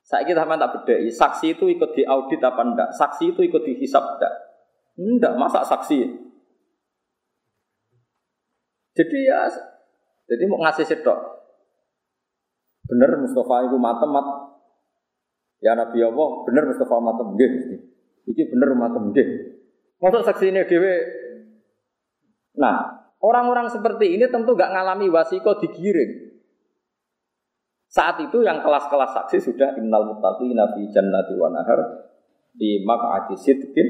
Saya 0.04 0.28
kita 0.28 0.44
tak 0.44 0.68
bedai, 0.68 1.08
saksi 1.08 1.56
itu 1.56 1.64
ikut 1.72 1.96
diaudit 1.96 2.42
apa 2.44 2.60
enggak? 2.60 2.92
Saksi 2.92 3.32
itu 3.32 3.40
ikut 3.40 3.62
dihisap 3.64 4.04
enggak? 4.04 4.34
Enggak, 5.00 5.32
masa 5.40 5.64
saksi? 5.64 6.04
Jadi 8.94 9.18
ya 9.26 9.48
jadi 10.24 10.44
mau 10.48 10.60
ngasih 10.64 10.86
sedok. 10.88 11.18
Bener 12.84 13.16
Mustafa 13.20 13.64
itu 13.68 13.76
matem 13.80 14.10
mat. 14.12 14.28
Ya 15.60 15.72
Nabi 15.72 16.04
Allah, 16.04 16.28
bener 16.44 16.68
Mustafa 16.68 16.96
matem 17.00 17.32
nggih. 17.36 17.52
Iki 18.28 18.42
bener 18.52 18.76
matem. 18.76 19.12
Masuk 20.00 20.22
saksi 20.24 20.52
ini 20.52 20.68
dewe. 20.68 20.94
Nah, 22.60 23.08
orang-orang 23.24 23.72
seperti 23.72 24.14
ini 24.14 24.28
tentu 24.28 24.52
gak 24.52 24.72
ngalami 24.72 25.08
wasiko 25.08 25.56
digiring. 25.58 26.36
Saat 27.88 28.20
itu 28.20 28.42
yang 28.42 28.60
kelas-kelas 28.60 29.16
saksi 29.16 29.38
sudah 29.38 29.78
innal 29.78 30.04
muttaqina 30.10 30.66
nabi 30.66 30.90
jannati 30.90 31.32
wa 31.38 31.48
nahar 31.48 32.10
di 32.52 32.82
maq'adi 32.82 33.34
sidqin 33.38 33.88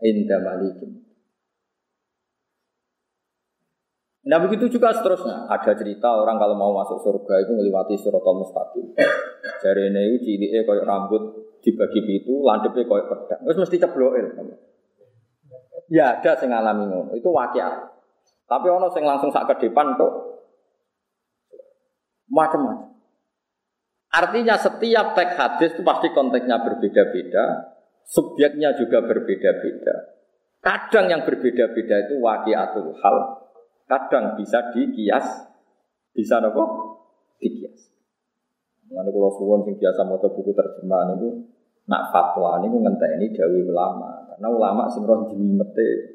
inda 0.00 0.38
malikin. 0.40 1.03
Nah 4.24 4.40
begitu 4.40 4.72
juga 4.72 4.96
seterusnya. 4.96 5.44
Ada 5.52 5.76
cerita 5.76 6.08
orang 6.08 6.40
kalau 6.40 6.56
mau 6.56 6.72
masuk 6.72 6.96
surga 7.04 7.44
itu 7.44 7.52
melewati 7.52 7.94
suratul 8.00 8.40
mustaqim. 8.40 8.96
Jari 9.60 9.92
ini 9.92 10.16
ciliknya 10.24 10.60
kayak 10.64 10.84
rambut 10.88 11.22
dibagi 11.60 12.00
itu, 12.24 12.40
landepnya 12.40 12.88
kayak 12.88 13.06
pedang. 13.08 13.40
Terus 13.44 13.58
mesti 13.60 13.76
cebloil. 13.76 14.26
Ya 15.92 16.16
ada 16.16 16.40
yang 16.40 16.56
ngalami 16.56 16.84
ngono. 16.88 17.12
Itu 17.12 17.28
wakil. 17.28 17.92
Tapi 18.48 18.66
ono 18.68 18.88
yang 18.92 19.06
langsung 19.08 19.28
sak 19.32 19.44
ke 19.52 19.68
depan 19.68 19.96
tuh 19.96 20.12
macam-macam. 22.28 22.92
Artinya 24.14 24.54
setiap 24.54 25.18
teks 25.18 25.34
hadis 25.34 25.70
itu 25.74 25.82
pasti 25.82 26.06
konteksnya 26.14 26.62
berbeda-beda, 26.62 27.74
subjeknya 28.06 28.70
juga 28.78 29.02
berbeda-beda. 29.02 29.96
Kadang 30.62 31.10
yang 31.10 31.26
berbeda-beda 31.26 31.96
itu 32.06 32.22
wakiatul 32.22 32.94
hal, 32.94 33.16
kadang 33.84 34.36
bisa 34.36 34.72
dikias, 34.72 35.26
bisa 36.12 36.40
nopo 36.40 36.64
dikias. 37.40 37.92
Nanti 38.92 39.10
kalau 39.10 39.32
suwon 39.32 39.64
sing 39.64 39.74
biasa 39.80 40.06
mau 40.06 40.20
buku 40.20 40.52
terjemahan 40.54 41.18
itu 41.18 41.28
nak 41.84 42.12
fatwa 42.12 42.62
ini 42.64 42.80
ngentek 42.80 43.20
ini 43.20 43.26
dawi 43.36 43.60
ulama 43.68 44.24
karena 44.32 44.48
ulama 44.48 44.88
sing 44.88 45.04
roh 45.04 45.28
jimete 45.28 46.14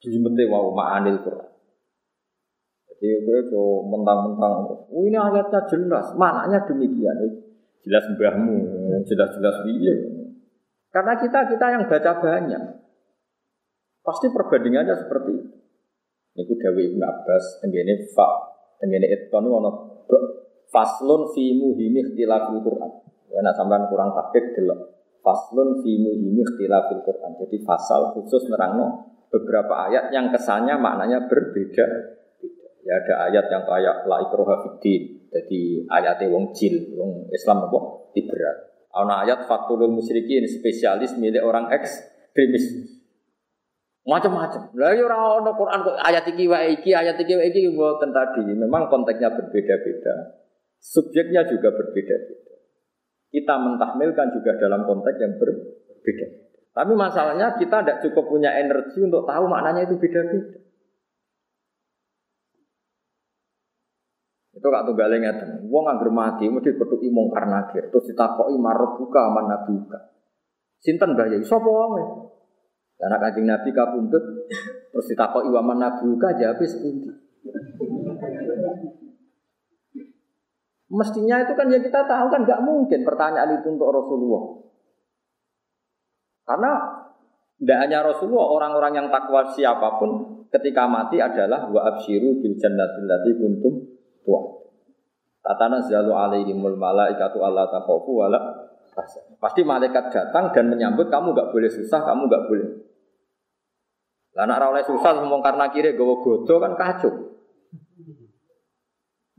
jimete 0.00 0.42
wau 0.48 0.72
ma'anil 0.72 1.20
Quran. 1.24 1.52
Jadi 2.94 3.26
gue 3.26 3.40
tuh 3.52 3.84
mentang-mentang, 3.90 4.64
oh 4.70 5.02
ini 5.04 5.18
ayatnya 5.18 5.60
jelas, 5.68 6.14
maknanya 6.16 6.64
demikian. 6.64 7.16
Jelas 7.84 8.04
mbahmu, 8.16 8.64
jelas-jelas 9.04 9.56
dia. 9.68 9.92
Karena 10.88 11.12
kita 11.20 11.52
kita 11.52 11.66
yang 11.68 11.84
baca 11.84 12.12
banyak, 12.16 12.62
pasti 14.00 14.26
perbandingannya 14.32 14.94
seperti 15.04 15.30
itu. 15.36 15.53
Niku 16.34 16.58
Dewi 16.58 16.90
Ibn 16.94 17.02
Abbas 17.02 17.62
tenggene 17.62 18.10
fa 18.10 18.26
tenggene 18.82 19.06
itqan 19.06 19.46
ana 19.46 19.70
faslun 20.74 21.30
fi 21.30 21.54
muhimi 21.54 22.02
ikhtilafil 22.02 22.58
Quran. 22.58 22.90
Ya 23.30 23.38
nek 23.42 23.54
sampean 23.54 23.86
kurang 23.86 24.10
taktik 24.14 24.54
delok. 24.58 24.98
Faslun 25.22 25.78
fi 25.80 25.94
muhimi 26.02 26.42
ikhtilafil 26.42 27.06
Quran. 27.06 27.38
Jadi 27.38 27.56
pasal 27.62 28.10
khusus 28.18 28.50
nerangno 28.50 29.14
beberapa 29.30 29.86
ayat 29.90 30.10
yang 30.10 30.34
kesannya 30.34 30.74
maknanya 30.78 31.30
berbeda. 31.30 31.86
Ya 32.84 33.00
ada 33.00 33.32
ayat 33.32 33.48
yang 33.48 33.64
kayak 33.64 34.04
la 34.04 34.20
ikroha 34.26 34.60
fiddin. 34.60 35.24
Jadi 35.32 35.88
ayatnya 35.88 36.30
wong 36.30 36.54
jil, 36.54 36.94
wong 36.94 37.32
Islam 37.32 37.66
apa? 37.66 37.80
Liberal. 38.14 38.56
Ana 38.94 39.26
ayat 39.26 39.50
fatul 39.50 39.82
musyrikin 39.90 40.46
spesialis 40.46 41.18
milik 41.18 41.42
orang 41.42 41.72
ekstremis. 41.74 42.93
Macam-macam. 44.04 44.68
Lah 44.76 44.92
ya 44.92 45.08
ora 45.08 45.48
Quran 45.56 45.80
kok 45.80 45.96
ayat 45.96 46.24
iki 46.28 46.44
wae 46.44 46.76
iki, 46.76 46.92
ayat 46.92 47.16
iki 47.16 47.40
wae 47.40 47.48
iki 47.48 47.72
mboten 47.72 48.12
tadi. 48.12 48.44
Memang 48.52 48.92
konteksnya 48.92 49.32
berbeda-beda. 49.32 50.44
Subjeknya 50.76 51.48
juga 51.48 51.72
berbeda-beda. 51.72 52.54
Kita 53.32 53.54
mentahmilkan 53.56 54.28
juga 54.36 54.60
dalam 54.60 54.84
konteks 54.84 55.16
yang 55.16 55.32
berbeda. 55.40 56.26
Tapi 56.76 56.92
masalahnya 56.92 57.56
kita 57.56 57.80
tidak 57.80 57.98
cukup 58.04 58.28
punya 58.28 58.52
energi 58.60 59.00
untuk 59.00 59.24
tahu 59.24 59.48
maknanya 59.48 59.88
itu 59.88 59.96
beda-beda. 59.96 60.60
Itu 64.54 64.66
kak 64.68 64.84
tunggal 64.84 65.16
ngeten. 65.16 65.64
Wong 65.72 65.84
angger 65.88 66.12
mati 66.12 66.44
mesti 66.52 66.76
petuki 66.76 67.08
mungkar 67.08 67.48
nakir, 67.48 67.88
terus 67.88 68.04
ditakoki 68.12 68.60
marobuka 68.60 69.32
man 69.32 69.48
nabuka. 69.48 70.12
Sinten 70.84 71.16
Mbah 71.16 71.26
Yai? 71.32 71.42
Sapa 71.42 71.64
wong? 71.64 71.92
Karena 72.94 73.16
kancing 73.20 73.46
Nabi 73.46 73.70
kabundut 73.74 74.24
terus 74.94 75.06
ditakok 75.10 75.44
iwaman 75.50 75.82
nabuka 75.82 76.38
jawab 76.38 76.62
sepundi. 76.62 77.10
Mestinya 80.94 81.42
itu 81.42 81.52
kan 81.58 81.66
ya 81.66 81.82
kita 81.82 82.06
tahu 82.06 82.26
kan 82.30 82.46
nggak 82.46 82.62
mungkin 82.62 83.02
pertanyaan 83.02 83.58
itu 83.58 83.66
untuk 83.66 83.90
Rasulullah. 83.90 84.44
Karena 86.44 86.70
tidak 87.58 87.78
hanya 87.80 87.98
Rasulullah, 88.04 88.46
orang-orang 88.46 88.92
yang 88.94 89.08
takwa 89.08 89.42
siapa 89.48 89.98
pun 89.98 90.44
ketika 90.52 90.86
mati 90.86 91.18
adalah 91.18 91.66
wa 91.66 91.82
absyiru 91.88 92.38
bil 92.38 92.54
jannatil 92.54 93.06
lati 93.10 93.30
kuntum 93.34 93.74
tua. 94.22 94.40
Tatana 95.44 95.82
zalu 95.82 96.14
alaihimul 96.14 96.78
malaikatu 96.78 97.42
alla 97.44 97.68
takhafu 97.68 98.12
wala 98.16 98.63
Pasti 99.42 99.60
malaikat 99.66 100.14
datang 100.14 100.54
dan 100.54 100.70
menyambut 100.70 101.10
kamu 101.10 101.34
nggak 101.34 101.50
boleh 101.50 101.70
susah, 101.70 102.00
kamu 102.06 102.30
nggak 102.30 102.44
boleh 102.46 102.68
lah 104.34 104.50
nak 104.50 104.66
oleh 104.66 104.82
susah 104.82 105.14
ngomong 105.22 105.46
karena 105.46 105.70
kiri 105.70 105.94
gawa 105.94 106.18
godo 106.18 106.58
kan 106.58 106.74
kacau. 106.74 107.38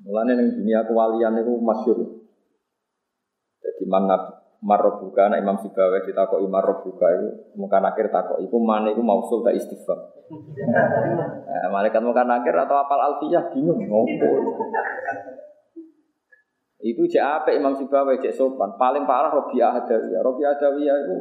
Mulane 0.07 0.39
ning 0.39 0.47
dunia 0.55 0.87
kewalian 0.87 1.43
itu 1.43 1.51
masyhur. 1.59 1.99
Jadi 3.59 3.83
mana 3.91 4.15
marobuka 4.63 5.27
anak 5.27 5.43
Imam 5.43 5.59
Sibawa 5.59 5.99
ditakoki 5.99 6.47
marobuka 6.47 7.11
itu 7.11 7.27
muka 7.59 7.83
nakir 7.83 8.07
takok 8.07 8.39
iku 8.39 8.55
mana 8.63 8.95
iku 8.95 9.03
mausul 9.03 9.43
tak 9.43 9.59
istighfar. 9.59 9.99
Nah, 10.31 11.69
malaikat 11.75 11.99
muka 11.99 12.23
nakir 12.23 12.55
atau 12.55 12.79
apal 12.79 13.01
alfiyah 13.03 13.51
bingung 13.51 13.83
ngopo. 13.83 14.29
Itu 16.85 17.09
cek 17.09 17.25
apa 17.25 17.49
Imam 17.49 17.73
Sibawa 17.73 18.13
cek 18.13 18.29
sopan. 18.29 18.77
Paling 18.77 19.09
parah 19.09 19.33
Robiah 19.33 19.73
Adawiyah. 19.73 20.21
Robiah 20.21 20.53
Adawiyah 20.53 20.95
itu 21.01 21.15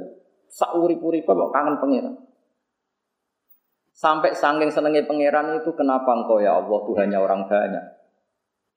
sauri-puri 0.52 1.24
kok 1.24 1.32
kangen 1.56 1.80
pengiran. 1.80 2.14
Sampai 3.96 4.36
sangking 4.36 4.68
senengnya 4.68 5.08
pangeran 5.08 5.56
itu 5.56 5.72
kenapa 5.72 6.12
engkau 6.12 6.36
ya 6.36 6.60
Allah 6.60 6.78
Tuhannya 6.84 7.16
orang 7.16 7.48
banyak. 7.48 7.84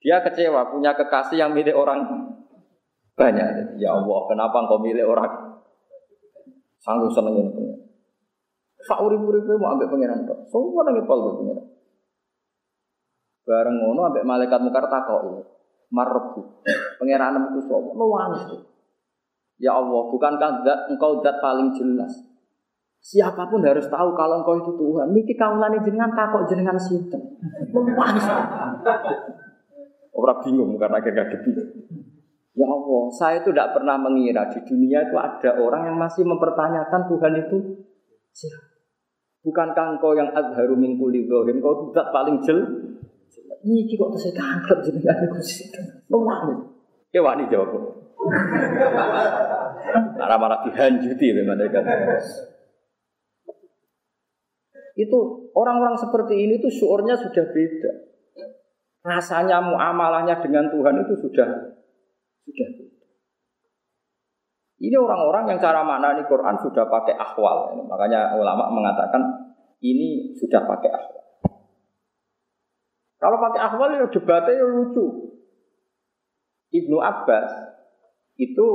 Dia 0.00 0.24
kecewa 0.24 0.72
punya 0.72 0.96
kekasih 0.96 1.36
yang 1.36 1.52
milik 1.52 1.76
orang 1.76 2.08
banyak. 3.18 3.76
Ya 3.76 3.92
Allah, 3.92 4.20
kenapa 4.30 4.56
engkau 4.64 4.80
milih 4.80 5.04
orang 5.04 5.58
sanggup 6.80 7.12
senengin 7.12 7.52
pengiran? 7.52 7.84
Sak 8.80 9.02
urip-uripe 9.04 9.58
mau 9.60 9.76
ambek 9.76 9.92
pengiran 9.92 10.24
tok. 10.24 10.48
Semua 10.48 10.86
nang 10.88 11.04
pol 11.04 11.36
pengiran. 11.36 11.66
Bareng 13.44 13.76
ngono 13.76 14.00
ambek 14.08 14.24
malaikat 14.24 14.62
mungkar 14.64 14.88
takok. 14.88 15.57
Marbu. 15.88 16.62
Pangeran 17.00 17.48
itu 17.52 17.60
sapa? 17.64 17.90
Nuwangis. 17.96 18.42
Ya 19.58 19.74
Allah, 19.74 20.02
bukankah 20.06 20.62
zat, 20.62 20.80
engkau 20.92 21.18
zat 21.24 21.42
paling 21.42 21.74
jelas? 21.74 22.12
Siapa 22.98 23.48
pun 23.48 23.64
harus 23.64 23.86
tahu 23.88 24.12
kalau 24.14 24.44
engkau 24.44 24.58
itu 24.60 24.72
Tuhan. 24.76 25.14
Niki 25.14 25.34
kaulane 25.34 25.80
jenengan 25.82 26.12
takok 26.12 26.46
jenengan 26.46 26.76
sinten. 26.78 27.40
Nuwangis. 27.72 28.26
Orang 30.18 30.38
bingung 30.42 30.74
karena 30.76 30.98
akhirnya 30.98 31.24
ngadepi. 31.26 31.50
Ya 32.58 32.66
Allah, 32.66 33.02
saya 33.14 33.38
itu 33.38 33.54
tidak 33.54 33.70
pernah 33.78 33.94
mengira 33.94 34.50
di 34.50 34.58
dunia 34.66 35.06
itu 35.06 35.14
ada 35.14 35.62
orang 35.62 35.94
yang 35.94 35.96
masih 35.96 36.26
mempertanyakan 36.26 37.06
Tuhan 37.06 37.32
itu 37.38 37.56
siapa. 38.34 38.66
Bukankah 39.46 39.94
engkau 39.94 40.18
yang 40.18 40.34
azharu 40.34 40.74
min 40.74 40.98
kulli 40.98 41.22
engkau 41.30 41.94
tidak 41.94 42.10
paling 42.10 42.42
jel? 42.42 42.58
Niki 43.66 43.98
kok 43.98 44.14
saya 44.14 44.38
tangkap 44.38 44.78
jenengan 44.86 45.18
iku 45.26 45.40
sih. 45.42 45.66
Nuwangis. 46.06 46.62
Ya 47.10 47.20
wani 47.24 47.50
jawab. 47.50 47.74
Marah 50.18 50.38
malah 50.38 50.60
dihanjuti 50.66 51.26
memang 51.34 51.58
kan. 51.70 51.84
Itu 54.98 55.18
orang-orang 55.54 55.94
seperti 55.94 56.34
ini 56.34 56.58
tuh 56.58 56.70
syurnya 56.70 57.14
sudah 57.14 57.44
beda. 57.50 57.92
Rasanya 59.06 59.62
muamalahnya 59.62 60.42
dengan 60.42 60.68
Tuhan 60.68 61.06
itu 61.06 61.14
sudah 61.22 61.48
sudah 62.42 62.68
beda. 62.74 62.96
Ini 64.78 64.94
orang-orang 64.94 65.54
yang 65.54 65.58
cara 65.58 65.82
mana 65.82 66.14
ini 66.14 66.22
Quran 66.30 66.54
sudah 66.62 66.86
pakai 66.86 67.14
akhwal. 67.18 67.74
Makanya 67.86 68.38
ulama 68.38 68.70
mengatakan 68.70 69.22
ini 69.82 70.34
sudah 70.38 70.62
pakai 70.66 70.90
akhwal. 70.94 71.26
Kalau 73.18 73.36
pakai 73.42 73.60
akhwal 73.60 73.90
ya 73.98 74.06
debatnya 74.06 74.62
ya 74.62 74.66
lucu. 74.66 75.06
Ibnu 76.70 76.96
Abbas 77.02 77.50
itu 78.38 78.66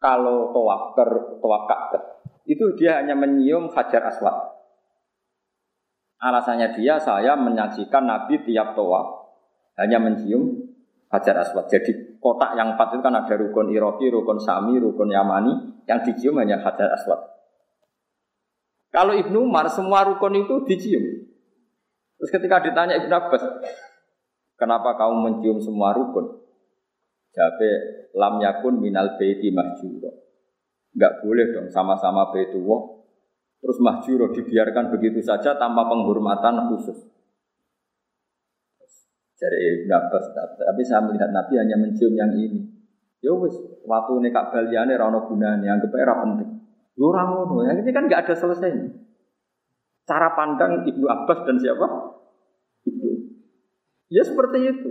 kalau 0.00 0.52
tawaf 0.52 0.96
ke 0.96 1.04
tawaf 1.40 1.62
Ka'bah 1.70 2.02
itu 2.44 2.64
dia 2.76 3.00
hanya 3.00 3.16
menyium 3.16 3.70
hajar 3.72 4.04
aswad. 4.10 4.34
Alasannya 6.20 6.76
dia 6.76 7.00
saya 7.00 7.32
menyaksikan 7.38 8.04
Nabi 8.04 8.44
tiap 8.44 8.76
tawaf 8.76 9.32
hanya 9.80 9.96
mencium 9.96 10.68
hajar 11.08 11.40
aswad. 11.40 11.70
Jadi 11.72 12.20
kotak 12.20 12.58
yang 12.58 12.76
empat 12.76 12.98
itu 12.98 13.00
kan 13.00 13.16
ada 13.16 13.34
rukun 13.38 13.72
Iroki, 13.72 14.12
rukun 14.12 14.36
Sami, 14.36 14.76
rukun 14.76 15.08
Yamani, 15.08 15.80
yang 15.88 16.04
dicium 16.04 16.36
hanya 16.36 16.60
hajar 16.60 16.92
aswad. 16.92 17.20
Kalau 18.90 19.14
Ibnu 19.14 19.46
Umar 19.46 19.70
semua 19.70 20.04
rukun 20.04 20.44
itu 20.44 20.66
dicium. 20.66 21.29
Terus 22.20 22.30
ketika 22.36 22.60
ditanya 22.60 23.00
Ibnu 23.00 23.14
Abbas, 23.16 23.40
kenapa 24.60 24.92
kamu 25.00 25.16
mencium 25.24 25.56
semua 25.56 25.96
rukun? 25.96 26.44
Jabe 27.32 27.70
lam 28.12 28.36
yakun 28.44 28.76
minal 28.76 29.16
baiti 29.16 29.48
mahjuro. 29.48 30.12
Enggak 30.92 31.24
boleh 31.24 31.46
dong 31.54 31.72
sama-sama 31.72 32.28
baitullah 32.28 33.00
terus 33.60 33.78
mahjuro 33.80 34.32
dibiarkan 34.32 34.88
begitu 34.88 35.20
saja 35.20 35.56
tanpa 35.56 35.88
penghormatan 35.88 36.68
khusus. 36.72 37.08
Dari 39.40 39.56
Ibn 39.84 39.90
Abbas, 39.96 40.24
tapi 40.36 40.82
saya 40.84 41.00
melihat 41.00 41.32
Nabi 41.32 41.56
hanya 41.56 41.80
mencium 41.80 42.12
yang 42.12 42.28
ini. 42.36 42.60
Ya 43.24 43.32
wis, 43.32 43.56
waktu 43.88 44.20
ini 44.20 44.28
kak 44.28 44.52
baliane 44.52 44.92
rano 45.00 45.24
gunane, 45.24 45.64
anggap 45.64 45.96
era 45.96 46.12
penting. 46.20 46.60
Yo 46.92 47.08
ora 47.08 47.24
ngono, 47.24 47.64
yang 47.64 47.80
ini 47.80 47.88
kan 47.88 48.04
nggak 48.04 48.28
ada 48.28 48.36
selesainya. 48.36 48.92
Cara 50.04 50.36
pandang 50.36 50.84
Ibnu 50.84 51.08
Abbas 51.08 51.48
dan 51.48 51.56
siapa? 51.56 51.88
Ya 54.10 54.26
seperti 54.26 54.58
itu. 54.66 54.90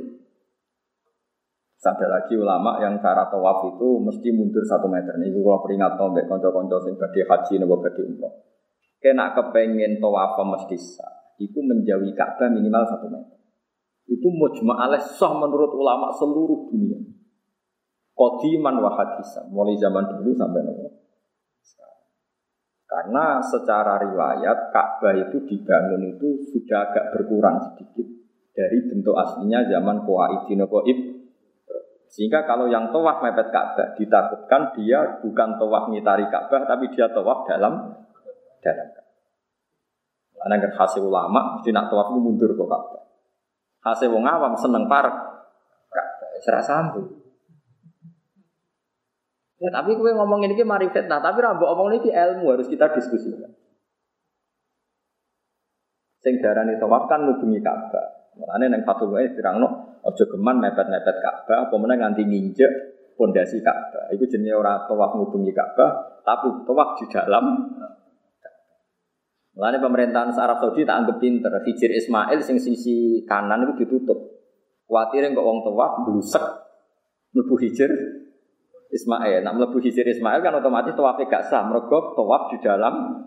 Sampai 1.79 2.07
lagi 2.07 2.35
ulama 2.35 2.79
yang 2.83 2.99
cara 2.99 3.27
tawaf 3.27 3.75
itu 3.75 3.99
mesti 4.03 4.31
mundur 4.31 4.63
satu 4.63 4.87
meter. 4.87 5.15
Ini 5.15 5.31
kalau 5.31 5.63
peringat 5.63 5.95
mbek 5.95 6.27
konco-konco 6.27 6.79
sing 6.83 6.95
badhe 6.99 7.23
haji 7.23 7.53
nopo 7.59 7.83
badhe 7.83 8.03
umroh. 8.03 8.33
Kena 8.99 9.31
kepengen 9.35 9.99
tawaf 9.99 10.39
mesti 10.39 10.75
sah. 10.75 11.35
Itu 11.39 11.63
menjauhi 11.63 12.11
Ka'bah 12.15 12.51
minimal 12.51 12.83
satu 12.83 13.07
meter. 13.07 13.39
Itu 14.11 14.27
mujma 14.27 14.75
alaih 14.75 15.03
sah 15.03 15.31
menurut 15.35 15.71
ulama 15.71 16.11
seluruh 16.15 16.67
dunia. 16.67 16.99
Qadiman 18.11 18.75
wa 18.83 18.91
hadisan. 18.99 19.47
Mulai 19.51 19.79
zaman 19.79 20.19
dulu 20.19 20.35
sampai 20.35 20.63
nopo. 20.63 20.87
Karena 22.91 23.39
secara 23.39 24.03
riwayat 24.03 24.75
Ka'bah 24.75 25.15
itu 25.15 25.47
dibangun 25.47 26.11
itu 26.11 26.43
sudah 26.51 26.91
agak 26.91 27.15
berkurang 27.15 27.55
sedikit 27.63 28.18
dari 28.59 28.83
bentuk 28.91 29.15
aslinya 29.15 29.63
zaman 29.71 30.03
Qawaidin 30.03 30.67
Qaib 30.67 30.99
sehingga 32.11 32.43
kalau 32.43 32.67
yang 32.67 32.91
tawaf 32.91 33.23
mepet 33.23 33.55
Ka'bah 33.55 33.95
ditakutkan 33.95 34.75
dia 34.75 35.23
bukan 35.23 35.55
tawaf 35.55 35.87
ngitari 35.87 36.27
Ka'bah 36.27 36.67
tapi 36.67 36.91
dia 36.91 37.07
tawaf 37.07 37.47
dalam 37.47 37.95
dalam 38.59 38.87
Karena 40.39 40.55
kan 40.55 40.71
hasil 40.75 41.03
ulama 41.07 41.55
mesti 41.55 41.71
nak 41.71 41.87
tawaf 41.87 42.11
mundur 42.11 42.51
kok 42.51 42.67
Ka'bah. 42.67 43.03
Hasil 43.79 44.11
wong 44.11 44.27
awam 44.27 44.59
seneng 44.59 44.91
parek 44.91 45.15
Ka'bah 45.87 46.29
serah 46.43 46.63
sambung. 46.65 47.07
Ya 49.59 49.71
tapi 49.71 49.95
gue 49.95 50.11
ngomong 50.15 50.43
ini 50.47 50.55
mari 50.63 50.87
fitnah, 50.87 51.19
tapi 51.19 51.43
rambo 51.43 51.67
omong 51.67 51.99
ini 51.99 52.11
ilmu 52.11 52.47
harus 52.55 52.67
kita 52.71 52.91
diskusikan. 52.95 53.51
Sing 56.19 56.39
darani 56.43 56.75
tawaf 56.75 57.07
kan 57.07 57.23
ngubungi 57.23 57.63
Ka'bah. 57.63 58.18
Mulane 58.39 58.71
nang 58.71 58.87
fatwa 58.87 59.19
ini 59.19 59.35
dirangno 59.35 59.89
Ojo 59.99 60.23
geman 60.31 60.63
mepet-mepet 60.63 61.17
Ka'bah, 61.19 61.67
apa 61.67 61.75
mana 61.75 61.99
nganti 61.99 62.23
nginjek 62.23 62.71
pondasi 63.19 63.59
Ka'bah. 63.59 64.07
Itu 64.15 64.31
jenis 64.31 64.55
orang 64.55 64.87
tawaf 64.87 65.11
ngubungi 65.19 65.51
Ka'bah, 65.51 66.23
tapi 66.23 66.63
tawaf 66.63 66.95
di 67.03 67.05
dalam. 67.11 67.45
Mulanya 69.59 69.83
pemerintahan 69.83 70.31
Arab 70.39 70.63
Saudi 70.63 70.87
tak 70.87 71.03
anggap 71.03 71.19
pinter. 71.19 71.51
Hijir 71.67 71.91
Ismail 71.91 72.39
sing 72.39 72.63
sisi 72.63 73.27
kanan 73.27 73.67
itu 73.67 73.83
ditutup. 73.83 74.39
Khawatir 74.87 75.27
kok 75.35 75.43
wong 75.43 75.67
tawaf 75.67 76.07
blusek 76.07 76.45
mlebu 77.35 77.59
hijir 77.59 77.91
Ismail. 78.87 79.43
Nah 79.43 79.51
mlebu 79.51 79.83
hijir 79.83 80.07
Ismail 80.07 80.39
kan 80.39 80.55
otomatis 80.55 80.95
tawafnya 80.95 81.27
gak 81.27 81.51
sah. 81.51 81.67
Mergo 81.67 82.15
tawaf 82.15 82.55
di 82.55 82.57
dalam 82.63 83.19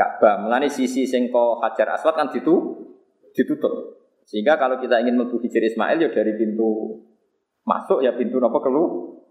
Ka'bah. 0.00 0.48
Mulanya 0.48 0.72
sisi 0.72 1.04
sing 1.04 1.28
kok 1.28 1.60
Hajar 1.60 1.92
Aswad 1.92 2.16
kan 2.16 2.32
ditutup. 2.32 2.88
ditutup. 3.36 4.05
Sehingga 4.26 4.58
kalau 4.58 4.82
kita 4.82 4.98
ingin 5.06 5.14
menuju 5.14 5.38
hijir 5.38 5.62
Ismail 5.62 6.02
ya 6.02 6.10
dari 6.10 6.34
pintu 6.34 6.98
masuk 7.62 8.02
ya 8.02 8.14
pintu 8.18 8.42
apa 8.42 8.58
keluar. 8.58 9.22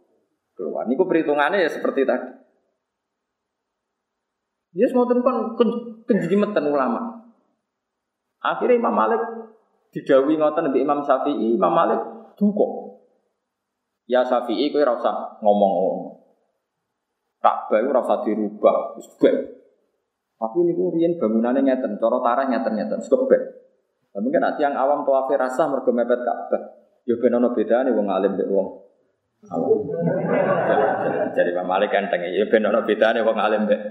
Keluar. 0.56 0.88
Ini 0.88 0.96
perhitungannya 0.96 1.60
ya 1.60 1.70
seperti 1.70 2.08
tadi. 2.08 2.32
Ya 4.76 4.88
semua 4.88 5.08
kan 5.08 5.20
kejimetan 6.08 6.68
ulama. 6.68 7.28
Akhirnya 8.40 8.80
Imam 8.80 8.96
Malik 8.96 9.20
didawi 9.96 10.36
ngoten 10.36 10.76
di 10.76 10.84
Imam 10.84 11.04
Syafi'i, 11.04 11.56
Imam 11.56 11.72
Malik 11.72 12.00
duko. 12.36 13.00
Ya 14.06 14.24
Syafi'i 14.24 14.72
kowe 14.72 14.84
rasa 14.84 15.40
ngomong-ngomong. 15.40 16.24
Ka'bah 17.40 17.78
itu 17.78 17.90
rasa 17.94 18.14
dirubah, 18.26 18.98
wis 18.98 19.08
Tapi 20.36 20.58
ini 20.66 20.74
riyen 20.74 21.16
bangunannya 21.22 21.62
ngeten, 21.62 22.02
cara 22.02 22.18
tarah 22.20 22.46
ngeten-ngeten, 22.50 23.00
sebek. 23.06 23.65
Nah, 24.16 24.24
mungkin 24.24 24.40
nanti 24.40 24.64
yang 24.64 24.80
awam 24.80 25.04
tawafi 25.04 25.36
rasa 25.36 25.68
mergo 25.68 25.92
mepet 25.92 26.24
Ka'bah. 26.24 26.88
Yo 27.04 27.20
ben 27.20 27.36
ono 27.36 27.52
bedane 27.52 27.92
wong 27.92 28.08
alim 28.08 28.40
mbek 28.40 28.48
wong. 28.48 28.68
Jadi 31.36 31.52
Pak 31.52 31.66
Malik 31.68 31.92
enteng 31.92 32.24
ya 32.24 32.48
ben 32.48 32.64
ono 32.64 32.80
bedane 32.88 33.20
wong 33.20 33.36
alim 33.36 33.68
mbek. 33.68 33.82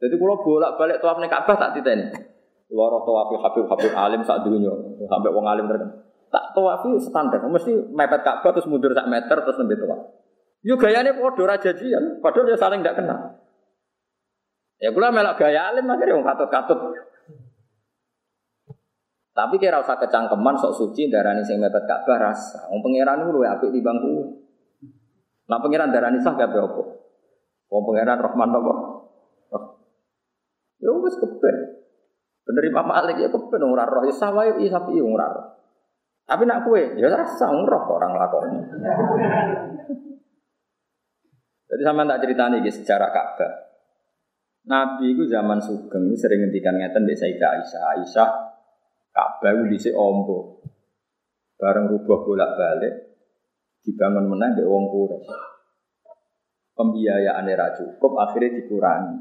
Jadi 0.00 0.14
kalau 0.16 0.40
bolak-balik 0.40 1.04
tawaf 1.04 1.20
ning 1.20 1.28
Ka'bah 1.28 1.60
tak 1.60 1.76
titeni. 1.76 2.08
Loro 2.72 3.04
tawafi 3.04 3.36
Habib 3.36 3.68
Habib 3.68 3.92
alim 3.92 4.24
sak 4.24 4.48
dunya 4.48 4.72
sampai 5.04 5.28
wong 5.28 5.44
alim 5.44 5.68
terkenal. 5.68 6.00
Tak 6.32 6.56
tawafi 6.56 6.96
standar, 7.04 7.44
mesti 7.44 7.92
mepet 7.92 8.24
Ka'bah 8.24 8.56
terus 8.56 8.64
mundur 8.64 8.96
sak 8.96 9.12
meter 9.12 9.44
terus 9.44 9.60
nembe 9.60 9.76
tawaf. 9.76 10.08
Yo 10.64 10.80
gayane 10.80 11.12
padha 11.12 11.42
ra 11.44 11.60
jajian, 11.60 12.24
padahal 12.24 12.48
dia 12.48 12.56
saling 12.56 12.80
ndak 12.80 12.96
kenal. 12.96 13.44
Ya 14.80 14.88
kula 14.88 15.12
melok 15.12 15.36
gaya 15.36 15.68
alim 15.68 15.84
akhirnya 15.84 16.16
wong 16.16 16.24
katut-katut. 16.24 17.11
Tapi 19.32 19.56
kira 19.56 19.80
usah 19.80 19.96
kecangkeman 19.96 20.60
sok 20.60 20.76
suci 20.76 21.08
darani 21.08 21.40
sing 21.40 21.56
mepet 21.56 21.88
Ka'bah 21.88 22.20
rasa. 22.20 22.68
Wong 22.68 22.84
pangeran 22.84 23.24
iku 23.24 23.32
luwe 23.32 23.48
apik 23.48 23.72
bangku. 23.80 24.44
Nah 25.48 25.56
pangeran 25.56 25.88
darani 25.88 26.20
sah 26.20 26.36
kabeh 26.36 26.60
apa? 26.60 26.82
Wong 27.72 27.82
pangeran 27.88 28.20
Rahman 28.20 28.52
apa? 28.52 28.74
Ya 30.84 30.92
wis 30.92 31.16
keben. 31.16 31.56
Bener 32.44 32.64
Imam 32.68 32.84
Malik 32.84 33.16
ya 33.24 33.32
keben 33.32 33.62
ora 33.64 33.88
roh 33.88 34.04
ya 34.04 34.12
sawae 34.12 34.60
ya 34.60 34.68
sapi 34.68 35.00
ora 35.00 35.26
roh. 35.32 35.46
Tapi 36.22 36.46
nak 36.46 36.62
kue, 36.68 36.96
ya 37.00 37.10
rasa 37.10 37.50
ngeroh 37.50 37.98
orang 37.98 38.14
lakoni. 38.14 38.58
Jadi 41.72 41.82
sama 41.82 42.04
tak 42.04 42.20
cerita 42.20 42.52
nih 42.52 42.68
sejarah 42.68 43.10
Ka'bah. 43.10 43.52
Nabi 44.62 45.18
itu 45.18 45.26
zaman 45.26 45.58
sugeng 45.58 46.14
sering 46.14 46.46
ngendikan 46.46 46.78
ngeten 46.78 47.08
di 47.08 47.16
Sayyidah 47.18 47.50
Aisyah. 47.58 47.82
Aisyah 47.96 48.51
Ka'bah 49.12 49.52
itu 49.52 49.64
disi 49.68 49.90
ombo. 49.92 50.64
Bareng 51.60 51.92
rubah 51.92 52.24
bolak-balik 52.24 52.94
dibangun 53.84 54.26
menang 54.26 54.56
di 54.56 54.64
wong 54.64 54.88
Quraisy. 54.88 55.30
Pembiayaan 56.72 57.46
era 57.46 57.76
cukup 57.76 58.16
akhirnya 58.18 58.56
dikurangi. 58.58 59.16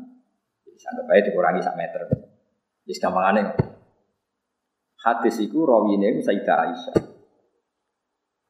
Sampai 0.80 1.04
baik 1.06 1.24
dikurangi 1.30 1.62
sak 1.62 1.78
meter. 1.78 2.08
Jadi 2.88 2.98
gampang 2.98 3.26
aneh. 3.36 3.46
Hadis 5.02 5.36
itu 5.44 5.62
rawine 5.62 6.18
Sayyidah 6.24 6.58
Aisyah. 6.66 6.98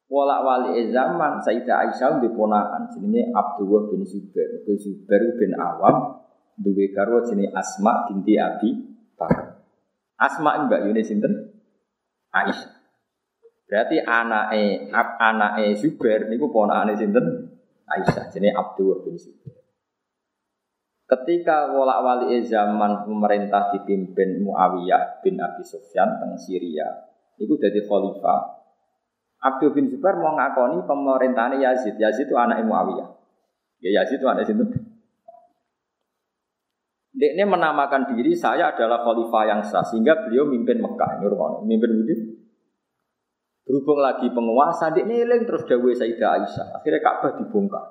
Walak 0.08 0.40
wali 0.44 0.88
zaman 0.92 1.40
Sayyidah 1.40 1.88
Aisyah 1.88 2.20
di 2.20 2.28
ponakan 2.32 2.88
jenenge 2.92 3.32
Abdullah 3.32 3.92
bin 3.92 4.04
Zubair. 4.04 4.64
Bin 4.64 4.76
Zubair 4.76 5.20
bin 5.36 5.52
Awam 5.56 6.22
duwe 6.56 6.92
garwa 6.92 7.20
jenenge 7.24 7.52
Asma 7.52 8.08
binti 8.08 8.40
Abi 8.40 8.70
Bakar. 9.16 9.51
Asma 10.22 10.54
mbak 10.70 10.86
Yuni 10.86 11.02
sinten? 11.02 11.50
Aisyah. 12.30 12.78
Berarti 13.66 13.98
anake 13.98 14.92
anake 14.94 15.74
Zubair 15.74 16.30
niku 16.30 16.54
ponakane 16.54 16.94
sinten? 16.94 17.50
Aisyah 17.90 18.30
jenenge 18.30 18.54
Abdullah 18.54 19.02
bin 19.02 19.18
Zubair. 19.18 19.58
Ketika 21.10 21.74
wolak 21.74 22.00
wali 22.00 22.40
zaman 22.46 23.04
pemerintah 23.04 23.74
dipimpin 23.74 24.40
Muawiyah 24.46 25.20
bin 25.20 25.36
Abi 25.42 25.60
Sufyan 25.60 26.16
teng 26.16 26.38
Syria, 26.40 26.88
itu 27.36 27.52
jadi 27.58 27.84
khalifah. 27.84 28.64
Abdul 29.42 29.74
bin 29.74 29.90
Zubair 29.90 30.22
mau 30.22 30.38
ngakoni 30.38 30.86
pemerintahan 30.86 31.58
Yazid. 31.58 31.98
Yazid 31.98 32.30
itu 32.30 32.36
anak 32.38 32.62
Muawiyah. 32.62 33.10
Ya 33.82 34.00
Yazid 34.00 34.22
itu 34.22 34.28
anak 34.30 34.46
situ. 34.46 34.62
Dia 37.12 37.44
menamakan 37.44 38.08
diri 38.16 38.32
saya 38.32 38.72
adalah 38.72 39.04
khalifah 39.04 39.44
yang 39.44 39.60
sah 39.60 39.84
sehingga 39.84 40.24
beliau 40.24 40.48
mimpin 40.48 40.80
Mekah. 40.80 41.20
Ini 41.20 41.28
mimpin 41.68 41.90
begitu. 42.00 42.40
Berhubung 43.62 44.02
lagi 44.02 44.26
penguasa, 44.32 44.90
dia 44.90 45.06
nilai 45.06 45.46
terus 45.46 45.62
Dawe 45.68 45.90
Sayyidah 45.92 46.30
Aisyah. 46.40 46.66
Akhirnya 46.82 46.98
Ka'bah 46.98 47.38
dibongkar. 47.38 47.84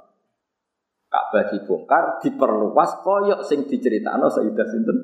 Ka'bah 1.08 1.48
dibongkar, 1.48 2.04
diperluas 2.20 2.92
koyok 3.06 3.40
sing 3.46 3.70
diceritakno 3.70 4.28
Sayyidah 4.28 4.68
sinten. 4.68 4.98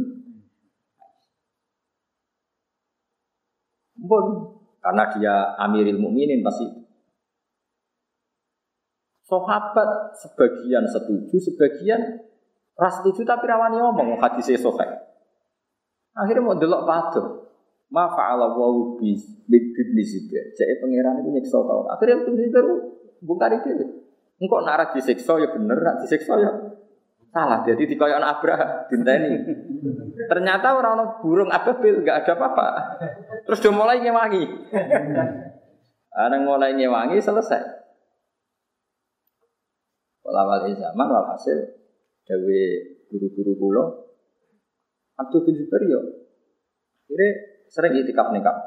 Pun 4.02 4.26
karena 4.82 5.04
dia 5.16 5.36
Amiril 5.62 6.00
Mukminin 6.02 6.44
pasti. 6.44 6.68
Sahabat 9.28 10.16
sebagian 10.16 10.88
setuju, 10.88 11.36
sebagian 11.36 12.00
ras 12.78 13.02
setuju 13.02 13.26
tapi 13.26 13.50
rawani 13.50 13.82
ngomong 13.82 14.22
hadis 14.22 14.54
sahih. 14.54 14.90
Akhirnya 16.14 16.46
mau 16.46 16.58
delok 16.58 16.86
padha. 16.86 17.24
Ma 17.88 18.06
fa'ala 18.12 18.52
wa 18.54 18.98
bi 19.00 19.16
bi 19.48 20.02
Zubair. 20.04 20.52
Jadi 20.54 20.78
pangeran 20.84 21.24
itu 21.24 21.30
nyiksa 21.34 21.58
tau. 21.58 21.88
Akhirnya 21.90 22.22
Ibnu 22.22 22.36
Zubair 22.36 22.66
bongkar 23.24 23.52
itu. 23.58 23.70
Engkau 24.38 24.62
nara 24.62 24.94
disiksa 24.94 25.34
ya 25.42 25.50
bener, 25.50 25.82
nak 25.82 25.98
disiksa 26.06 26.38
ya 26.38 26.52
salah. 27.34 27.66
Jadi 27.66 27.90
di 27.90 27.96
koyon 27.98 28.22
Abraham 28.22 28.86
dinteni. 28.90 29.34
Ternyata 30.30 30.78
orang-orang 30.78 31.22
burung 31.22 31.50
ababil 31.50 32.02
nggak 32.06 32.26
ada 32.26 32.34
apa-apa. 32.38 32.68
Terus 33.46 33.62
dia 33.62 33.74
mulai 33.74 34.02
ngewangi. 34.02 34.44
Ada 36.14 36.38
mulai 36.42 36.74
ngewangi 36.78 37.18
selesai. 37.22 37.62
Walawal 40.28 40.68
zaman 40.76 41.08
walhasil 41.08 41.87
dawe 42.28 42.62
guru-guru 43.08 43.54
kulo 43.56 43.84
Abdul 45.18 45.50
bin 45.50 45.58
Zubair 45.58 45.82
yo. 45.90 46.02
Kira 47.10 47.28
sering 47.72 47.98
nih 48.06 48.42
kak. 48.44 48.58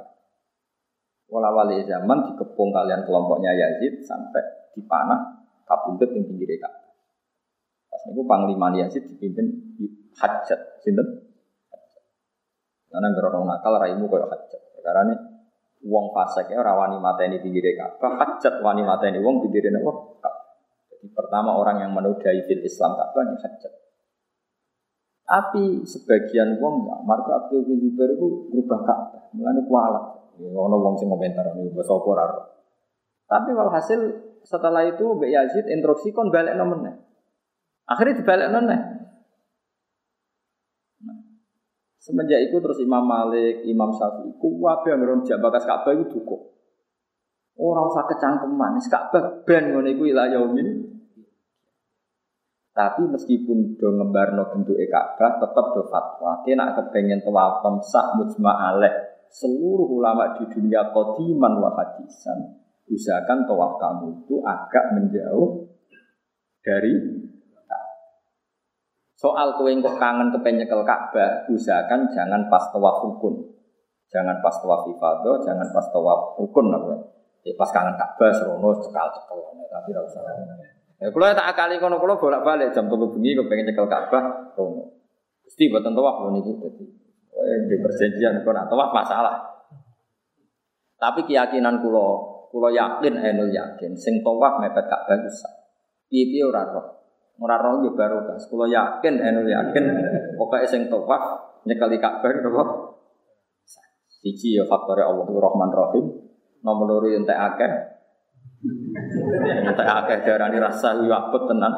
Walawal 1.31 1.71
zaman 1.87 2.27
dikepung 2.27 2.75
kalian 2.75 3.07
kelompoknya 3.07 3.55
Yazid 3.55 4.03
sampai 4.03 4.75
dipanah 4.75 5.47
kabundut 5.63 6.11
yang 6.11 6.27
pinggir 6.27 6.59
Ka'bah. 6.59 6.91
Pas 7.87 8.03
niku 8.11 8.27
Panglima 8.27 8.75
Yazid 8.75 9.07
dipimpin 9.07 9.47
Hajat, 10.19 10.83
sinten? 10.83 11.07
Karena 12.91 13.15
gerorong 13.15 13.47
nakal 13.47 13.79
raimu 13.79 14.11
koyo 14.11 14.27
Hajat. 14.27 14.83
Karena 14.83 15.15
ini 15.15 15.15
fasik 16.11 16.51
ya 16.51 16.59
ora 16.59 16.75
wani 16.75 16.99
mateni 16.99 17.39
pinggir 17.39 17.63
Ka'bah, 17.79 18.19
Hajat 18.19 18.59
wani 18.59 18.83
mateni 18.83 19.23
wong 19.23 19.47
pinggir 19.47 19.71
apa? 19.71 20.40
Pertama 21.09 21.57
orang 21.57 21.81
yang 21.81 21.93
menodai 21.97 22.45
fil 22.45 22.61
Islam 22.61 22.93
Ka'bah 22.93 23.25
ini 23.25 23.37
Hajat. 23.41 23.73
Tapi 25.25 25.65
sebagian 25.87 26.59
wong 26.61 26.91
ya, 26.91 26.97
marga 27.07 27.47
Abdul 27.47 27.65
bin 27.65 27.79
Zubair 27.81 28.13
itu 28.19 28.51
berubah 28.51 28.81
Ka'bah, 28.85 29.23
mulane 29.33 29.63
kualat. 29.65 30.05
Ya, 30.37 30.51
ono 30.53 30.77
wong 30.83 30.99
sing 30.99 31.09
komentar 31.09 31.47
ini 31.55 31.71
basa 31.73 31.95
apa 31.95 32.27
Tapi 33.31 33.51
walhasil 33.55 34.01
setelah 34.43 34.83
itu 34.85 35.05
Mbak 35.05 35.31
Yazid 35.31 35.65
instruksi 35.71 36.11
kon 36.11 36.35
balik 36.35 36.59
nomornya. 36.59 36.99
Akhirnya 37.87 38.19
dibalik 38.19 38.51
nomornya. 38.51 38.79
Semenjak 42.01 42.41
itu 42.49 42.57
terus 42.59 42.81
Imam 42.81 43.05
Malik, 43.05 43.61
Imam 43.69 43.93
Syafi'i, 43.93 44.33
kuwabe 44.41 44.89
yang 44.89 45.05
ngeronjak 45.05 45.39
bakas 45.39 45.69
Ka'bah 45.69 45.95
itu 45.95 46.11
dukuh. 46.11 46.50
Orang 47.61 47.93
usah 47.93 48.09
kecangkeman, 48.09 48.81
Ka'bah 48.89 49.45
ben 49.45 49.77
ngono 49.77 49.89
iku 49.93 50.09
ila 50.09 50.33
yaumin. 50.33 50.81
Tapi 52.73 53.05
meskipun 53.05 53.77
do 53.77 53.89
ngebarno 54.01 54.49
bentuk 54.49 54.81
Ka'bah 54.89 55.37
tetap 55.37 55.67
do 55.77 55.85
fatwa. 55.93 56.41
Kena 56.41 56.73
kepengen 56.73 57.21
tawaf 57.21 57.61
sah 57.85 58.17
mujma' 58.17 58.57
alaih 58.73 58.95
seluruh 59.29 59.87
ulama 59.87 60.35
di 60.41 60.49
dunia 60.49 60.91
qadiman 60.91 61.63
wa 61.63 61.71
hadisan 61.77 62.61
usahakan 62.91 63.47
tawaf 63.47 63.79
kamu 63.79 64.07
itu 64.27 64.43
agak 64.43 64.85
menjauh 64.99 65.71
dari 66.61 66.95
Soal 69.21 69.53
kowe 69.53 69.69
kok 69.69 70.01
kangen 70.01 70.33
kepen 70.33 70.57
nyekel 70.57 70.81
Ka'bah, 70.81 71.45
usahakan 71.53 72.09
jangan 72.09 72.49
pas 72.49 72.73
tawaf 72.73 73.05
rukun. 73.05 73.53
Jangan 74.09 74.41
pas 74.41 74.57
tawaf 74.65 74.89
ibadah, 74.89 75.45
jangan 75.45 75.69
pas 75.77 75.85
tawaf 75.93 76.41
rukun 76.41 76.73
apa. 76.73 77.20
Ya 77.41 77.53
pas 77.57 77.71
kangen 77.73 77.97
Ka'bah 77.97 78.31
serono 78.37 78.77
cekal-cekel 78.81 79.39
tapi 79.71 79.89
ora 79.97 80.03
usah. 80.05 80.23
Ya 81.01 81.09
tak 81.09 81.47
akali 81.57 81.81
kono 81.81 81.97
kula 81.97 82.21
bolak-balik 82.21 82.77
jam 82.77 82.89
3 82.89 82.97
bengi 82.97 83.33
pengen 83.49 83.73
nyekel 83.73 83.89
Ka'bah 83.89 84.55
rono. 84.57 85.01
Mesti 85.49 85.73
boten 85.73 85.97
tawaf 85.97 86.27
lho 86.27 86.31
niki 86.37 86.53
dadi. 86.61 86.85
di 87.41 87.77
perjanjian 87.81 88.45
kok 88.45 88.53
nak 88.53 88.69
masalah. 88.69 89.41
Tapi 91.01 91.25
keyakinan 91.25 91.81
kula 91.81 92.31
Kulo 92.51 92.67
yakin 92.67 93.15
enul 93.15 93.55
yakin 93.55 93.95
sing 93.95 94.27
tawaf 94.27 94.59
mepet 94.59 94.91
Ka'bah 94.91 95.23
bisa. 95.23 95.47
Piye-piye 96.11 96.43
ora 96.43 96.67
roh. 96.67 96.87
Ora 97.39 97.63
roh 97.63 97.87
yo 97.87 97.95
baru 97.95 98.27
kas. 98.27 98.51
Kulo 98.51 98.67
yakin 98.67 99.23
enul 99.23 99.47
yakin 99.47 99.85
pokoke 100.35 100.67
sing 100.67 100.91
tawaf 100.91 101.63
nyekali 101.63 102.03
Ka'bah 102.03 102.35
napa? 102.43 102.65
Siji 104.11 104.59
ya 104.59 104.67
faktore 104.67 105.07
Allah 105.07 105.31
Rahman 105.31 105.71
Rahim. 105.71 106.07
Nomor 106.61 106.85
loro 106.87 107.09
entek 107.09 107.37
akeh. 107.37 107.73
Entek 109.65 109.89
akeh 109.89 110.19
darani 110.25 110.59
rasa 110.61 111.01
yo 111.01 111.13
tenan. 111.49 111.73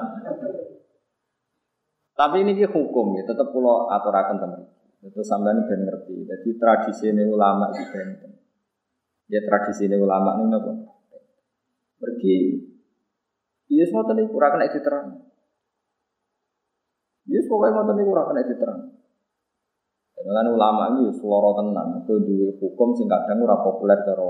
Tapi 2.12 2.44
ini 2.44 2.62
hukum 2.68 3.18
ya, 3.18 3.24
tetap 3.24 3.50
pulau 3.50 3.88
aturakan 3.88 4.36
teman. 4.38 4.62
Itu 5.02 5.18
sampean 5.26 5.66
ben 5.66 5.82
ngerti. 5.82 6.22
Jadi 6.22 6.48
tradisi 6.60 7.10
ini 7.10 7.26
ulama 7.26 7.74
itu 7.74 7.82
benten. 7.90 8.32
Ya 9.26 9.42
tradisi 9.42 9.90
ini 9.90 9.98
ulama 9.98 10.38
ini 10.38 10.54
apa? 10.54 10.72
Pergi. 11.98 12.38
Iya 13.66 13.84
semua 13.88 14.06
tadi 14.06 14.22
kurang 14.30 14.54
kena 14.54 14.70
terang. 14.70 15.06
Iya 17.26 17.40
pokoknya 17.50 17.74
mau 17.74 17.86
tadi 17.90 18.02
kurang 18.06 18.26
kena 18.30 18.42
terang. 18.46 18.80
Dengan 20.22 20.46
ulama 20.54 20.94
ini 20.94 21.10
seloro 21.10 21.50
tenan, 21.58 21.98
itu 21.98 22.14
dua 22.22 22.54
hukum 22.62 22.94
sing 22.94 23.10
kadang 23.10 23.42
populer 23.42 23.98
cara 24.06 24.22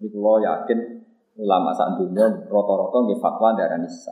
Tapi 0.00 0.16
kalau 0.16 0.40
yakin 0.40 0.78
ulama 1.36 1.76
saat 1.76 2.00
dunia 2.00 2.24
roto-roto 2.48 3.04
nggih 3.04 3.20
fatwa 3.20 3.52
darah 3.52 3.76
nisa. 3.76 4.08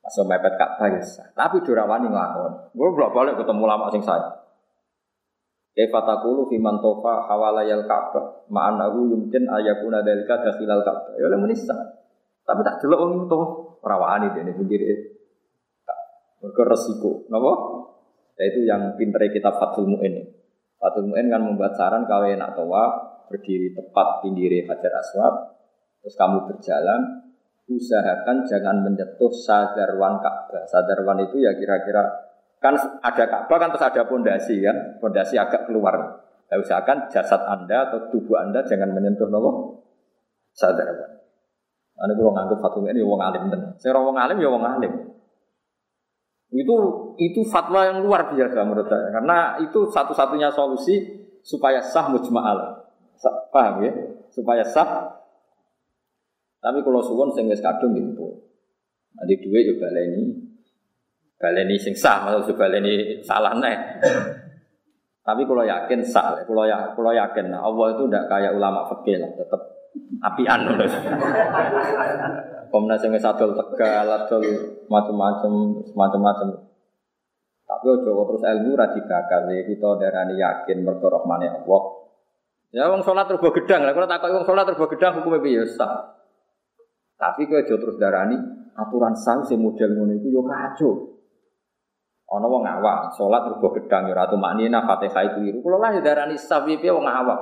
Masuk 0.00 0.24
mepet 0.24 0.56
Ka'bah 0.56 0.88
ya 0.88 1.04
Tapi 1.36 1.60
durawani 1.60 2.08
nglakon. 2.08 2.72
Gue 2.72 2.88
bolak 2.96 3.12
balik 3.12 3.34
ketemu 3.36 3.60
ulama 3.68 3.92
sing 3.92 4.00
saya. 4.00 4.40
Kaifa 5.76 6.00
taqulu 6.00 6.48
fi 6.48 6.56
man 6.56 6.80
tofa 6.80 7.28
hawalayal 7.28 7.84
Ka'bah 7.84 8.48
ma'anahu 8.48 9.12
yumkin 9.12 9.44
ayakuna 9.52 10.00
dalika 10.00 10.40
dakhilal 10.40 10.80
Ka'bah. 10.80 11.12
Ya 11.20 11.28
oleh 11.28 11.36
menisa. 11.36 11.76
Tapi 12.48 12.64
tak 12.64 12.80
delok 12.80 12.98
wong 13.04 13.12
itu 13.28 13.40
perawaan 13.84 14.32
ini 14.32 14.56
pinggir 14.56 14.80
Mergo 16.40 16.62
resiko. 16.64 17.28
Napa? 17.28 17.52
Yaitu 18.40 18.64
yang 18.64 18.96
pintere 18.96 19.28
kita 19.28 19.52
Fathul 19.60 19.92
Mu'in. 19.92 20.24
Fathul 20.80 21.12
Mu'in 21.12 21.28
kan 21.28 21.44
membuat 21.44 21.76
saran 21.76 22.08
kau 22.08 22.24
enak 22.24 22.56
toa 22.56 23.07
berdiri 23.28 23.76
tepat 23.76 24.24
pinggir 24.24 24.50
Hajar 24.66 24.92
Aswad, 24.98 25.34
terus 26.02 26.14
kamu 26.16 26.48
berjalan, 26.48 27.00
usahakan 27.68 28.48
jangan 28.48 28.76
menyentuh 28.82 29.32
sadarwan 29.32 30.18
Ka'bah. 30.24 30.64
Sadarwan 30.64 31.28
itu 31.28 31.44
ya 31.44 31.52
kira-kira 31.54 32.28
kan 32.58 32.74
ada 33.04 33.24
Ka'bah 33.28 33.56
kan 33.60 33.68
terus 33.70 33.84
ada 33.84 34.02
pondasi 34.08 34.64
kan, 34.64 34.98
pondasi 34.98 35.36
agak 35.36 35.68
keluar. 35.68 36.24
Nah, 36.48 36.56
usahakan 36.56 37.12
jasad 37.12 37.44
Anda 37.44 37.92
atau 37.92 38.08
tubuh 38.08 38.40
Anda 38.40 38.64
jangan 38.64 38.96
menyentuh 38.96 39.28
nopo 39.28 39.84
sadarwan. 40.56 41.18
Ane 41.98 42.12
kalau 42.14 42.30
nganggep 42.30 42.58
fatwa 42.62 42.88
ini 42.94 43.02
wong 43.02 43.20
alim 43.20 43.42
tenan. 43.50 43.74
Saya 43.82 43.98
wong 43.98 44.14
alim 44.14 44.38
ya 44.38 44.48
wong 44.48 44.62
alim. 44.62 44.92
Itu 46.48 46.76
itu 47.18 47.40
fatwa 47.50 47.84
yang 47.84 48.06
luar 48.06 48.30
biasa 48.30 48.62
menurut 48.62 48.86
saya 48.86 49.10
karena 49.10 49.58
itu 49.60 49.90
satu-satunya 49.90 50.54
solusi 50.54 50.94
supaya 51.42 51.82
sah 51.82 52.06
mujma'al. 52.06 52.77
Paham 53.48 53.84
ya? 53.84 53.92
Supaya 54.28 54.64
sah. 54.64 55.18
Tapi 56.58 56.82
kalau 56.82 57.00
suwon 57.00 57.32
sing 57.32 57.46
wis 57.48 57.62
kadung 57.62 57.94
gitu. 57.94 58.44
Nanti 59.14 59.34
duit 59.40 59.64
yo 59.68 59.74
baleni. 59.80 60.48
Baleni 61.38 61.76
sing 61.78 61.94
sah 61.94 62.26
maksud 62.26 62.58
baleni 62.58 63.22
salah 63.22 63.54
nih. 63.56 63.78
Tapi 65.28 65.44
kalau 65.44 65.60
yakin 65.60 66.00
sah, 66.00 66.40
kalau 66.48 66.64
ya, 66.64 66.96
kalau 66.96 67.12
yakin 67.12 67.52
nah, 67.52 67.60
Allah 67.60 67.92
itu 67.92 68.08
tidak 68.08 68.32
kayak 68.32 68.56
ulama 68.56 68.88
fikih 68.88 69.20
lah, 69.20 69.28
tetap 69.36 69.60
apian. 70.24 70.64
Komnas 72.72 73.04
yang 73.04 73.12
sadol 73.20 73.52
tegal, 73.52 74.08
adol 74.08 74.40
macam-macam, 74.88 75.52
macam-macam. 75.92 76.48
Tapi 77.68 77.84
ojo 77.92 78.24
terus 78.24 78.40
ilmu 78.48 78.72
radikal 78.72 79.28
kita 79.44 79.88
darani 80.00 80.40
yakin 80.40 80.80
mergo 80.80 81.12
rahmane 81.12 81.52
Allah. 81.52 82.07
Ya 82.68 82.84
wong 82.92 83.00
salat 83.00 83.24
terus 83.32 83.40
gedang 83.40 83.80
lah, 83.80 83.96
kalau 83.96 84.04
takut 84.04 84.28
wong 84.28 84.44
salat 84.44 84.68
terus 84.68 84.80
gedang 84.92 85.20
hukumnya 85.20 85.40
biasa. 85.40 85.88
Tapi 87.16 87.48
kowe 87.48 87.58
aja 87.58 87.74
terus 87.74 87.96
darani 87.96 88.36
aturan 88.76 89.16
sah 89.16 89.40
sing 89.42 89.58
model 89.58 89.96
ngono 89.96 90.12
iku 90.20 90.28
yo 90.28 90.42
kacau. 90.44 90.92
Ana 92.28 92.44
wong 92.44 92.68
awak 92.68 93.16
salat 93.16 93.48
terus 93.48 93.58
gedang 93.82 94.06
yo 94.06 94.14
ratu 94.14 94.36
maknina 94.36 94.84
Fatihah 94.84 95.22
itu 95.32 95.48
iru. 95.48 95.58
Kula 95.64 95.80
lah 95.80 95.96
darani 96.04 96.36
sah 96.36 96.60
piye 96.62 96.92
wong 96.92 97.08
awak. 97.08 97.40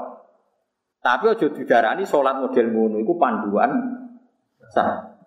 Tapi 1.02 1.24
aja 1.34 1.46
didarani 1.50 2.06
salat 2.06 2.38
model 2.38 2.66
ngono 2.70 2.96
iku 3.02 3.14
panduan 3.18 3.70
sah. 4.70 5.18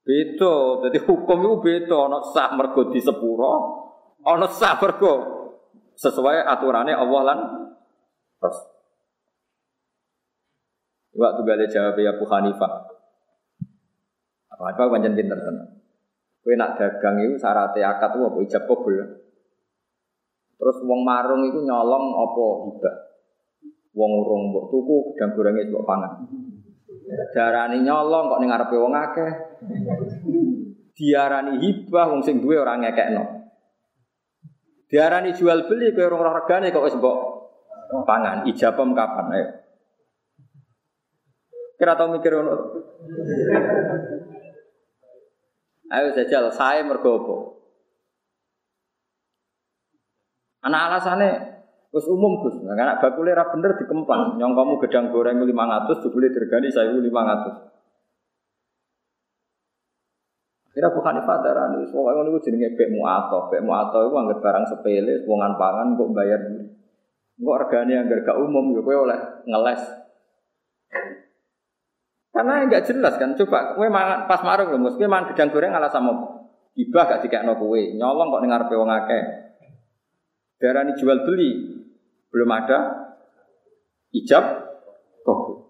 Beda, 0.00 0.80
jadi 0.88 0.98
hukum 1.04 1.38
itu 1.44 1.54
beda. 1.60 1.96
Ono 2.08 2.18
sah 2.32 2.56
mergo 2.56 2.88
di 2.88 2.98
sepuro, 3.04 3.52
ono 4.24 4.46
sah 4.48 4.80
mergo 4.80 5.12
sesuai 5.98 6.40
aturannya 6.46 6.94
Allah 6.96 7.22
lan. 7.26 7.38
Waktu 11.10 11.40
gale 11.42 11.66
jawab 11.66 11.98
ya 11.98 12.14
Abu 12.14 12.24
Hanifah. 12.26 12.72
Abu 14.54 14.62
Hanifah 14.62 14.86
pancen 14.86 15.14
pinter 15.18 15.38
tenan. 15.42 15.80
Kowe 16.40 16.54
nak 16.56 16.80
dagang 16.80 17.20
itu 17.20 17.36
syaratnya 17.36 17.98
akad 17.98 18.16
itu 18.16 18.24
apa 18.24 18.38
ijab 18.40 18.62
kabul. 18.64 18.96
Terus 20.56 20.76
wong 20.84 21.00
marung 21.04 21.44
itu 21.44 21.60
nyolong 21.60 22.04
apa 22.16 22.44
hibah. 22.68 22.96
Wong 23.92 24.10
urung 24.24 24.42
mbok 24.54 24.64
tuku 24.72 24.96
gedang 25.12 25.36
gorenge 25.36 25.68
mbok 25.68 25.84
pangan. 25.84 26.12
Darani 27.36 27.84
nyolong 27.84 28.24
kok 28.32 28.40
ning 28.40 28.48
ngarepe 28.48 28.76
wong 28.80 28.94
akeh. 28.96 29.32
Diarani 30.96 31.60
hibah 31.60 32.06
wong 32.08 32.24
sing 32.24 32.40
duwe 32.40 32.56
ora 32.56 32.80
ngekekno. 32.80 33.24
Diarani 34.88 35.36
jual 35.36 35.68
beli 35.68 35.92
kowe 35.92 36.08
ora 36.08 36.40
regane 36.40 36.72
kok 36.72 36.86
wis 36.88 36.96
mbok 36.96 37.16
pangan. 38.08 38.48
Ijabem 38.48 38.96
kapan 38.96 39.28
ayo. 39.36 39.59
Kira 41.80 41.96
tau 41.96 42.12
mikir 42.12 42.36
ngono. 42.36 42.76
Ayo 45.88 46.12
jajal 46.12 46.52
saya 46.52 46.84
mergo 46.84 47.24
apa? 47.24 47.36
Anak 50.68 50.80
alasannya 50.92 51.50
Terus 51.90 52.06
umum 52.06 52.38
Gus, 52.38 52.54
nah, 52.62 52.78
karena 52.78 53.02
bakule 53.02 53.34
ra 53.34 53.50
bener 53.50 53.74
dikemplang. 53.74 54.38
Nyong 54.38 54.54
kamu 54.54 54.78
gedang 54.86 55.10
goreng 55.10 55.42
500, 55.42 56.06
jebule 56.06 56.30
dirgani 56.30 56.70
1500. 56.70 57.66
Kira 60.70 60.94
bukan 60.94 61.18
darani, 61.26 61.82
soalnya 61.90 62.22
ngono 62.22 62.30
iku 62.30 62.46
jenenge 62.46 62.78
bek 62.78 62.94
muato. 62.94 63.50
Bek 63.50 63.66
muato 63.66 64.06
iku 64.06 64.22
anggere 64.22 64.38
barang 64.38 64.64
sepele, 64.70 65.26
wongan 65.26 65.58
pangan 65.58 65.98
kok 65.98 66.10
bayar. 66.14 66.40
Kok 67.42 67.58
regane 67.66 67.92
anggar 67.98 68.22
gak 68.22 68.38
umum 68.38 68.70
ya 68.70 68.80
kowe 68.86 69.10
oleh 69.10 69.18
ngeles. 69.50 69.99
Karena 72.40 72.64
enggak 72.64 72.88
jelas 72.88 73.20
kan. 73.20 73.36
Coba 73.36 73.76
kowe 73.76 73.84
mangan 73.84 74.24
pas 74.24 74.40
marung 74.40 74.72
lho, 74.72 74.80
mesti 74.80 75.04
mangan 75.04 75.28
gedang 75.28 75.52
goreng 75.52 75.76
ala 75.76 75.92
sama 75.92 76.40
ibah 76.72 77.04
gak 77.04 77.20
dikekno 77.28 77.52
kowe. 77.60 77.76
Nyolong 77.76 78.32
kok 78.32 78.40
ning 78.40 78.48
ngarepe 78.48 78.74
wong 78.80 78.88
akeh. 78.88 79.24
Darani 80.56 80.96
jual 80.96 81.20
beli, 81.28 81.84
belum 82.32 82.48
ada 82.48 82.78
ijab 84.16 84.44
kabul. 85.20 85.68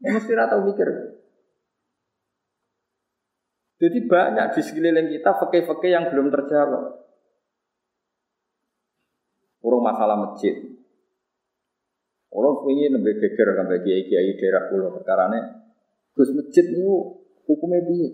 Ya, 0.00 0.16
mesti 0.16 0.32
rata 0.32 0.56
mikir. 0.64 0.88
Jadi 3.76 3.98
banyak 4.08 4.56
di 4.56 4.60
sekeliling 4.64 5.08
kita 5.20 5.36
fakih-fakih 5.36 5.90
yang 5.92 6.08
belum 6.08 6.32
terjawab. 6.32 6.96
Urung 9.60 9.84
masalah 9.84 10.16
masjid. 10.16 10.67
Orang 12.38 12.62
punya 12.62 12.86
lebih 12.94 13.18
geger 13.18 13.58
sampai 13.58 13.82
kiai 13.82 14.06
kiai 14.06 14.38
daerah 14.38 14.70
pulau 14.70 14.94
perkara 14.94 15.26
Gus 16.14 16.30
masjid 16.34 16.70
itu 16.70 16.86
hukumnya 17.46 17.82
biar, 17.82 18.12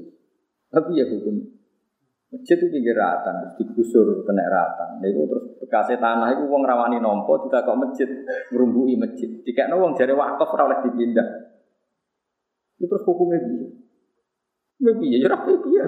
tapi 0.73 0.97
ya 0.97 1.05
hukum 1.09 1.55
Masjid 2.35 2.59
itu 2.59 2.67
pinggir 2.67 2.99
ratan, 2.99 3.47
digusur 3.55 4.27
kena 4.27 4.43
ratan. 4.51 4.99
Nah, 4.99 5.07
itu 5.07 5.23
terus 5.23 5.55
bekasnya 5.63 6.03
tanah 6.03 6.35
itu 6.35 6.51
uang 6.51 6.67
rawani 6.67 6.99
nompo, 6.99 7.47
tidak 7.47 7.63
kok 7.63 7.79
masjid 7.79 8.11
merumbui 8.51 8.99
masjid. 8.99 9.31
Jika 9.47 9.71
uang 9.71 9.95
jari 9.95 10.11
wakaf 10.19 10.51
oleh 10.59 10.83
dipindah. 10.83 11.29
Itu 12.75 12.91
terus 12.91 13.07
hukumnya 13.07 13.39
dia. 13.39 13.71
Ya 14.83 14.93
piye 14.99 15.17
ya 15.23 15.31
rapi 15.31 15.55
piye. 15.63 15.85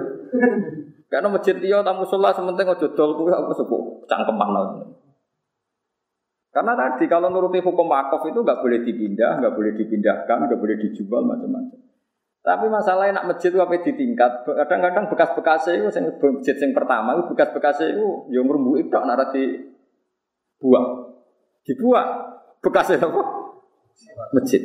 Karena 1.11 1.34
masjid 1.34 1.59
dia 1.59 1.82
tamu 1.82 2.07
sholat 2.07 2.39
sementing 2.39 2.70
ojo 2.70 2.87
aku 2.95 3.53
sepuh 3.59 3.82
cangkeman 4.07 4.49
Karena 6.57 6.72
tadi 6.72 7.04
kalau 7.04 7.28
nuruti 7.28 7.61
hukum 7.61 7.84
wakaf 7.84 8.24
itu 8.32 8.40
nggak 8.40 8.64
boleh 8.64 8.80
dipindah, 8.80 9.44
nggak 9.44 9.52
boleh 9.52 9.76
dipindahkan, 9.76 10.48
nggak 10.48 10.57
boleh 10.57 10.80
dijual 10.80 11.20
macam-macam. 11.28 11.84
Tapi 12.40 12.66
masalahnya 12.72 13.20
nak 13.20 13.28
masjid 13.28 13.52
itu 13.52 13.61
apa 13.61 13.76
tingkat? 13.76 14.40
Kadang-kadang 14.48 15.04
bekas-bekasnya 15.12 15.84
itu 15.84 15.92
sing 15.92 16.09
masjid 16.16 16.57
yang 16.57 16.72
pertama 16.72 17.12
itu 17.12 17.28
bekas-bekasnya 17.28 17.92
itu 17.92 18.32
yang 18.32 18.48
merumbu 18.48 18.80
itu 18.80 18.88
nak 18.88 19.36
di 19.36 19.68
buang. 20.57 21.12
Dibuang 21.68 22.09
bekasnya 22.64 23.04
apa? 23.04 23.20
Masjid. 24.32 24.64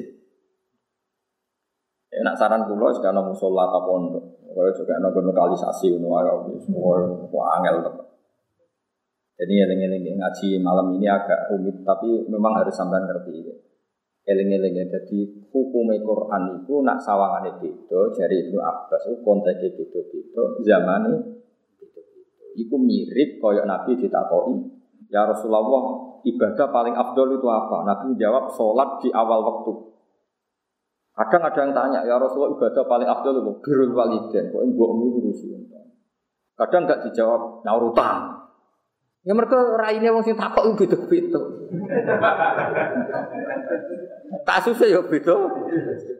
Ya, 2.07 2.23
nak 2.23 2.39
saran 2.39 2.71
kulo 2.71 2.87
sekarang 2.95 3.27
musola 3.27 3.67
atau 3.67 3.83
pondok. 3.83 4.25
Kalau 4.47 4.71
juga 4.71 4.95
nopo 5.03 5.19
lokalisasi 5.27 5.99
ayo 5.99 6.55
semua 6.63 7.43
angel 7.59 7.83
teman. 7.83 8.07
Jadi 9.41 9.53
eling-eling 9.57 10.21
ngaji 10.21 10.61
malam 10.61 10.93
ini 10.93 11.09
agak 11.09 11.49
rumit 11.49 11.81
tapi 11.81 12.29
memang 12.29 12.61
harus 12.61 12.77
sampai 12.77 13.01
ngerti. 13.01 13.41
Ya. 13.41 13.55
Eling-eling 14.29 14.85
jadi 14.85 15.19
hukum 15.49 15.89
Quran 15.89 16.61
itu 16.61 16.73
nak 16.85 17.01
sawangan 17.01 17.49
itu 17.57 17.73
dari 18.13 18.45
Ibnu 18.45 18.61
Abbas 18.61 19.09
itu 19.09 19.17
konteksnya 19.25 19.73
beda-beda, 19.73 20.43
zamannya 20.61 21.41
Iku 22.51 22.75
mirip 22.75 23.39
koyok 23.39 23.63
Nabi 23.63 23.95
ditakoi, 23.95 24.59
ya 25.07 25.23
Rasulullah 25.23 26.19
ibadah 26.19 26.67
paling 26.67 26.91
afdol 26.99 27.39
itu 27.39 27.47
apa? 27.47 27.87
Nabi 27.87 28.11
menjawab 28.11 28.51
sholat 28.51 28.99
di 28.99 29.07
awal 29.15 29.39
waktu. 29.39 29.71
Kadang 31.15 31.47
ada 31.47 31.59
yang 31.63 31.71
tanya, 31.71 31.99
ya 32.03 32.19
Rasulullah 32.19 32.51
ibadah 32.51 32.83
paling 32.83 33.07
afdol 33.07 33.39
itu 33.39 33.51
birrul 33.63 33.95
waliden, 33.95 34.51
kok 34.51 34.63
mbok 34.67 34.91
ngurusi. 34.99 35.47
Kadang 36.59 36.83
nggak 36.83 37.07
dijawab, 37.07 37.63
naurutang. 37.63 38.40
Ya 39.22 39.38
mereka 39.38 39.53
raine 39.78 40.09
wong 40.09 40.26
sing 40.26 40.34
takok 40.34 40.65
iku 40.65 40.82
beda-beda. 40.82 41.41
Kasusnya 44.41 44.97
ya 44.97 45.01
beda. 45.05 45.36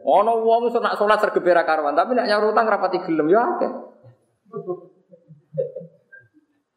Ana 0.06 0.32
wong 0.38 0.70
wis 0.70 0.78
nak 0.78 0.94
salat 0.94 1.18
sergebera 1.18 1.66
karwan, 1.66 1.98
tapi 1.98 2.14
nek 2.14 2.30
nyaur 2.30 2.54
utang 2.54 2.70
rapati 2.70 3.02
gelem 3.02 3.26
ya 3.26 3.42
akeh. 3.42 3.72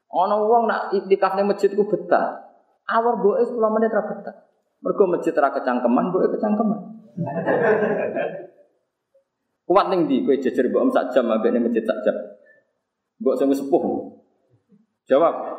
Ana 0.09 0.35
wong 0.41 0.65
nak 0.65 0.97
iktikaf 0.97 1.37
ning 1.37 1.45
masjid 1.45 1.69
ku 1.77 1.85
betah. 1.85 2.41
Awar 2.89 3.21
boe 3.21 3.37
10 3.45 3.61
menit 3.77 3.93
ra 3.93 4.03
betah. 4.09 4.35
Mergo 4.81 5.05
masjid 5.05 5.33
ra 5.37 5.53
kecangkeman, 5.53 6.09
boe 6.09 6.25
kecangkeman. 6.25 6.79
Kuat 9.65 9.85
ning 9.93 10.09
ndi 10.09 10.25
kowe 10.25 10.33
jejer 10.41 10.73
mbok 10.73 10.89
sak 10.89 11.13
jam 11.13 11.29
ambek 11.29 11.53
masjid 11.61 11.85
sak 11.85 12.01
jam. 12.01 12.17
Mbok 13.21 13.37
sing 13.37 13.53
sepuh. 13.53 14.09
Jawab. 15.05 15.54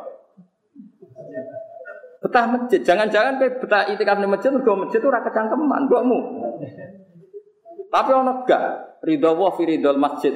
Betah 2.17 2.45
masjid, 2.49 2.81
jangan-jangan 2.81 3.37
kowe 3.37 3.49
betah 3.61 3.93
itikaf 3.93 4.17
ning 4.17 4.33
masjid 4.33 4.49
mergo 4.49 4.73
masjid 4.73 5.01
ora 5.05 5.21
kecangkeman, 5.21 5.85
mbokmu. 5.85 6.19
Tapi 7.87 8.11
ono 8.11 8.43
gak 8.43 8.63
ridho 9.05 9.31
wa 9.37 9.53
fi 9.55 9.63
masjid. 9.95 10.33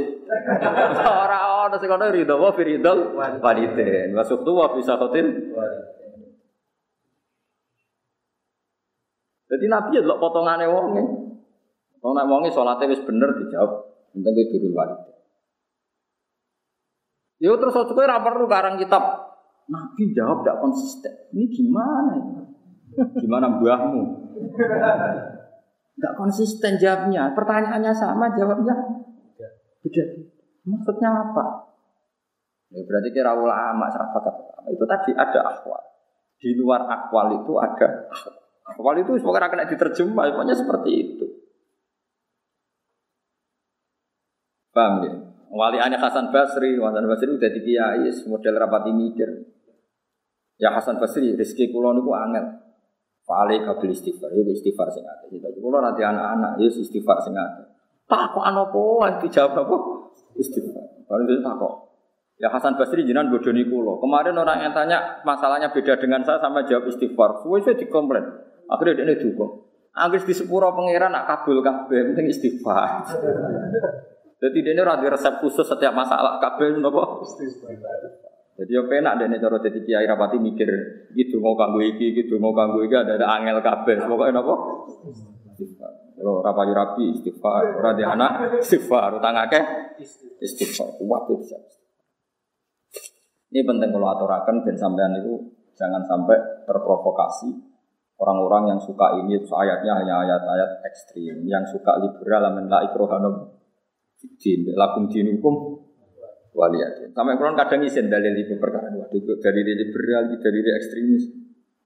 Ora 1.25 1.67
ono 1.67 1.75
sing 1.81 1.91
ono 1.91 2.07
ridho 2.07 2.39
wa 2.39 2.55
fi 2.55 2.63
ridhol 2.63 3.17
walidin. 3.17 4.15
Wa 4.15 4.23
sukhtu 4.23 4.51
wa 4.55 4.71
fi 4.71 4.79
sakhatin 4.79 5.27
Jadi 9.51 9.65
Nabi 9.67 9.99
ya 9.99 10.01
delok 10.07 10.23
potongane 10.23 10.63
wonge. 10.63 11.03
Wong 11.99 12.13
nek 12.15 12.27
wonge 12.31 12.49
salate 12.55 12.87
wis 12.87 13.03
bener 13.03 13.35
dijawab, 13.35 13.83
penting 14.15 14.31
kuwi 14.31 14.47
durul 14.47 14.71
walidin. 14.71 15.11
Yo 17.43 17.59
terus 17.59 17.75
kowe 17.75 17.99
ora 17.99 18.23
perlu 18.23 18.47
karang 18.47 18.79
kitab. 18.79 19.20
Nabi 19.71 20.11
jawab 20.11 20.43
tidak 20.43 20.59
konsisten. 20.59 21.13
Ini 21.31 21.47
gimana 21.47 22.11
ini? 22.19 22.43
Gimana 23.23 23.55
buahmu? 23.55 24.03
Tidak 25.95 26.13
konsisten 26.19 26.75
jawabnya. 26.75 27.31
Pertanyaannya 27.31 27.93
sama, 27.95 28.35
jawabnya 28.35 28.75
beda. 29.81 30.03
Maksudnya 30.67 31.09
apa? 31.09 31.45
Ya, 32.71 32.79
berarti 32.87 33.09
kira 33.11 33.33
ulama 33.35 33.89
sahabat 33.91 34.23
apa? 34.23 34.69
Itu 34.71 34.85
tadi 34.85 35.11
ada 35.15 35.39
akwal. 35.55 35.81
Di 36.37 36.55
luar 36.55 36.87
akwal 36.87 37.41
itu 37.41 37.53
ada 37.59 38.07
akwal. 38.63 38.95
itu 39.01 39.19
semoga 39.19 39.49
kena 39.51 39.67
diterjemah, 39.67 40.31
pokoknya 40.31 40.55
seperti 40.55 40.91
itu. 40.95 41.25
Paham 44.71 45.03
ya? 45.03 45.13
Wali 45.51 45.83
aneh 45.83 45.99
Hasan 45.99 46.31
Basri, 46.31 46.79
Hasan 46.79 47.03
Basri 47.03 47.27
udah 47.35 47.51
di 47.51 47.59
kiai, 47.59 48.07
model 48.31 48.55
rapati 48.55 48.91
mikir. 48.95 49.29
Ya 50.61 50.69
Hasan 50.69 51.01
Basri, 51.01 51.33
rezeki 51.33 51.73
kulo 51.73 51.97
niku 51.97 52.13
angel. 52.13 52.45
Fa'alai 53.25 53.65
kabel 53.65 53.97
istighfar, 53.97 54.29
ya 54.29 54.45
istighfar 54.45 54.93
sing 54.93 55.01
akeh. 55.01 55.41
Jadi 55.41 55.57
kulo 55.57 55.81
nanti 55.81 56.05
anak-anak, 56.05 56.61
ya 56.61 56.69
istighfar 56.69 57.17
sing 57.25 57.33
kok 58.11 58.43
ana 58.43 58.67
apa 58.67 59.23
dijawab 59.25 59.57
apa? 59.57 59.77
Istighfar. 60.37 60.85
Baru 61.09 61.23
itu 61.25 61.41
tak 61.41 61.55
kok. 61.57 61.73
Ya 62.37 62.49
Hasan 62.53 62.77
Basri 62.77 63.07
jinan 63.07 63.33
bodoni 63.33 63.65
kulo. 63.65 63.97
Kemarin 63.97 64.37
orang 64.37 64.61
yang 64.61 64.73
tanya 64.75 65.23
masalahnya 65.25 65.73
beda 65.73 65.97
dengan 65.97 66.21
saya 66.21 66.37
sama 66.37 66.61
jawab 66.67 66.91
istighfar. 66.91 67.41
Suwe 67.41 67.63
saya 67.65 67.79
dikomplain. 67.79 68.25
Akhirnya 68.69 69.07
dia 69.07 69.17
juga. 69.17 69.49
Anggis 69.97 70.23
di 70.23 70.33
sepuro 70.37 70.71
pangeran 70.71 71.11
nak 71.11 71.27
kabul 71.27 71.59
kabeh, 71.59 72.13
penting 72.13 72.29
istighfar. 72.29 73.01
Jadi 74.41 74.57
dia 74.65 74.73
ini 74.73 74.81
resep 75.09 75.37
khusus 75.41 75.65
setiap 75.65 75.93
masalah 75.93 76.37
kabel 76.37 76.77
nopo. 76.77 77.25
Istighfar. 77.25 78.30
Jadi 78.51 78.71
ya 78.77 78.83
penak 78.85 79.17
dene 79.17 79.39
cara 79.39 79.57
dadi 79.57 79.79
kiai 79.81 80.05
rapati 80.05 80.37
mikir 80.37 80.69
gitu 81.15 81.39
mau 81.39 81.55
kanggo 81.55 81.79
iki, 81.81 82.13
gitu 82.13 82.37
mau 82.37 82.51
kanggo 82.51 82.83
iki 82.83 82.93
ada, 82.93 83.15
ada 83.17 83.27
angel 83.39 83.63
kabeh. 83.63 84.05
Pokoke 84.05 84.31
napa? 84.35 84.55
Kalau 86.21 86.45
rapayu 86.45 86.73
rapi 86.77 87.17
istighfar, 87.17 87.81
ora 87.81 87.97
di 87.97 88.05
anak 88.05 88.61
istighfar, 88.61 89.17
utang 89.17 89.33
akeh 89.41 89.63
istighfar. 90.43 90.99
Kuat 91.01 91.23
bisa. 91.33 91.57
Ini 93.51 93.65
penting 93.65 93.89
kalau 93.89 94.07
aturakan 94.13 94.63
dan 94.63 94.75
sampean 94.77 95.17
itu 95.17 95.33
jangan 95.75 96.05
sampai 96.05 96.37
terprovokasi 96.69 97.51
orang-orang 98.21 98.77
yang 98.77 98.79
suka 98.79 99.17
ini 99.17 99.41
ayatnya 99.41 99.97
hanya 99.97 100.13
ayat-ayat 100.21 100.85
ekstrim, 100.85 101.41
yang 101.49 101.65
suka 101.65 101.97
liberal 101.97 102.53
amin 102.53 102.69
la 102.69 102.85
ikrohanum 102.85 103.57
din 104.37 104.69
lakum 104.77 105.09
dinukum 105.09 105.81
waliyatin. 106.51 107.15
Sampai 107.15 107.39
Quran 107.39 107.55
kadang 107.55 107.81
izin 107.83 108.11
dalil 108.11 108.35
itu 108.35 108.55
perkara 108.59 108.91
itu 109.11 109.31
dari 109.39 109.61
liberal, 109.63 110.31
dari 110.31 110.59
ekstremis. 110.75 111.23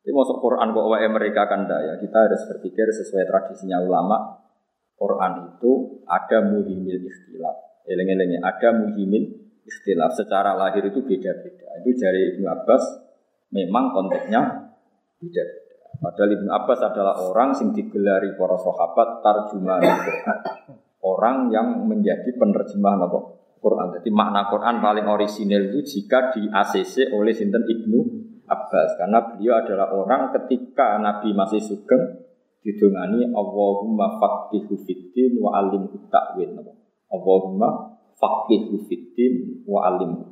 Ini 0.05 0.13
masuk 0.13 0.37
Quran 0.37 0.69
kok 0.69 0.85
wae 0.85 1.07
mereka 1.09 1.49
kan 1.49 1.65
ya. 1.65 1.97
Kita 1.97 2.17
harus 2.29 2.41
berpikir 2.45 2.85
sesuai 2.93 3.25
tradisinya 3.25 3.81
ulama. 3.81 4.37
Quran 4.95 5.57
itu 5.57 6.01
ada 6.05 6.45
muhimil 6.45 7.01
ikhtilaf. 7.01 7.85
Eleng-elengnya 7.89 8.39
ada 8.45 8.69
muhimil 8.85 9.33
ikhtilaf. 9.65 10.13
Secara 10.13 10.53
lahir 10.53 10.85
itu 10.85 11.01
beda-beda. 11.01 11.67
Itu 11.81 11.89
dari 11.97 12.37
Ibnu 12.37 12.45
Abbas 12.45 12.83
memang 13.49 13.97
konteksnya 13.97 14.41
beda-beda. 15.17 15.65
Padahal 15.97 16.31
Ibnu 16.37 16.49
Abbas 16.53 16.79
adalah 16.85 17.15
orang 17.25 17.49
yang 17.57 17.69
digelari 17.73 18.29
para 18.37 18.57
sahabat 18.61 19.25
tarjumah 19.25 19.81
Quran. 19.81 20.39
Orang 21.05 21.49
yang 21.53 21.81
menjadi 21.85 22.29
penerjemah 22.33 22.93
apa? 23.09 23.44
Quran. 23.65 23.97
Jadi 23.97 24.09
makna 24.13 24.45
Quran 24.53 24.77
paling 24.77 25.09
orisinil 25.09 25.73
itu 25.73 25.81
jika 25.81 26.29
di 26.37 26.45
ACC 26.45 27.09
oleh 27.17 27.33
Sinten 27.33 27.65
Ibnu 27.65 27.99
Abbas 28.45 29.01
karena 29.01 29.25
beliau 29.25 29.57
adalah 29.57 29.89
orang 29.89 30.29
ketika 30.37 31.01
Nabi 31.01 31.33
masih 31.33 31.57
sugeng 31.65 32.29
didongani 32.61 33.33
Allahumma 33.33 34.21
faqihu 34.21 34.77
fiddin 34.85 35.41
wa 35.41 35.57
alim 35.57 35.89
ta'wil. 35.89 36.61
Allahumma 37.09 37.97
faqihu 38.13 38.85
fiddin 38.85 39.65
wa 39.65 39.89
alim 39.89 40.29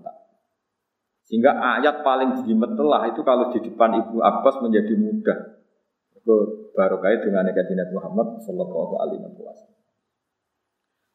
Sehingga 1.26 1.58
ayat 1.58 2.06
paling 2.06 2.46
telah 2.46 3.02
itu 3.10 3.22
kalau 3.26 3.50
di 3.50 3.66
depan 3.66 3.98
Ibnu 3.98 4.22
Abbas 4.22 4.62
menjadi 4.62 4.94
mudah. 4.94 5.40
Itu 6.14 6.70
barokah 6.78 7.18
dengan 7.18 7.50
Nabi 7.50 7.94
Muhammad 7.98 8.38
sallallahu 8.46 8.94
alaihi 9.02 9.26
wasallam. 9.26 9.83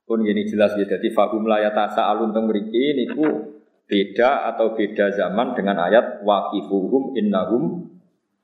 Pun 0.08 0.24
gini 0.24 0.48
jelas 0.48 0.72
ya, 0.80 0.88
jadi 0.88 1.12
fahum 1.12 1.44
layatasa 1.44 2.08
alun 2.08 2.32
teng 2.32 2.48
mriki 2.48 2.96
niku 2.96 3.60
beda 3.84 4.48
atau 4.48 4.72
beda 4.72 5.12
zaman 5.12 5.52
dengan 5.52 5.84
ayat 5.84 6.24
waqifuhum 6.24 7.12
innahum 7.12 7.92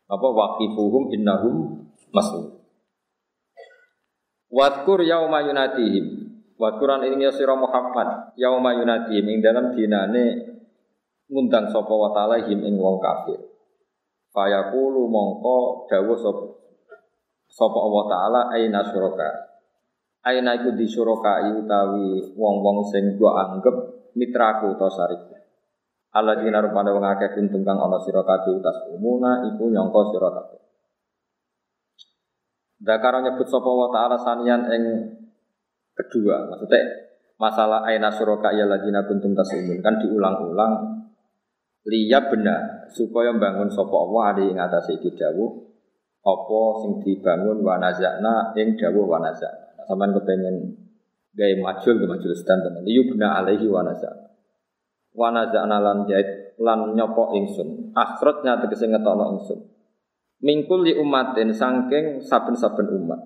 apa 0.05 0.29
waqifuhum 0.29 1.09
innahum 1.17 1.89
mas'ul. 2.13 2.61
Wadkur 4.53 5.09
yauma 5.09 5.41
yunatihim. 5.41 6.37
Wadkuran 6.61 7.09
ini 7.09 7.27
ya 7.27 7.33
sira 7.33 7.57
Muhammad 7.57 8.37
yauma 8.37 8.77
yunatihim 8.77 9.25
ing 9.25 9.39
dalam 9.41 9.73
dinane 9.73 10.45
ngundang 11.33 11.73
sapa 11.73 11.91
wa 11.91 12.13
ta'ala 12.13 12.45
him 12.45 12.61
ing 12.61 12.77
wong 12.77 13.01
kafir. 13.01 13.41
Fayaqulu 14.37 15.09
mongko 15.09 15.89
dawuh 15.89 16.21
sapa 17.55 17.79
Allah 17.79 18.05
taala 18.11 18.41
aina 18.51 18.83
syuraka 18.83 19.54
Aina 20.25 20.57
iku 20.57 20.73
disurokai 20.73 21.53
utawi 21.53 22.33
wong-wong 22.33 22.81
sing 22.89 23.21
gua 23.21 23.45
anggap 23.45 23.77
mitraku 24.17 24.73
utawa 24.73 24.89
sarik. 24.89 25.21
Allah 26.17 26.41
dina 26.41 26.65
rupane 26.65 26.97
wong 26.97 27.05
akeh 27.05 27.37
kuntung 27.37 27.61
kang 27.61 27.77
ana 27.77 28.01
sira 28.01 28.25
utas 28.25 28.77
umuna 28.89 29.45
iku 29.53 29.69
nyangka 29.69 30.01
sira 30.09 30.29
kabeh. 30.33 30.61
Dakara 32.81 33.21
nyebut 33.21 33.49
sapa 33.51 33.69
wa 33.69 33.89
ta'ala 33.93 34.17
sanian 34.17 34.65
ing 34.73 34.85
kedua, 35.93 36.49
maksudnya 36.49 37.05
masalah 37.37 37.85
aina 37.85 38.09
suraka 38.09 38.55
ya 38.55 38.65
ladina 38.65 39.05
kuntum 39.05 39.37
tasumun 39.37 39.83
kan 39.85 39.99
diulang-ulang 39.99 41.05
liya 41.85 42.33
benar 42.33 42.89
supaya 42.89 43.35
bangun 43.37 43.69
sapa 43.69 43.93
Allah 43.93 44.23
ada 44.33 44.43
ing 44.47 44.57
atase 44.57 44.97
iki 44.97 45.13
dawuh 45.13 45.51
apa 46.25 46.61
sing 46.81 46.93
dibangun 47.05 47.61
wa 47.61 47.77
nazakna 47.77 48.57
ing 48.57 48.79
dawuh 48.79 49.05
wa 49.05 49.21
nazakna 49.21 49.64
Sampai 49.85 50.13
kepengen 50.17 50.57
gaya 51.35 51.59
majul 51.59 51.99
ke 51.99 52.07
majul 52.07 52.33
stand 52.33 52.63
dan 52.65 52.87
yubna 52.87 53.37
alaihi 53.37 53.67
wa 53.67 53.83
naza. 53.83 54.11
Wa 55.15 55.29
naza 55.35 55.67
lan 55.67 56.07
jahit 56.07 56.59
lan 56.59 56.95
nyopok 56.95 57.35
ingsun. 57.35 57.93
Akhirnya 57.95 58.63
tegese 58.63 58.87
ngetokno 58.91 59.25
ingsun. 59.39 59.61
Mingkul 60.45 60.87
li 60.87 60.93
umatin 60.95 61.51
sangking 61.55 62.23
saben-saben 62.23 62.87
umat. 63.03 63.21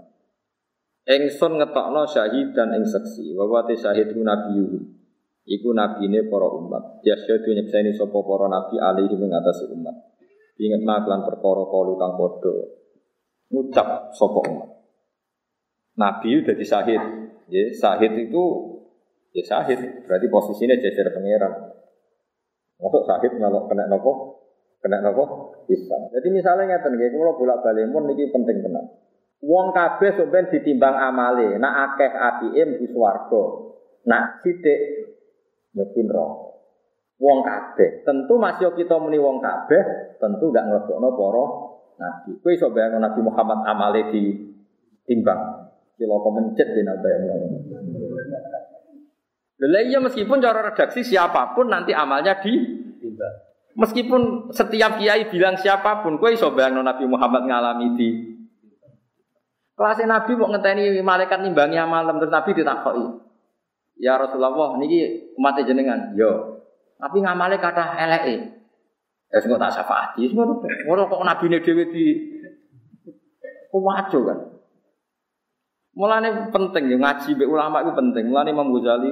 Ingsun 1.08 1.60
ngetokno 1.60 2.04
syahid 2.08 2.52
dan 2.56 2.72
ing 2.76 2.84
saksi. 2.84 3.36
Wa 3.36 3.44
wa 3.48 3.64
syahid 3.68 4.12
nabiyuhu. 4.12 4.78
Iku 5.48 5.72
nabine 5.72 6.28
para 6.28 6.44
umat. 6.44 7.00
Yasyadu 7.00 7.56
nyekseni 7.56 7.96
sapa 7.96 8.18
para 8.20 8.46
nabi 8.52 8.76
alaihi 8.76 9.16
ing 9.16 9.32
atase 9.32 9.64
umat. 9.72 9.96
Ingat 10.60 10.82
maklan 10.84 11.24
perkara 11.24 11.64
kalu 11.70 11.94
kang 11.96 12.12
padha 12.18 12.54
ngucap 13.48 14.12
sapa 14.12 14.40
umat. 14.44 14.77
Nabi 15.98 16.28
udah 16.46 16.54
disahid. 16.54 17.02
Ya, 17.48 17.62
sahid 17.74 18.12
itu 18.14 18.42
ya 19.34 19.42
sahid, 19.42 20.06
berarti 20.06 20.26
posisinya 20.30 20.78
jajar 20.78 21.10
pangeran. 21.10 21.52
Masuk 22.78 23.02
sahid 23.02 23.34
kalau 23.34 23.66
kena 23.66 23.90
nopo, 23.90 24.12
kena 24.78 25.02
nopo 25.02 25.52
bisa. 25.66 25.96
Jadi 26.14 26.28
misalnya 26.30 26.78
ngeten 26.78 26.94
nggih, 26.94 27.10
kalau 27.10 27.34
bolak 27.34 27.58
balik 27.66 27.90
pun 27.90 28.06
niki 28.06 28.30
penting 28.30 28.62
tenan. 28.62 28.86
Wong 29.42 29.70
kabeh 29.70 30.14
sampeyan 30.18 30.50
ditimbang 30.50 30.94
amale, 30.98 31.58
nak 31.58 31.94
akeh 31.94 32.10
apike 32.10 32.62
mlebu 32.62 32.86
swarga. 32.90 33.42
Nak 34.06 34.42
sithik 34.42 34.80
mlebu 35.74 36.00
neraka. 36.06 36.46
Wong 37.18 37.38
kabeh, 37.42 38.06
tentu 38.06 38.38
masih 38.38 38.70
kita 38.78 38.94
muni 38.94 39.18
wong 39.18 39.42
kabeh, 39.42 40.14
tentu 40.22 40.54
gak 40.54 40.70
nglebokno 40.70 41.08
para 41.18 41.44
nabi. 41.98 42.30
Kowe 42.38 42.54
iso 42.54 42.70
bayangno 42.70 43.02
Nabi 43.02 43.20
Muhammad 43.26 43.66
amale 43.66 44.06
ditimbang. 44.14 45.67
Kilo 45.98 46.22
mencet 46.30 46.68
di 46.78 46.82
nabi 46.86 47.10
yang 47.10 47.22
Lha 49.58 49.80
iya 49.82 49.98
meskipun 49.98 50.38
cara 50.38 50.70
redaksi 50.70 51.02
siapa 51.02 51.58
pun 51.58 51.66
nanti 51.66 51.90
amalnya 51.90 52.38
di 52.38 52.54
Meskipun 53.78 54.50
setiap 54.50 54.98
kiai 54.98 55.30
bilang 55.30 55.54
siapa 55.54 56.02
pun, 56.02 56.18
kue 56.18 56.34
iso 56.34 56.50
bayang 56.50 56.82
Nabi 56.82 57.06
Muhammad 57.06 57.46
ngalami 57.46 57.94
di 57.94 58.08
kelasnya 59.78 60.10
Nabi 60.10 60.34
mau 60.34 60.50
ngenteni 60.50 60.98
malaikat 60.98 61.38
nimbangi 61.38 61.78
malam 61.86 62.18
terus 62.18 62.34
Nabi 62.34 62.50
ditakoki. 62.58 63.06
Ya 64.02 64.18
Rasulullah, 64.18 64.74
niki 64.82 65.30
umat 65.38 65.62
jenengan. 65.62 66.10
Yo. 66.18 66.58
Tapi 66.98 67.22
ngamale 67.22 67.62
kata 67.62 67.94
eleke. 68.02 68.58
Ya 69.30 69.38
sing 69.38 69.54
tak 69.54 69.70
syafaati, 69.70 70.26
ngono 70.34 70.58
Ora 70.90 71.06
kok 71.06 71.22
nabine 71.22 71.62
dhewe 71.62 71.86
di 71.94 72.04
kuwajo 73.70 74.18
kan. 74.26 74.38
Mulane 75.98 76.54
penting 76.54 76.94
ya 76.94 76.96
ngaji 77.02 77.34
mbek 77.34 77.50
ulama 77.50 77.82
itu 77.82 77.90
penting. 77.90 78.30
Mulane 78.30 78.54
Imam 78.54 78.70
Ghazali 78.70 79.10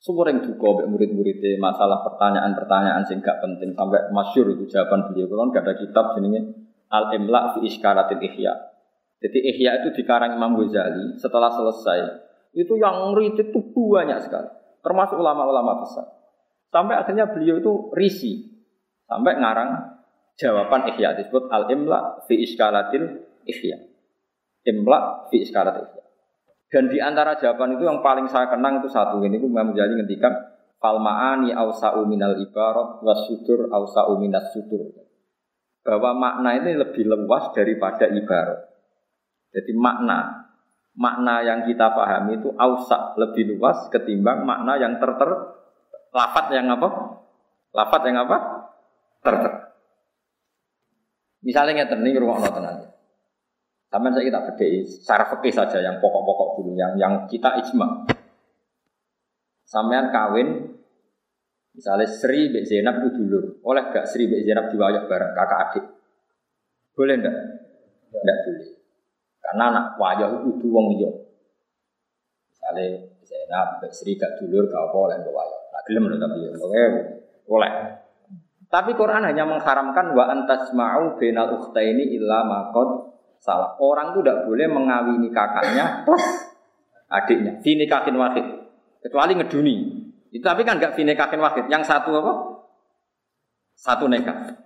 yang 0.00 0.38
duka 0.40 0.66
mbek 0.72 0.88
murid-muridnya 0.88 1.60
masalah 1.60 2.00
pertanyaan-pertanyaan 2.08 3.04
sing 3.04 3.20
gak 3.20 3.36
penting 3.44 3.76
sampai 3.76 4.08
masyur 4.16 4.48
itu 4.56 4.64
jawaban 4.72 5.12
beliau. 5.12 5.28
Kalau 5.28 5.52
gak 5.52 5.64
ada 5.68 5.74
kitab 5.76 6.16
jenenge 6.16 6.40
Al 6.88 7.12
Imla 7.12 7.52
fi 7.52 7.68
Iskaratil 7.68 8.24
Ihya. 8.24 8.54
Jadi 9.20 9.38
Ihya 9.44 9.84
itu 9.84 9.92
dikarang 10.00 10.40
Imam 10.40 10.56
Ghazali 10.56 11.20
setelah 11.20 11.52
selesai 11.52 12.32
itu 12.56 12.80
yang 12.80 13.12
murid 13.12 13.36
itu 13.36 13.60
banyak 13.76 14.24
sekali, 14.24 14.48
termasuk 14.80 15.20
ulama-ulama 15.20 15.84
besar. 15.84 16.08
Sampai 16.72 16.96
akhirnya 16.96 17.28
beliau 17.28 17.60
itu 17.60 17.92
risi 17.92 18.48
sampai 19.04 19.36
ngarang 19.36 20.00
jawaban 20.40 20.88
Ihya 20.96 21.12
disebut 21.12 21.52
Al 21.52 21.68
Imla 21.68 22.24
fi 22.24 22.40
Iskaratil 22.40 23.20
Ihya. 23.44 23.89
Imla 24.66 25.30
fi 25.32 25.40
Iskaratil 25.44 25.88
Ihya. 25.88 26.04
Dan 26.70 26.86
di 26.86 27.02
antara 27.02 27.34
jawaban 27.34 27.74
itu 27.74 27.82
yang 27.82 27.98
paling 27.98 28.30
saya 28.30 28.46
kenang 28.46 28.78
itu 28.78 28.88
satu 28.92 29.18
ini, 29.26 29.42
Imam 29.42 29.74
Ghazali 29.74 29.98
ngendikan 29.98 30.30
fal 30.78 31.02
ausa'u 31.02 32.06
minal 32.06 32.38
ibarat 32.38 33.02
was 33.02 33.26
sudur 33.26 33.68
ausa'u 33.68 34.16
minas 34.22 34.54
sudur. 34.54 34.94
Bahwa 35.82 36.14
makna 36.14 36.60
ini 36.60 36.78
lebih 36.78 37.08
luas 37.08 37.50
daripada 37.56 38.06
ibarat. 38.06 38.70
Jadi 39.50 39.72
makna 39.74 40.50
makna 41.00 41.42
yang 41.42 41.64
kita 41.66 41.96
pahami 41.96 42.38
itu 42.42 42.50
ausa 42.58 43.14
lebih 43.16 43.56
luas 43.56 43.88
ketimbang 43.88 44.42
makna 44.44 44.76
yang 44.76 44.98
terter 44.98 45.30
lafat 46.12 46.52
yang 46.54 46.70
apa? 46.70 46.88
Lafat 47.70 48.02
yang 48.06 48.18
apa? 48.26 48.36
Terter. 49.22 49.52
Misalnya 51.40 51.82
ngeten 51.82 52.04
nih 52.04 52.20
rumah 52.20 52.42
tenan. 52.44 52.92
Sampai 53.90 54.14
saya 54.14 54.22
kita 54.22 54.40
bedai 54.46 54.86
secara 54.86 55.24
fikih 55.26 55.50
saja 55.50 55.82
yang 55.82 55.98
pokok-pokok 55.98 56.62
dulu, 56.62 56.78
yang 56.78 56.94
yang 56.94 57.26
kita 57.26 57.58
ijma. 57.58 58.06
Sampean 59.66 60.14
kawin, 60.14 60.78
misalnya 61.74 62.06
Sri 62.06 62.54
Bek 62.54 62.70
Zainab 62.70 63.02
itu 63.02 63.18
dulur, 63.18 63.58
oleh 63.66 63.90
gak 63.90 64.06
Sri 64.06 64.30
Bek 64.30 64.46
Zainab 64.46 64.70
diwayah 64.70 65.10
bareng 65.10 65.34
kakak 65.34 65.58
adik? 65.66 65.84
Boleh 66.94 67.18
ndak? 67.18 67.34
Ndak 68.14 68.38
boleh. 68.46 68.68
Karena 69.42 69.64
anak 69.74 69.86
wayah 69.98 70.28
itu 70.38 70.38
kudu 70.54 70.66
wong. 70.70 70.86
Misalnya 72.46 73.10
Zainab 73.26 73.82
Bek 73.82 73.90
Sri 73.90 74.14
gak 74.14 74.38
dulur 74.38 74.70
gak 74.70 74.86
apa 74.86 74.96
oleh 75.02 75.18
wayah. 75.18 75.60
Nah 75.74 75.82
gelem 75.82 76.06
lho 76.06 76.16
tapi 76.18 76.38
ya, 76.46 76.50
oke 76.54 76.82
boleh. 77.50 77.72
Tapi 78.70 78.94
Quran 78.94 79.26
hanya 79.26 79.42
mengharamkan 79.50 80.14
wa 80.14 80.30
antasma'u 80.30 81.18
bainal 81.18 81.58
ukhtaini 81.58 82.14
illa 82.14 82.46
maqad 82.46 83.18
salah. 83.40 83.74
Orang 83.80 84.14
itu 84.14 84.20
tidak 84.22 84.46
boleh 84.46 84.68
mengawini 84.68 85.28
kakaknya 85.32 86.04
plus 86.04 86.22
adiknya. 87.08 87.58
Fini 87.64 87.88
kakin 87.88 88.14
wakid. 88.14 88.46
Kecuali 89.00 89.32
ngeduni. 89.34 89.76
Itu 90.30 90.44
tapi 90.44 90.62
kan 90.62 90.78
nggak 90.78 90.94
fini 90.94 91.16
kakin 91.16 91.40
wakid. 91.40 91.66
Yang 91.72 91.88
satu 91.88 92.14
apa? 92.20 92.32
Satu 93.74 94.06
nekat. 94.06 94.60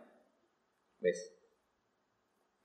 Wes. 1.00 1.18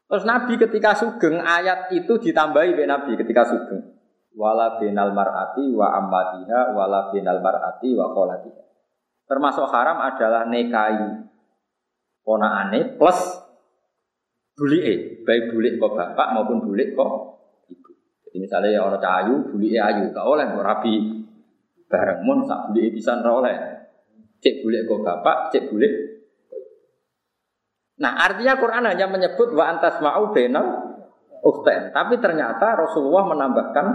Terus 0.09 0.25
Nabi 0.25 0.57
ketika 0.57 0.97
sugeng 0.97 1.37
ayat 1.37 1.93
itu 1.93 2.17
ditambahi 2.17 2.73
oleh 2.73 2.89
Nabi 2.89 3.13
ketika 3.13 3.45
sugeng. 3.45 3.93
Wala 4.33 4.81
binal 4.81 5.13
mar'ati 5.13 5.69
wa 5.77 5.93
ammatiha 5.93 6.73
wala 6.73 7.13
binal 7.13 7.37
mar'ati 7.45 7.93
wa 7.93 8.09
kholatiha. 8.09 8.63
Termasuk 9.29 9.69
haram 9.69 10.01
adalah 10.01 10.49
nekai 10.49 11.29
ponaane 12.25 12.97
plus 12.97 13.48
bulik 14.59 15.23
baik 15.23 15.55
bulik 15.55 15.79
kok 15.79 15.95
bapak 15.95 16.27
maupun 16.35 16.67
bulik 16.67 16.91
kok 16.91 17.39
ibu. 17.71 17.95
Jadi 18.27 18.37
misalnya 18.43 18.69
ya 18.75 18.81
orang 18.83 18.99
cahayu, 18.99 19.35
bulik 19.55 19.79
ayu, 19.79 20.11
tak 20.11 20.25
oleh 20.27 20.45
kok 20.51 20.65
rabi 20.67 20.95
bareng 21.87 22.19
mun 22.27 22.43
sak 22.43 22.69
bulik 22.69 22.91
bisa 22.91 23.15
oleh. 23.23 23.55
Cek 24.43 24.55
bulik 24.63 24.83
kok 24.83 25.01
bapak, 25.07 25.55
cek 25.55 25.71
bulik. 25.71 25.93
Nah 27.99 28.19
artinya 28.19 28.59
Quran 28.59 28.87
hanya 28.87 29.07
menyebut 29.07 29.51
wa 29.55 29.63
antas 29.67 29.99
mau 30.03 30.31
benal 30.31 30.95
ukten, 31.43 31.95
tapi 31.95 32.19
ternyata 32.19 32.75
Rasulullah 32.75 33.31
menambahkan 33.31 33.85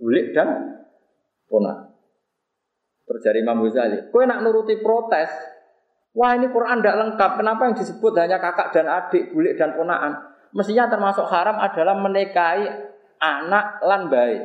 bulik 0.00 0.32
dan 0.36 0.80
ponak. 1.48 1.92
Terjadi 3.08 3.44
Imam 3.44 3.60
Ghazali, 3.64 4.08
kue 4.08 4.24
nak 4.24 4.40
nuruti 4.40 4.80
protes, 4.80 5.28
Wah 6.12 6.36
ini 6.36 6.52
Quran 6.52 6.84
tidak 6.84 6.96
lengkap. 7.00 7.30
Kenapa 7.40 7.60
yang 7.64 7.74
disebut 7.76 8.12
hanya 8.20 8.36
kakak 8.36 8.68
dan 8.76 8.84
adik, 8.84 9.32
bulik 9.32 9.56
dan 9.56 9.72
ponaan? 9.72 10.12
Mestinya 10.52 10.84
termasuk 10.92 11.24
haram 11.32 11.56
adalah 11.56 11.96
menikahi 11.96 12.68
anak 13.16 13.80
lan 13.80 14.12
baik. 14.12 14.42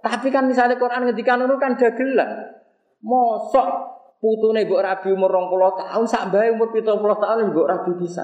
Tapi 0.00 0.28
kan 0.30 0.46
misalnya 0.46 0.78
Quran 0.78 1.10
ketika 1.10 1.34
nurut 1.34 1.58
kan 1.58 1.74
dagelan. 1.74 2.56
Mosok 3.02 3.68
putune 4.20 4.68
mbok 4.68 4.84
rabi 4.84 5.08
umur 5.16 5.32
20 5.32 5.80
tahun 5.80 6.04
sak 6.04 6.28
bae 6.28 6.52
umur 6.52 6.70
70 6.70 7.00
tahun 7.00 7.50
mbok 7.50 7.68
rabi 7.68 7.92
bisa. 7.98 8.22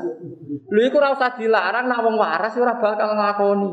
Lho 0.70 0.81
iku 0.87 1.01
ora 1.03 1.16
dilarang 1.16 1.89
nak 1.89 2.01
wong 2.07 2.14
waras 2.20 2.55
ora 2.55 2.79
bakal 2.79 3.16
nglakoni. 3.16 3.70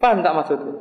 Paham 0.00 0.18
tak 0.24 0.34
maksudnya? 0.34 0.74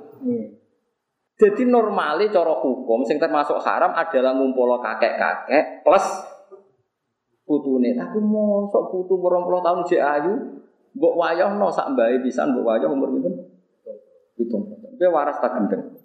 Jadi 1.41 1.65
normali 1.65 2.29
cara 2.29 2.53
hukum 2.53 3.01
sing 3.01 3.17
termasuk 3.17 3.57
haram 3.65 3.97
adalah 3.97 4.37
ngumpul 4.37 4.77
kakek-kakek 4.77 5.81
plus 5.81 6.05
putune. 7.49 7.97
Tapi 7.97 8.21
mosok 8.21 8.93
putu 8.93 9.17
20 9.17 9.65
tahun 9.65 9.81
jek 9.89 10.01
ayu, 10.05 10.33
mbok 10.93 11.17
no 11.57 11.73
sak 11.73 11.97
mbae 11.97 12.21
pisan 12.21 12.53
mbok 12.53 12.61
wayah 12.69 12.85
umur 12.93 13.09
pinten? 13.17 13.33
Hitung. 14.37 14.69
Kowe 14.69 15.09
waras 15.09 15.41
tak 15.41 15.57
gendeng. 15.57 15.97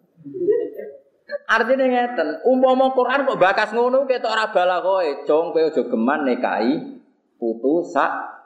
Artinya 1.47 1.85
ngeten, 1.85 2.29
umpama 2.49 2.97
Quran 2.97 3.29
kok 3.29 3.37
bakas 3.37 3.71
ngono 3.77 4.09
ketok 4.09 4.33
ora 4.33 4.49
bala 4.49 4.81
kowe, 4.81 5.05
jong 5.29 5.53
kowe 5.53 5.63
aja 5.69 5.83
geman 5.85 6.25
nekai 6.25 6.97
putu 7.37 7.85
sak 7.85 8.41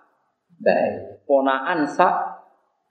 bae. 0.58 1.22
Ponaan 1.22 1.86
sak 1.86 2.42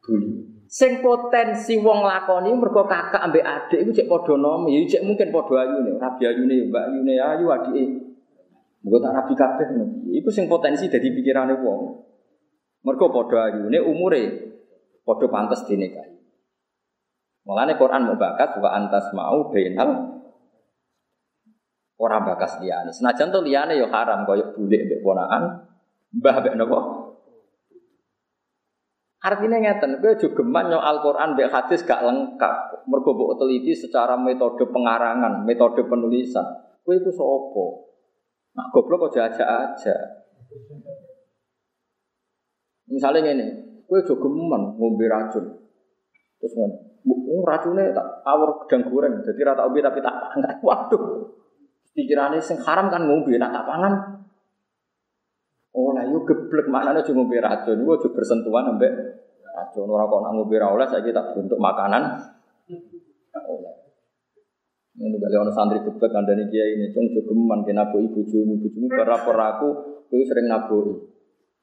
buli. 0.07 0.48
Sing 0.69 1.01
potensi 1.01 1.81
wong 1.81 2.05
lakoni 2.05 2.53
mergo 2.53 2.85
kakak 2.85 3.25
ambek 3.25 3.41
adik 3.41 3.81
iku 3.81 3.89
cek 3.89 4.05
padha 4.05 4.37
nom, 4.37 4.69
ya 4.69 4.77
cek 4.85 5.01
mungkin 5.01 5.33
padha 5.33 5.65
ayune, 5.65 5.97
rabi 5.97 6.29
ayune, 6.29 6.69
mbak 6.69 6.83
ayune 6.93 7.13
ayu 7.17 7.49
adike. 7.49 7.85
Mugo 8.85 9.01
tak 9.01 9.17
rabi 9.17 9.33
kabeh 9.33 9.65
ngono. 9.73 10.13
Iku 10.13 10.29
sing 10.29 10.45
potensi 10.45 10.85
dadi 10.85 11.09
pikirane 11.09 11.57
wong. 11.57 12.05
Mergo 12.85 13.09
padha 13.09 13.49
ayune 13.49 13.81
umure 13.81 14.23
padha 15.01 15.25
pantes 15.25 15.65
dinikahi. 15.65 16.13
Mulane 17.49 17.73
Quran 17.73 18.05
mau 18.05 18.21
bakas 18.21 18.61
wa 18.61 18.69
antas 18.69 19.09
mau 19.17 19.49
bainal 19.49 20.21
ora 21.97 22.21
bakas 22.21 22.61
liyane. 22.61 22.93
Senajan 22.93 23.33
to 23.33 23.41
liyane 23.41 23.73
ya 23.73 23.89
haram 23.89 24.21
kaya 24.21 24.53
bulik 24.53 24.85
mbek 24.85 25.01
ponakan, 25.01 25.65
mbah 26.13 26.45
mbek? 26.45 26.98
Artinya 29.19 29.59
ngeten, 29.59 29.99
gue 29.99 30.15
juga 30.15 30.39
geman 30.39 30.71
Al-Quran 30.71 31.35
mbek 31.35 31.51
hadis 31.51 31.83
gak 31.83 32.07
lengkap. 32.07 32.87
Mergo 32.87 33.35
teliti 33.35 33.75
secara 33.75 34.15
metode 34.15 34.63
pengarangan, 34.71 35.43
metode 35.43 35.83
penulisan. 35.83 36.47
Gue 36.87 37.03
itu 37.03 37.11
sopo. 37.11 37.91
Nah, 38.55 38.71
goblok 38.71 39.11
aja 39.11 39.27
aja 39.27 39.43
aja. 39.43 39.95
Misalnya 42.87 43.35
ini, 43.35 43.47
gue 43.83 43.99
juga 44.07 44.23
geman 44.23 44.79
ngombe 44.79 45.05
racun. 45.11 45.45
Terus 46.39 46.55
ngono, 46.55 46.75
oh, 47.35 47.43
racunnya 47.43 47.91
tak 47.91 48.07
awur 48.23 48.63
gedang 48.63 48.87
goreng, 48.87 49.19
jadi 49.19 49.51
rata 49.51 49.67
ubi 49.67 49.83
tapi 49.83 49.99
tak 49.99 50.15
pangan. 50.15 50.55
Waduh, 50.67 51.27
pikirannya 51.91 52.39
sing 52.39 52.55
haram 52.63 52.87
kan 52.87 53.03
ngombe, 53.03 53.35
nak 53.35 53.51
tak 53.51 53.67
pangan 53.67 54.18
Yuk 56.09 56.25
geblek 56.25 56.67
maknanya 56.67 57.05
cuma 57.05 57.21
ngombe 57.21 57.37
racun, 57.37 57.85
gue 57.85 57.95
juga 58.01 58.13
bersentuhan 58.17 58.65
sampai 58.73 58.91
racun. 59.45 59.87
Orang 59.87 60.09
kok 60.09 60.21
nak 60.25 60.31
ngombe 60.33 60.55
oleh 60.57 60.87
saya 60.89 61.05
kita 61.05 61.21
bentuk 61.37 61.59
makanan. 61.61 62.03
Ini 64.99 65.15
kali 65.15 65.35
orang 65.39 65.55
santri 65.55 65.79
geblek 65.79 66.11
kandani 66.11 66.51
dia 66.51 66.65
ini, 66.75 66.91
cung 66.91 67.07
jogeman 67.15 67.63
nabu 67.71 68.03
ibu 68.03 68.19
jumu, 68.27 68.59
ibu 68.59 68.67
jumu 68.67 68.87
berapor 68.91 69.37
aku, 69.37 69.69
gue 70.11 70.27
sering 70.27 70.51
nabu. 70.51 71.07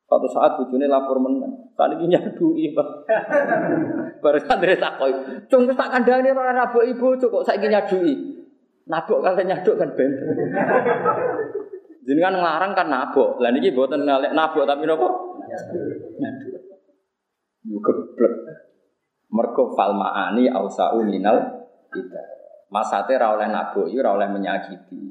Suatu 0.06 0.30
saat 0.30 0.54
bujune 0.54 0.86
lapor 0.86 1.18
menang, 1.18 1.74
saat 1.74 1.98
ini 1.98 2.14
nyadui 2.14 2.70
pak. 2.72 2.88
Baru 4.22 4.38
santri 4.40 4.78
takoi, 4.78 5.12
cung 5.50 5.68
tak 5.68 5.90
kandani 5.90 6.30
orang 6.32 6.56
nabu 6.56 6.80
ibu, 6.80 7.18
cukup 7.18 7.42
saya 7.42 7.60
ini 7.60 7.74
nyadui. 7.74 8.14
Nabok 8.86 9.18
kalau 9.18 9.42
nyaduk 9.42 9.82
kan 9.82 9.90
benten. 12.06 12.14
Jenengan 12.14 12.34
ngelarang 12.38 12.72
kan 12.78 12.86
nabok. 12.86 13.42
Lah 13.42 13.50
niki 13.50 13.74
mboten 13.74 14.06
ngalek 14.06 14.32
nabok 14.32 14.62
tapi 14.62 14.86
napa? 14.86 15.08
Nyaduk. 16.22 16.62
Yo 17.66 17.78
geblek. 17.82 18.34
Mergo 19.26 19.74
falmaani 19.74 20.46
ausau 20.46 21.02
minal 21.02 21.66
kita. 21.90 22.22
Masate 22.70 23.18
ra 23.18 23.34
oleh 23.34 23.50
nabok 23.50 23.90
ora 23.90 24.10
oleh 24.14 24.28
menyakiti. 24.30 25.02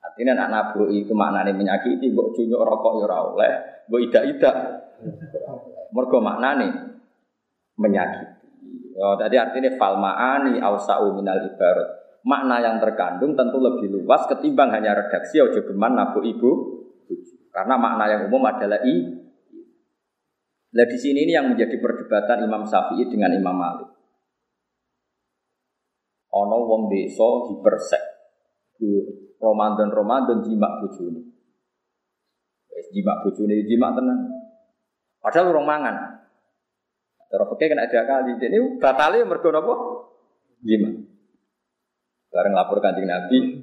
Artinya 0.00 0.46
nak 0.46 0.48
nabok 0.50 0.88
itu 0.90 1.12
maknane 1.12 1.52
menyakiti, 1.54 2.08
mbok 2.14 2.32
junyuk 2.34 2.62
rokok 2.62 2.92
yo 2.98 3.04
ora 3.04 3.18
oleh, 3.30 3.52
mbok 3.90 4.00
idak-idak. 4.06 4.56
Mergo 5.90 6.18
maknane 6.22 6.68
menyakiti. 7.74 8.38
Oh, 9.00 9.16
tadi 9.16 9.38
artinya 9.38 9.70
falmaani 9.80 10.60
ausau 10.60 11.14
minal 11.14 11.40
ibarat 11.46 11.99
makna 12.26 12.60
yang 12.60 12.76
terkandung 12.80 13.32
tentu 13.32 13.58
lebih 13.60 13.88
luas 13.92 14.28
ketimbang 14.28 14.72
hanya 14.72 14.92
redaksi 14.92 15.40
ojo 15.40 15.64
geman 15.64 15.96
nabu 15.96 16.20
ibu 16.20 16.50
karena 17.50 17.74
makna 17.80 18.04
yang 18.06 18.22
umum 18.28 18.44
adalah 18.46 18.80
i 18.84 19.20
Nah 20.70 20.86
di 20.86 20.98
sini 20.98 21.26
ini 21.26 21.34
yang 21.34 21.50
menjadi 21.50 21.82
perdebatan 21.82 22.46
Imam 22.46 22.62
Syafi'i 22.62 23.10
dengan 23.10 23.34
Imam 23.34 23.58
Malik. 23.58 23.90
Ono 26.30 26.56
wong 26.62 26.86
desa 26.86 27.50
hipersek. 27.50 28.04
Ramadan 29.42 29.90
Ramadan 29.90 30.46
jimak 30.46 30.78
bojone. 30.78 31.26
Jimak 32.94 33.16
bojone 33.26 33.66
jimak 33.66 33.90
tenan. 33.98 34.18
Padahal 35.18 35.50
urung 35.50 35.66
mangan. 35.66 36.22
Terus 37.26 37.50
oke 37.50 37.64
kena 37.66 37.90
ada 37.90 38.06
kali. 38.06 38.38
Ini 38.38 38.78
batalnya 38.78 39.26
mergo 39.26 39.50
napa? 39.50 39.74
Jimak. 40.62 41.09
Bareng 42.30 42.54
lapor 42.54 42.78
kanjeng 42.78 43.10
Nabi, 43.10 43.58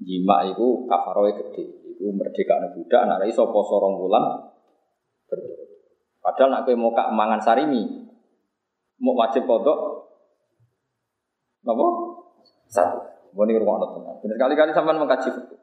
jima 0.00 0.48
itu 0.48 0.88
kafaroe 0.88 1.36
gede. 1.36 1.64
Itu 1.94 2.08
merdeka 2.16 2.56
anak 2.58 2.80
budak, 2.80 3.00
anak 3.04 3.28
iso 3.28 3.48
poso 3.52 3.76
rong 3.76 4.00
bulan. 4.00 4.24
Padahal 6.24 6.48
nak 6.48 6.68
mau 6.80 6.92
kak 6.96 7.12
mangan 7.12 7.40
sarimi, 7.44 7.84
mau 9.04 9.16
wajib 9.16 9.44
kodok, 9.44 9.78
nopo 11.64 11.86
satu. 12.68 13.18
Boni 13.28 13.52
rumah 13.60 13.76
nonton. 13.76 14.24
Bener 14.24 14.40
kali-kali 14.40 14.72
sampean 14.72 14.96
mengkaji 14.96 15.28
fikih. 15.28 15.58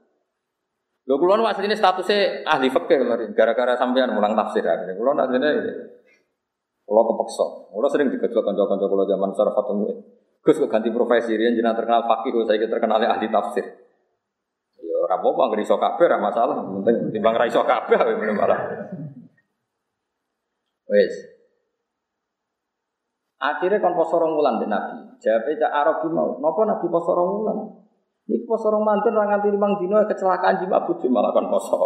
Lho 1.06 1.16
kula 1.18 1.38
nu 1.38 1.49
asline 1.49 1.74
statusnya 1.74 2.45
ahli 2.45 2.70
fikih 2.70 3.01
kemarin 3.01 3.34
gara-gara 3.34 3.74
sampean 3.74 4.14
mulang 4.14 4.38
tafsir. 4.38 4.62
Kula 4.93 5.18
asline 5.18 5.49
kula 6.86 7.01
kepeksa. 7.10 7.45
Kula 7.74 7.88
sering 7.89 8.14
digejok 8.14 8.43
kanca-kanca 8.45 8.86
kula 8.86 9.03
zaman 9.10 9.30
saraf 9.34 9.53
fatemu. 9.58 9.89
Gus 10.45 10.61
kok 10.61 10.69
ganti 10.69 10.93
profesi, 10.93 11.33
rian 11.33 11.57
jenengan 11.57 11.73
terkenal 11.73 12.05
fakih, 12.05 12.45
saya 12.45 12.69
terkenal 12.69 13.01
ahli 13.01 13.33
tafsir. 13.33 13.65
Ya 14.77 14.93
ora 15.01 15.17
apa-apa 15.17 15.41
nggak 15.49 15.65
iso 15.65 15.81
kabeh 15.81 16.05
masalah, 16.21 16.61
penting 16.61 17.09
timbang 17.09 17.33
ra 17.33 17.49
iso 17.49 17.65
kabeh 17.65 17.97
belum 17.97 18.37
malah. 18.37 18.61
Wes. 20.85 21.13
Akhirnya 23.41 23.81
kon 23.81 23.97
poso 23.97 24.21
rong 24.21 24.37
di 24.61 24.69
Nabi. 24.69 25.17
Jawabe 25.17 25.57
cak 25.57 25.73
Arab 25.73 26.05
mau, 26.13 26.37
Nabi 26.37 26.85
poso 26.93 27.11
rong 27.17 27.29
wulan? 27.41 27.57
Iki 28.29 28.45
poso 28.45 28.69
rong 28.69 28.85
mantun 28.85 29.17
ra 29.17 29.25
nganti 29.25 29.49
limang 29.49 29.81
dino 29.81 30.01
kecelakaan 30.05 30.61
jimat 30.61 30.85
bojo 30.85 31.09
malah 31.09 31.33
kon 31.33 31.49
poso. 31.49 31.77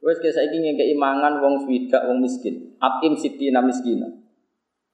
Wes 0.00 0.16
kaya 0.24 0.32
saiki 0.32 0.56
ngekeki 0.56 0.96
mangan 0.96 1.36
wong 1.44 1.68
swidak 1.68 2.08
wong 2.08 2.24
miskin. 2.24 2.80
Atim 2.80 3.12
sitina 3.12 3.60
miskina. 3.60 4.08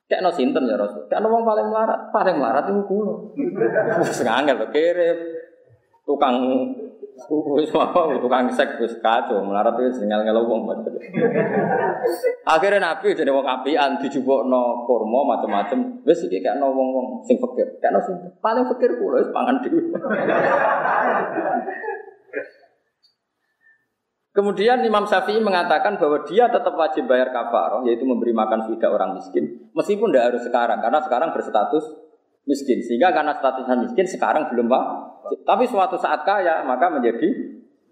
Kayak 0.04 0.20
no 0.20 0.30
sinten 0.36 0.68
ya 0.68 0.76
Rasul. 0.76 1.08
Kayak 1.08 1.24
no 1.24 1.32
wong 1.32 1.48
paling 1.48 1.66
melarat, 1.72 2.12
paling 2.12 2.36
melarat 2.36 2.64
itu 2.68 2.82
kulo. 2.84 3.32
Sengangel 4.04 4.60
lo 4.60 4.68
kirim 4.68 5.16
tukang 6.04 6.36
wis 7.56 7.72
apa 7.72 8.18
tukang 8.20 8.52
sek 8.52 8.76
wis 8.82 9.00
kacau 9.00 9.40
melarat 9.40 9.72
wis 9.80 9.96
ngel 10.04 10.20
ngel 10.28 10.44
wong 10.44 10.68
Akhirnya 12.44 12.84
Nabi 12.84 13.16
jadi 13.16 13.32
wong 13.32 13.48
apian 13.48 13.96
dijupukno 13.96 14.84
kurma 14.84 15.20
macam-macam. 15.24 16.04
Wis 16.04 16.28
iki 16.28 16.44
kayak 16.44 16.60
no 16.60 16.76
wong 16.76 16.88
wong 16.92 17.06
sing 17.24 17.40
fakir. 17.40 17.80
Kayak 17.80 17.96
no 17.96 18.00
sinten. 18.04 18.28
Paling 18.44 18.68
fakir 18.68 19.00
kulo 19.00 19.24
wis 19.24 19.32
pangan 19.32 19.64
dhewe. 19.64 19.88
Kemudian 24.34 24.82
Imam 24.82 25.06
Syafi'i 25.06 25.38
mengatakan 25.38 25.94
bahwa 25.94 26.26
dia 26.26 26.50
tetap 26.50 26.74
wajib 26.74 27.06
bayar 27.06 27.30
kafaroh, 27.30 27.86
yaitu 27.86 28.02
memberi 28.02 28.34
makan 28.34 28.66
fidah 28.66 28.90
orang 28.90 29.14
miskin, 29.14 29.70
meskipun 29.70 30.10
tidak 30.10 30.34
harus 30.34 30.42
sekarang, 30.42 30.82
karena 30.82 30.98
sekarang 30.98 31.30
berstatus 31.30 31.86
miskin. 32.42 32.82
Sehingga 32.82 33.14
karena 33.14 33.38
statusnya 33.38 33.78
miskin 33.86 34.10
sekarang 34.10 34.50
belum 34.50 34.66
pak. 34.66 34.84
Tapi 35.46 35.70
suatu 35.70 35.94
saat 35.94 36.26
kaya 36.26 36.66
maka 36.66 36.90
menjadi 36.90 37.30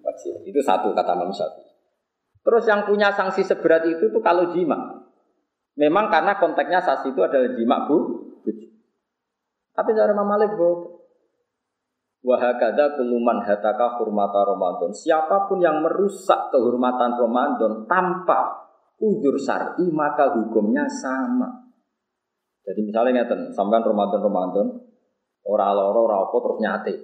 wajib. 0.03 0.43
Itu 0.43 0.59
satu 0.67 0.91
kata 0.91 1.15
Imam 1.15 1.31
Syafi'i. 1.31 1.71
Terus 2.43 2.65
yang 2.67 2.91
punya 2.91 3.15
sanksi 3.15 3.47
seberat 3.47 3.87
itu 3.87 4.11
tuh 4.11 4.19
kalau 4.19 4.51
jima. 4.51 4.99
Memang 5.79 6.11
karena 6.11 6.43
konteksnya 6.43 6.83
sanksi 6.83 7.15
itu 7.15 7.23
adalah 7.23 7.55
jima 7.55 7.87
bu. 7.87 7.99
Tapi 9.73 9.89
cara 9.97 10.11
Imam 10.13 10.29
Malik 10.29 10.53
bu, 10.59 11.01
Wahakada 12.23 12.95
kuluman 12.95 13.43
hataka 13.43 13.99
hurmata 13.99 14.47
Ramadan. 14.47 14.95
Siapa 14.95 15.51
pun 15.51 15.59
yang 15.59 15.83
merusak 15.83 16.55
kehormatan 16.55 17.19
Ramadan 17.19 17.83
tanpa 17.91 18.71
udur 19.03 19.35
syar'i 19.35 19.91
maka 19.91 20.31
hukumnya 20.31 20.87
sama. 20.87 21.67
Jadi 22.63 22.81
misalnya 22.87 23.27
ngeten, 23.27 23.51
sampean 23.51 23.83
Ramadan 23.83 24.23
Ramadan 24.23 24.67
ora 25.43 25.75
loro 25.75 26.07
ora 26.07 26.17
apa 26.23 26.37
terus 26.39 26.59
nyate. 26.63 26.95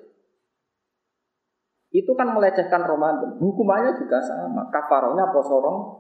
Itu 1.91 2.15
kan 2.15 2.31
melecehkan 2.31 2.87
Ramadan. 2.87 3.43
Hukumannya 3.43 3.99
juga 3.99 4.23
sama. 4.23 4.71
Kafarohnya 4.71 5.35
posorong 5.35 5.99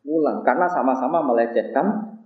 bulan 0.00 0.40
karena 0.40 0.64
sama-sama 0.72 1.20
melecehkan. 1.20 2.16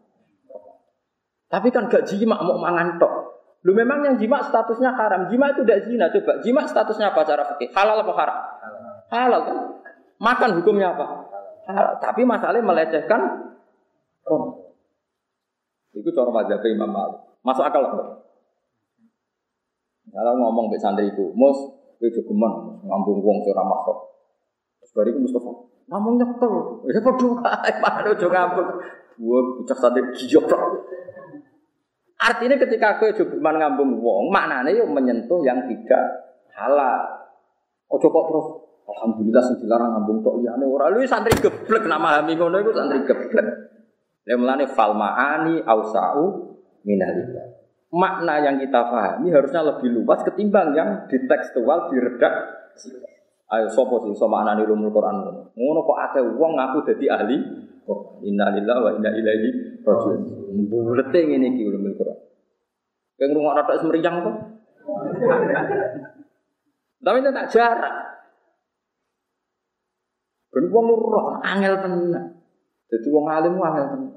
Tapi 1.49 1.72
kan 1.72 1.89
gak 1.91 2.07
jima 2.07 2.39
mau 2.39 2.61
mangan 2.61 3.01
tok. 3.01 3.28
Lu 3.66 3.74
memang 3.74 4.06
yang 4.06 4.14
jima 4.18 4.38
statusnya 4.44 4.94
haram. 4.94 5.26
Jima 5.26 5.50
itu 5.50 5.66
tidak 5.66 5.90
zina. 5.90 6.06
Coba 6.14 6.38
jima 6.44 6.62
statusnya 6.62 7.11
apa 7.11 7.26
cara 7.26 7.42
fikih? 7.54 7.74
Halal 7.74 8.06
apa 8.06 8.12
haram? 8.14 8.38
Halal 9.11 9.40
kan? 9.42 9.59
Makan 10.22 10.50
hukumnya 10.62 10.94
apa? 10.94 11.06
Halal. 11.66 11.94
Tapi 11.98 12.22
masalahnya 12.22 12.62
melecehkan 12.62 13.20
rom. 14.22 14.72
Itu 15.90 16.14
cara 16.14 16.30
mazhab 16.30 16.62
Imam 16.62 16.90
Malik. 16.90 17.18
Masuk 17.42 17.66
akal 17.66 17.82
apa? 17.82 18.28
Kalau 20.09 20.32
ngomong 20.40 20.72
be 20.72 20.80
santriku, 20.80 21.36
mus, 21.36 21.59
kowe 22.00 22.09
jogeman 22.09 22.80
ngambung 22.80 23.20
wong 23.20 23.44
sing 23.44 23.52
ora 23.52 23.64
makro. 23.64 24.09
Terus 24.80 24.92
bariku 24.96 25.18
Mustafa, 25.20 25.52
ngomong 25.92 26.14
nyekel. 26.16 26.54
Ya 26.88 27.00
padha 27.04 27.26
wae, 27.28 27.72
padha 27.76 28.11
aja 28.16 28.26
ngambung. 28.26 28.68
Gua 29.18 29.38
bocah 29.58 29.76
santri 29.76 30.03
gijoprok. 30.16 30.62
Artinya 32.18 32.58
ketika 32.58 32.99
aku 32.99 33.14
juga 33.14 33.38
ngambung 33.54 34.03
wong, 34.03 34.34
maknanya 34.34 34.74
yo 34.74 34.90
menyentuh 34.90 35.38
yang 35.46 35.70
tidak 35.70 36.03
halal. 36.58 37.30
Ojo 37.88 38.07
kok 38.11 38.24
terus 38.28 38.46
Alhamdulillah 38.88 39.42
sing 39.45 39.57
dilarang 39.61 39.90
ngambung 40.00 40.24
tok 40.24 40.40
liyane 40.40 40.64
ora 40.64 40.88
lu 40.88 41.04
santri 41.04 41.36
geblek 41.36 41.84
nama 41.84 42.18
hami 42.18 42.40
ngono 42.40 42.57
iku 42.57 42.72
santri 42.72 43.04
geblek. 43.04 43.49
Lha 44.24 44.34
mulane 44.36 44.64
fal 44.64 44.96
maani 44.96 45.61
ausau 45.61 46.57
minalika. 46.88 47.68
Makna 47.92 48.40
yang 48.45 48.57
kita 48.61 48.88
pahami 48.88 49.28
harusnya 49.32 49.64
lebih 49.64 49.92
luas 49.92 50.20
ketimbang 50.24 50.72
yang 50.72 51.04
di 51.08 51.20
tekstual 51.24 51.92
diredak. 51.92 52.32
Ayo 53.49 53.68
sopo 53.72 54.04
sing 54.04 54.12
iso 54.16 54.28
maknani 54.28 54.64
ulumul 54.64 54.92
Quran 54.92 55.16
ngono. 55.20 55.42
Ngono 55.53 55.80
kok 55.84 55.99
akeh 56.08 56.22
wong 56.24 56.53
ngaku 56.57 56.78
dadi 56.88 57.07
ahli 57.12 57.36
Quran. 57.88 58.20
Innalillahi 58.20 58.80
wa 58.84 58.90
inna 59.00 59.10
ilaihi 59.16 59.48
rajiun. 59.80 60.20
Bulete 60.68 61.20
ngene 61.24 61.56
iki 61.56 61.62
ulumul 61.64 61.96
Quran. 61.96 62.18
Yang 63.16 63.30
rumah 63.40 63.56
rata 63.56 63.80
semeriang 63.80 64.16
tuh. 64.20 64.34
Tapi 67.00 67.18
tak 67.24 67.48
jarak. 67.48 67.94
Ben 70.52 70.64
wong 70.68 70.86
roh 70.92 71.40
angel 71.40 71.80
tenan. 71.80 72.36
Dadi 72.92 73.08
wong 73.08 73.24
alim 73.32 73.56
angel 73.56 73.86
tenan. 73.96 74.12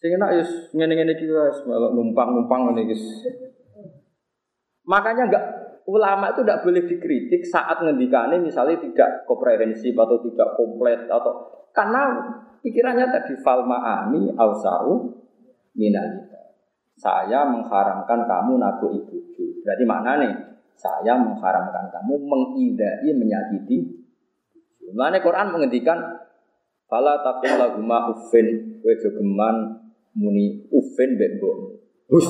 Sing 0.00 0.18
enak 0.18 0.30
ya 0.34 0.44
ngene-ngene 0.74 1.14
iki 1.14 1.30
wis 1.30 1.62
numpang-numpang 1.68 2.72
ngene 2.72 2.90
iki. 2.90 2.96
Makanya 4.82 5.30
enggak 5.30 5.44
ulama 5.86 6.34
itu 6.34 6.42
tidak 6.42 6.62
boleh 6.62 6.82
dikritik 6.86 7.42
saat 7.46 7.82
ngendikane 7.82 8.38
misalnya 8.38 8.78
tidak 8.78 9.26
komprehensif 9.26 9.94
atau 9.94 10.18
tidak 10.22 10.54
komplit 10.54 11.06
atau 11.10 11.32
karena 11.74 12.02
pikirannya 12.62 13.10
tadi 13.10 13.34
falmaani 13.42 14.32
ausau 14.38 15.12
minalita. 15.74 16.54
Saya 16.96 17.44
mengharamkan 17.50 18.24
kamu 18.24 18.52
nabu 18.62 18.94
ibu. 18.94 19.18
Berarti 19.66 19.84
mana 19.84 20.12
nih? 20.22 20.32
Saya 20.78 21.18
mengharamkan 21.18 21.90
kamu 21.90 22.14
mengidai 22.22 23.10
menyakiti. 23.12 24.02
Mana 24.92 25.18
Quran 25.24 25.50
menghentikan 25.56 25.98
Fala 26.84 27.24
takul 27.24 27.56
laguma 27.56 28.12
uffin 28.12 28.76
Kue 28.84 28.92
jogeman 29.00 29.80
muni 30.12 30.68
uffin 30.68 31.16
bebo 31.16 31.80
Hus 32.12 32.28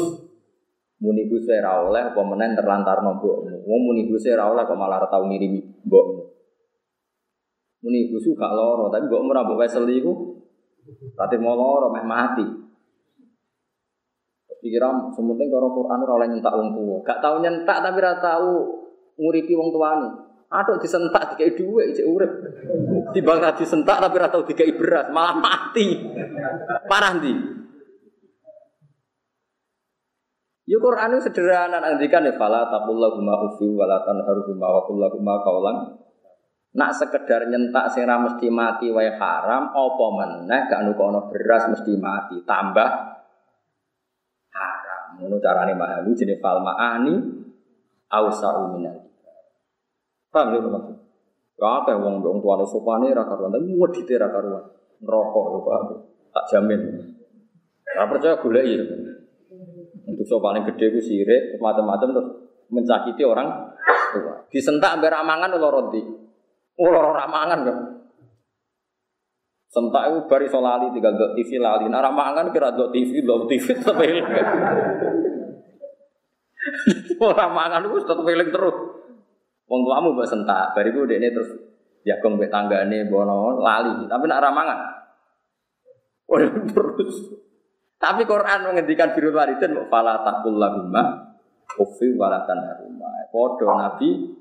Muni 1.03 1.27
Gusti 1.27 1.51
ora 1.59 1.83
oleh 1.83 2.15
terlantar 2.15 3.03
mbokmu. 3.03 3.67
Wong 3.67 3.81
muni 3.91 4.07
Gusti 4.07 4.31
ora 4.31 4.55
oleh 4.55 4.63
kok 4.63 4.79
malah 4.79 5.03
tau 5.11 5.27
ngirimi. 5.27 5.83
Muni 7.83 8.07
Gusti 8.15 8.31
gak 8.39 8.55
lara, 8.55 8.87
tapi 8.95 9.11
mbokmu 9.11 9.35
ora 9.35 9.43
mbok 9.43 9.59
wesel 9.59 9.91
iku. 9.91 10.39
Tadi 11.19 11.37
mau 11.43 11.59
lara 11.59 11.91
meh 11.91 12.05
mati. 12.07 12.47
Pikiran 14.63 15.11
sementing 15.11 15.51
karo 15.51 15.75
Quran 15.75 16.07
ora 16.07 16.13
oleh 16.23 16.29
nyentak 16.31 16.55
wong 16.55 16.71
tuwa. 16.79 16.97
Gak 17.03 17.19
tau 17.19 17.43
nyentak 17.43 17.83
tapi 17.83 17.99
ora 17.99 18.15
tau 18.23 18.51
nguripi 19.19 19.59
wong 19.59 19.75
tuane. 19.75 20.09
Aduh 20.53 20.79
disentak 20.79 21.35
dikai 21.35 21.59
dhuwit 21.59 21.97
cek 21.99 22.07
urip. 22.07 22.31
Timbang 23.11 23.43
ra 23.43 23.51
disentak 23.59 23.99
tapi 23.99 24.15
ora 24.15 24.31
tau 24.31 24.47
dikai 24.47 24.79
beras, 24.79 25.11
malah 25.11 25.35
mati. 25.43 25.99
Parah 26.87 27.19
ndi? 27.19 27.35
Ya 30.63 30.79
Quran 30.79 31.19
sederhana 31.19 31.83
ngendikan 31.83 32.23
ya 32.23 32.39
fala 32.39 32.71
taqullahuma 32.71 33.35
ufi 33.51 33.67
wala 33.75 33.99
tanharhuma 34.07 34.67
wa 34.71 34.87
kullahuma 34.87 35.35
qaulan 35.43 35.77
Nak 36.73 36.91
sekedar 36.97 37.53
nyentak 37.53 37.93
sing 37.93 38.09
mesti 38.09 38.49
mati 38.49 38.89
wae 38.89 39.13
haram 39.13 39.69
apa 39.77 40.07
meneh 40.09 40.61
gak 40.73 40.89
nukono 40.89 41.29
beras 41.29 41.69
mesti 41.69 41.93
mati 42.01 42.41
tambah 42.49 42.91
haram. 44.57 45.03
Ngono 45.21 45.37
carane 45.37 45.77
mahali 45.77 46.17
jenenge 46.17 46.41
fal 46.41 46.65
maani 46.65 47.13
ausa'u 48.09 48.73
minal. 48.73 49.05
Paham 50.33 50.57
ya 50.57 50.61
maksud? 50.65 50.97
Ya 51.61 51.69
akeh 51.85 51.93
wong 51.93 52.25
wong 52.25 52.41
tuane 52.41 52.65
sopane 52.65 53.13
ra 53.13 53.29
karuan 53.29 53.53
tapi 53.53 53.77
wedite 53.77 54.17
ra 54.17 54.33
karuan. 54.33 54.65
Neraka 55.05 55.41
ya 55.45 55.61
paham. 55.61 55.85
Tak 56.33 56.45
jamin. 56.57 56.81
Ora 57.93 58.09
percaya 58.09 58.41
golek 58.41 58.65
ya. 58.65 58.81
Untuk 60.09 60.25
so 60.25 60.41
paling 60.41 60.65
gede 60.67 60.89
itu 60.97 61.01
sirik, 61.05 61.61
macam-macam 61.63 62.09
terus 62.11 62.29
mencakiti 62.73 63.23
orang 63.23 63.77
tua. 64.17 64.49
Disentak 64.49 64.99
ambil 64.99 65.13
ramangan 65.13 65.53
roti. 65.61 66.03
Ulo 66.81 67.13
ramangan 67.13 67.61
kan. 67.69 67.79
Sentak 69.73 70.13
itu 70.13 70.29
bari 70.29 70.45
solali 70.53 70.93
tinggal 70.93 71.17
dot 71.17 71.33
TV 71.33 71.57
lali. 71.57 71.89
Ramangan 71.89 72.53
kira 72.53 72.77
dot 72.77 72.93
TV, 72.93 73.25
dot 73.25 73.49
TV 73.49 73.73
tetap 73.73 73.97
eling. 73.97 74.21
ramangan 77.41 77.89
itu 77.89 78.05
tetap 78.05 78.29
eling 78.29 78.53
terus. 78.53 78.77
Wong 79.65 79.81
tuamu 79.89 80.13
mbok 80.13 80.29
sentak, 80.29 80.77
bariku 80.77 81.09
ini 81.09 81.33
terus 81.33 81.57
jagong 82.05 82.37
mbek 82.37 82.53
tanggane 82.53 83.09
bono 83.09 83.65
lali. 83.65 84.05
Tapi 84.05 84.25
nak 84.29 84.45
ramangan. 84.45 84.81
Oh 86.33 86.41
terus. 86.41 87.29
Tapi 88.01 88.25
Quran 88.25 88.65
menghentikan 88.65 89.13
birul 89.13 89.37
walidin 89.37 89.77
fala 89.93 90.25
taqul 90.25 90.57
lahumma 90.57 91.29
ufi 91.77 92.17
walatan 92.17 92.57
haruma. 92.57 93.29
Padha 93.29 93.69
Nabi 93.77 94.33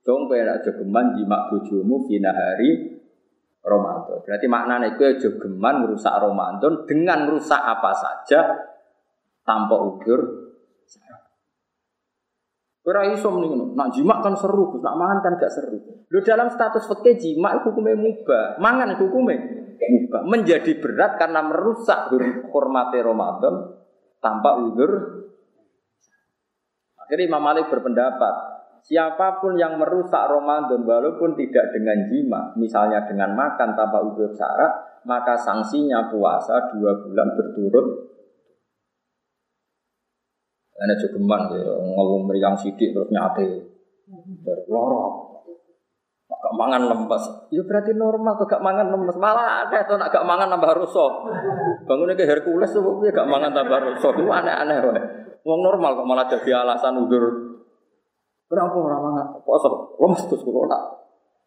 dong 0.00 0.26
kowe 0.26 0.40
jogeman 0.64 1.12
jimak 1.16 1.52
bojomu 1.52 2.08
fina 2.08 2.32
hari 2.32 3.00
Ramadan. 3.60 4.24
Berarti 4.24 4.46
maknanya 4.48 4.96
itu 4.96 5.04
jogeman 5.28 5.84
merusak 5.84 6.16
Ramadan 6.16 6.88
dengan 6.88 7.28
merusak 7.28 7.60
apa 7.60 7.92
saja 7.92 8.40
tanpa 9.44 9.76
udur. 9.76 10.50
Ora 12.80 13.04
iso 13.12 13.28
mending 13.28 13.76
Nak 13.76 13.92
jimak 13.92 14.24
kan 14.24 14.34
seru, 14.34 14.80
nak 14.80 14.96
mangan 14.96 15.18
kan 15.20 15.32
gak 15.36 15.52
seru. 15.52 15.78
Lu 16.08 16.18
dalam 16.24 16.48
status 16.48 16.88
fikih 16.88 17.20
jimak 17.20 17.60
hukumnya 17.62 17.92
mubah, 17.94 18.56
mangan 18.56 18.96
hukumnya 18.96 19.36
mubah. 19.78 20.24
Menjadi 20.24 20.80
berat 20.80 21.20
karena 21.20 21.44
merusak 21.44 22.08
hormati 22.50 22.98
Ramadan 23.04 23.76
tanpa 24.24 24.64
udur. 24.64 25.22
Akhirnya 26.98 27.26
Imam 27.30 27.42
Malik 27.42 27.68
berpendapat, 27.68 28.34
siapa 28.84 29.40
pun 29.40 29.56
yang 29.56 29.76
merusak 29.76 30.28
Ramadan 30.28 30.82
walaupun 30.84 31.36
tidak 31.36 31.72
dengan 31.72 32.08
jima, 32.08 32.52
misalnya 32.56 33.04
dengan 33.04 33.32
makan 33.36 33.76
tanpa 33.76 34.00
udur 34.02 34.32
syarat, 34.32 35.02
maka 35.04 35.36
sanksinya 35.36 36.12
puasa 36.12 36.72
dua 36.72 36.92
bulan 37.00 37.28
berturut 37.36 38.10
ana 40.80 40.96
jogeman 40.96 41.52
ya 41.52 41.76
ngomong 41.76 42.24
meriang 42.24 42.56
sidik 42.56 42.96
terus 42.96 43.12
nyate. 43.12 43.68
Loro. 44.72 45.28
Gak 46.30 46.56
mangan 46.56 46.88
lemes. 46.88 47.24
Ya 47.52 47.60
berarti 47.66 47.92
normal 47.92 48.40
tuh 48.40 48.48
gak 48.48 48.64
mangan 48.64 48.88
lemes. 48.88 49.12
Malah 49.20 49.68
ada 49.68 49.84
tuh 49.84 50.00
nak 50.00 50.08
gak 50.08 50.24
mangan 50.24 50.48
nambah 50.48 50.72
rusak. 50.80 51.12
Bangunnya 51.84 52.16
ke 52.16 52.24
Hercules 52.24 52.72
tuh 52.72 52.80
gak 53.12 53.28
mangan 53.28 53.52
tambah 53.52 53.76
rusak. 53.92 54.14
Itu 54.16 54.30
aneh-aneh. 54.30 54.78
Wong 55.44 55.60
normal 55.60 56.00
kok 56.00 56.08
malah 56.08 56.26
jadi 56.32 56.64
alasan 56.64 56.96
udur. 56.96 57.49
Kenapa 58.50 58.74
orang 58.74 59.02
mangan? 59.06 59.26
Puasa 59.46 59.70
lemes 59.70 60.26
terus 60.26 60.42
kok 60.42 60.66
nak. 60.66 60.82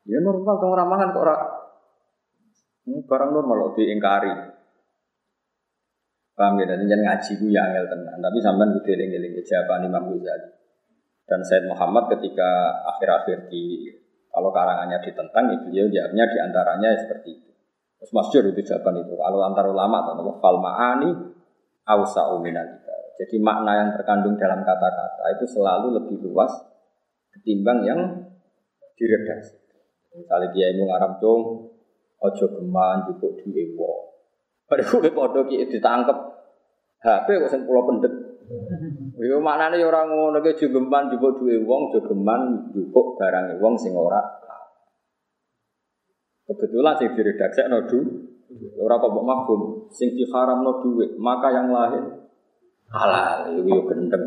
Ya 0.08 0.24
normal 0.24 0.56
tuh 0.56 0.72
orang 0.72 0.88
mangan 0.88 1.12
kok 1.12 1.24
ora. 1.28 1.36
Barang 3.04 3.32
normal 3.36 3.56
loh 3.60 3.72
diingkari. 3.76 4.32
Paham 6.34 6.64
ya? 6.64 6.66
Dan 6.66 6.88
ngaji 6.88 7.32
gue 7.44 7.52
yang 7.52 7.76
angel 7.76 7.92
tenan. 7.92 8.18
Tapi 8.24 8.38
sampean 8.40 8.72
kudu 8.80 8.90
eling-eling 8.96 9.36
jawaban 9.44 9.84
Imam 9.84 10.16
Ghazali. 10.16 10.48
Dan 11.28 11.40
Said 11.44 11.68
Muhammad 11.68 12.08
ketika 12.16 12.84
akhir-akhir 12.96 13.52
di 13.52 13.92
kalau 14.34 14.50
karangannya 14.50 14.98
ditentang, 15.04 15.46
itu 15.54 15.70
dia 15.70 15.86
jawabnya 15.86 16.26
di 16.26 16.38
antaranya 16.42 16.90
seperti 16.98 17.38
itu. 17.38 17.52
Terus 18.02 18.12
masyur 18.18 18.44
itu 18.50 18.66
jawaban 18.66 19.06
itu. 19.06 19.14
Kalau 19.14 19.40
antar 19.46 19.70
ulama 19.70 20.02
atau 20.02 20.42
fal 20.42 20.58
ma'ani 20.58 21.14
awsa 21.86 22.34
Jadi 23.14 23.36
makna 23.38 23.72
yang 23.78 23.90
terkandung 23.94 24.34
dalam 24.34 24.66
kata-kata 24.66 25.38
itu 25.38 25.46
selalu 25.46 26.02
lebih 26.02 26.18
luas 26.26 26.50
ketimbang 27.34 27.84
yang 27.84 28.00
diredaksi. 28.96 29.58
Misalnya 30.14 30.54
dia 30.54 30.70
mau 30.78 30.86
ngarap 30.94 31.18
dong, 31.18 31.42
ojo 32.22 32.46
geman, 32.54 33.10
cukup 33.10 33.34
diwewo. 33.42 34.14
Pada 34.70 34.86
gue 34.86 35.12
podo 35.12 35.44
ki 35.50 35.68
ditangkep 35.70 36.18
HP 37.04 37.28
kok 37.28 37.52
sing 37.52 37.68
pulau 37.68 37.84
pendet. 37.84 38.14
Yo 39.20 39.40
maknane 39.44 39.76
ya 39.80 39.88
ora 39.88 40.08
ngono 40.08 40.40
ki 40.40 40.56
jogeman 40.56 41.12
jupuk 41.12 41.42
duwe 41.42 41.60
wong, 41.64 41.92
jogeman 41.92 42.72
jupuk 42.72 43.20
barang 43.20 43.60
wong 43.60 43.76
sing 43.76 43.96
ora 43.96 44.20
Kebetulan 46.44 46.96
sing 47.00 47.16
diredaksekno 47.16 47.88
du 47.88 48.00
ora 48.80 49.00
kok 49.00 49.12
mbok 49.16 49.26
mafhum, 49.26 49.62
sing 49.90 50.12
diharamno 50.12 50.84
dhuwit, 50.84 51.16
maka 51.16 51.50
yang 51.56 51.72
lain 51.72 52.04
halal 52.92 53.48
yo 53.52 53.84
gendeng 53.88 54.24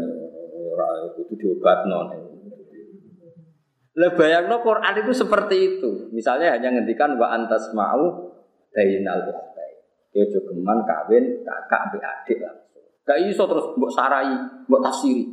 ora 0.72 0.86
kudu 1.12 1.32
diobatno. 1.36 2.25
Lah 3.96 4.12
bayangno 4.12 4.60
Quran 4.60 4.94
itu 5.00 5.12
seperti 5.16 5.56
itu. 5.56 6.12
Misalnya 6.12 6.52
hanya 6.52 6.68
ngendikan 6.68 7.16
wa 7.16 7.32
antas 7.32 7.72
mau 7.72 8.28
bainal 8.76 9.24
Ya 10.16 10.24
jogeman 10.32 10.80
kawin 10.88 11.44
kakak 11.44 11.80
ambil 11.88 12.00
adik 12.00 12.40
lah. 12.40 12.52
Gak 13.04 13.20
iso 13.28 13.44
terus 13.44 13.76
mbok 13.76 13.92
sarai, 13.92 14.32
mbok 14.64 14.80
tafsiri. 14.80 15.28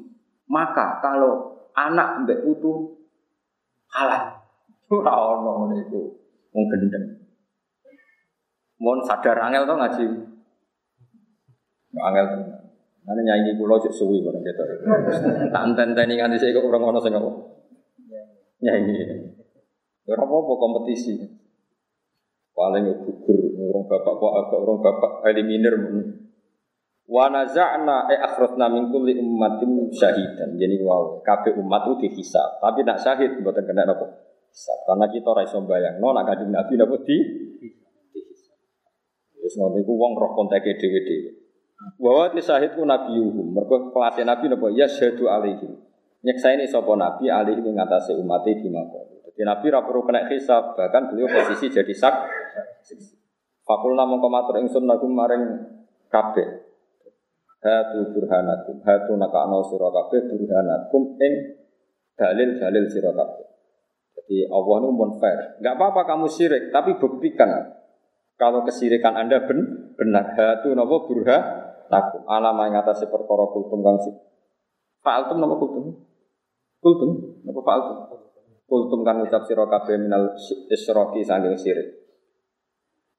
Maka 0.51 0.99
kalau 0.99 1.55
anak 1.71 2.23
mbek 2.23 2.43
putu 2.43 2.99
halal. 3.91 4.43
Ora 4.91 5.13
ono 5.39 5.51
ngene 5.67 5.87
iku. 5.87 6.01
Wong 6.51 6.65
gendeng. 6.67 7.05
Mohon 8.79 8.99
sadar 9.07 9.39
angel 9.39 9.63
to 9.63 9.73
ngaji. 9.79 10.05
Angel 11.95 12.25
to. 12.27 12.37
Mana 13.03 13.19
nyanyi 13.23 13.55
pulau 13.55 13.79
cek 13.79 13.91
suwi 13.91 14.23
barang 14.23 14.43
kita. 14.43 14.63
Tak 15.51 15.63
enten-enteni 15.63 16.19
nganti 16.19 16.39
saya 16.39 16.55
kok 16.55 16.67
orang 16.67 16.91
ono 16.91 16.99
sing 16.99 17.15
apa. 18.63 18.71
Nyanyi. 18.79 18.95
Ora 20.07 20.23
apa-apa 20.23 20.53
kompetisi. 20.59 21.15
Paling 22.53 22.85
gugur 23.01 23.39
orang 23.57 23.85
bapak 23.89 24.13
kok 24.13 24.33
agak 24.45 24.59
orang 24.61 24.79
bapak 24.83 25.11
eliminir. 25.31 25.75
Wa 27.03 27.27
naza'na 27.27 28.07
e 28.07 28.15
akhrajna 28.15 28.71
min 28.71 28.87
kulli 28.93 29.19
ummatin 29.19 29.91
syahidan. 29.91 30.55
Jadi 30.55 30.79
wow, 30.79 31.19
kabeh 31.25 31.57
umat 31.59 31.83
itu 31.89 32.07
dihisab. 32.07 32.63
Tapi 32.63 32.85
nak 32.87 33.01
syahid 33.01 33.41
mboten 33.41 33.67
kena 33.67 33.83
napa? 33.83 34.05
Hisab. 34.53 34.79
Karena 34.85 35.05
kita 35.09 35.27
ora 35.33 35.41
iso 35.43 35.59
bayangno 35.65 36.13
nak 36.13 36.23
kanjeng 36.29 36.53
Nabi 36.53 36.73
napa 36.77 36.95
di. 37.03 37.17
Wis 39.43 39.53
ngono 39.59 39.75
iku 39.83 39.93
wong 39.99 40.15
roh 40.15 40.31
konteke 40.37 40.79
dhewe-dhewe. 40.79 41.31
Wa 41.99 42.11
wa 42.15 42.25
syahid 42.31 42.77
ku 42.77 42.87
nabiyuhum. 42.87 43.51
Mergo 43.51 43.91
pelatih 43.91 44.23
Nabi 44.23 44.45
napa? 44.47 44.71
Ya 44.71 44.87
syahadu 44.87 45.27
alaihim. 45.27 45.92
Nyeksaini 46.23 46.63
sapa 46.71 46.95
Nabi 46.95 47.27
alaihim 47.27 47.75
ngatasi 47.75 48.15
umat 48.23 48.47
di 48.47 48.71
mako. 48.71 49.27
Jadi 49.27 49.43
Nabi 49.43 49.65
ra 49.67 49.83
perlu 49.83 50.07
kena 50.07 50.23
hisab, 50.31 50.71
bahkan 50.79 51.11
beliau 51.11 51.27
posisi 51.27 51.67
jadi 51.67 51.91
sak. 51.91 52.15
Fakulna 53.67 54.07
mongko 54.07 54.27
matur 54.31 54.55
ingsun 54.63 54.87
lagu 54.87 55.03
maring 55.11 55.43
kabeh. 56.07 56.47
Hatu 57.63 58.11
burhanakum, 58.11 58.83
hatu 58.83 59.15
nakano 59.19 59.63
sira 59.67 59.87
kabeh 59.87 60.31
burhanakum 60.31 61.15
ing 61.19 61.33
dalil-dalil 62.15 62.85
sira 62.87 63.11
kabeh. 63.11 63.47
Jadi 64.15 64.47
Allah 64.47 64.75
ini 64.79 64.87
pun 64.95 65.11
fair. 65.19 65.59
Enggak 65.59 65.75
apa-apa 65.75 66.01
kamu 66.07 66.27
syirik, 66.31 66.71
tapi 66.71 66.95
buktikan 66.99 67.51
kalau 68.39 68.63
kesirikan 68.63 69.15
Anda 69.19 69.43
ben, 69.43 69.91
benar. 69.99 70.39
Hatu 70.39 70.71
napa 70.71 71.03
burha 71.03 71.37
takum. 71.91 72.23
Alam 72.31 72.63
yang 72.63 72.79
atas 72.79 73.03
perkara 73.07 73.45
kultum 73.51 73.83
kang 73.83 73.99
Fa'altum 75.03 75.43
nama 75.43 75.59
kultum? 75.59 76.12
Kultum, 76.83 77.39
apa 77.47 77.59
fa'altum? 77.63 77.97
Kultum 78.67 78.99
kan 79.07 79.23
ucap 79.23 79.47
sira 79.47 79.63
kabeh 79.71 79.95
minal 79.95 80.35
isyraki 80.67 81.23
saking 81.23 81.55
syirik. 81.55 81.87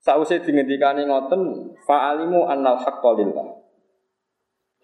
Sausé 0.04 0.44
dingendikane 0.44 1.08
ngoten 1.08 1.72
fa'alimu 1.88 2.44
annal 2.44 2.76
haqqo 2.76 3.16
lillah. 3.16 3.48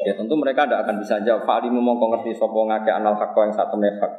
Ya 0.01 0.16
tentu 0.16 0.32
mereka 0.32 0.65
tidak 0.65 0.89
akan 0.89 0.97
bisa 0.97 1.20
jawab 1.20 1.44
fa'alimu 1.44 1.77
mongko 1.77 2.16
ngerti 2.16 2.32
sapa 2.32 2.57
ngake 2.57 2.89
annal 2.89 3.20
haqqo 3.20 3.44
yang 3.44 3.52
satu 3.52 3.77
hak. 3.77 4.12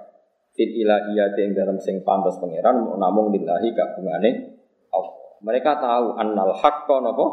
Fil 0.53 0.69
ilahiyati 0.85 1.39
yang 1.41 1.53
dalam 1.57 1.81
sing 1.81 2.05
pantas 2.05 2.37
pangeran 2.37 2.85
namung 3.01 3.33
lillahi 3.33 3.73
kagungane 3.73 4.61
Allah. 4.93 5.15
Mereka 5.41 5.71
tahu 5.81 6.21
annal 6.21 6.53
haqqo 6.53 7.01
napa 7.01 7.25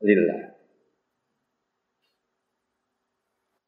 lillah. 0.00 0.49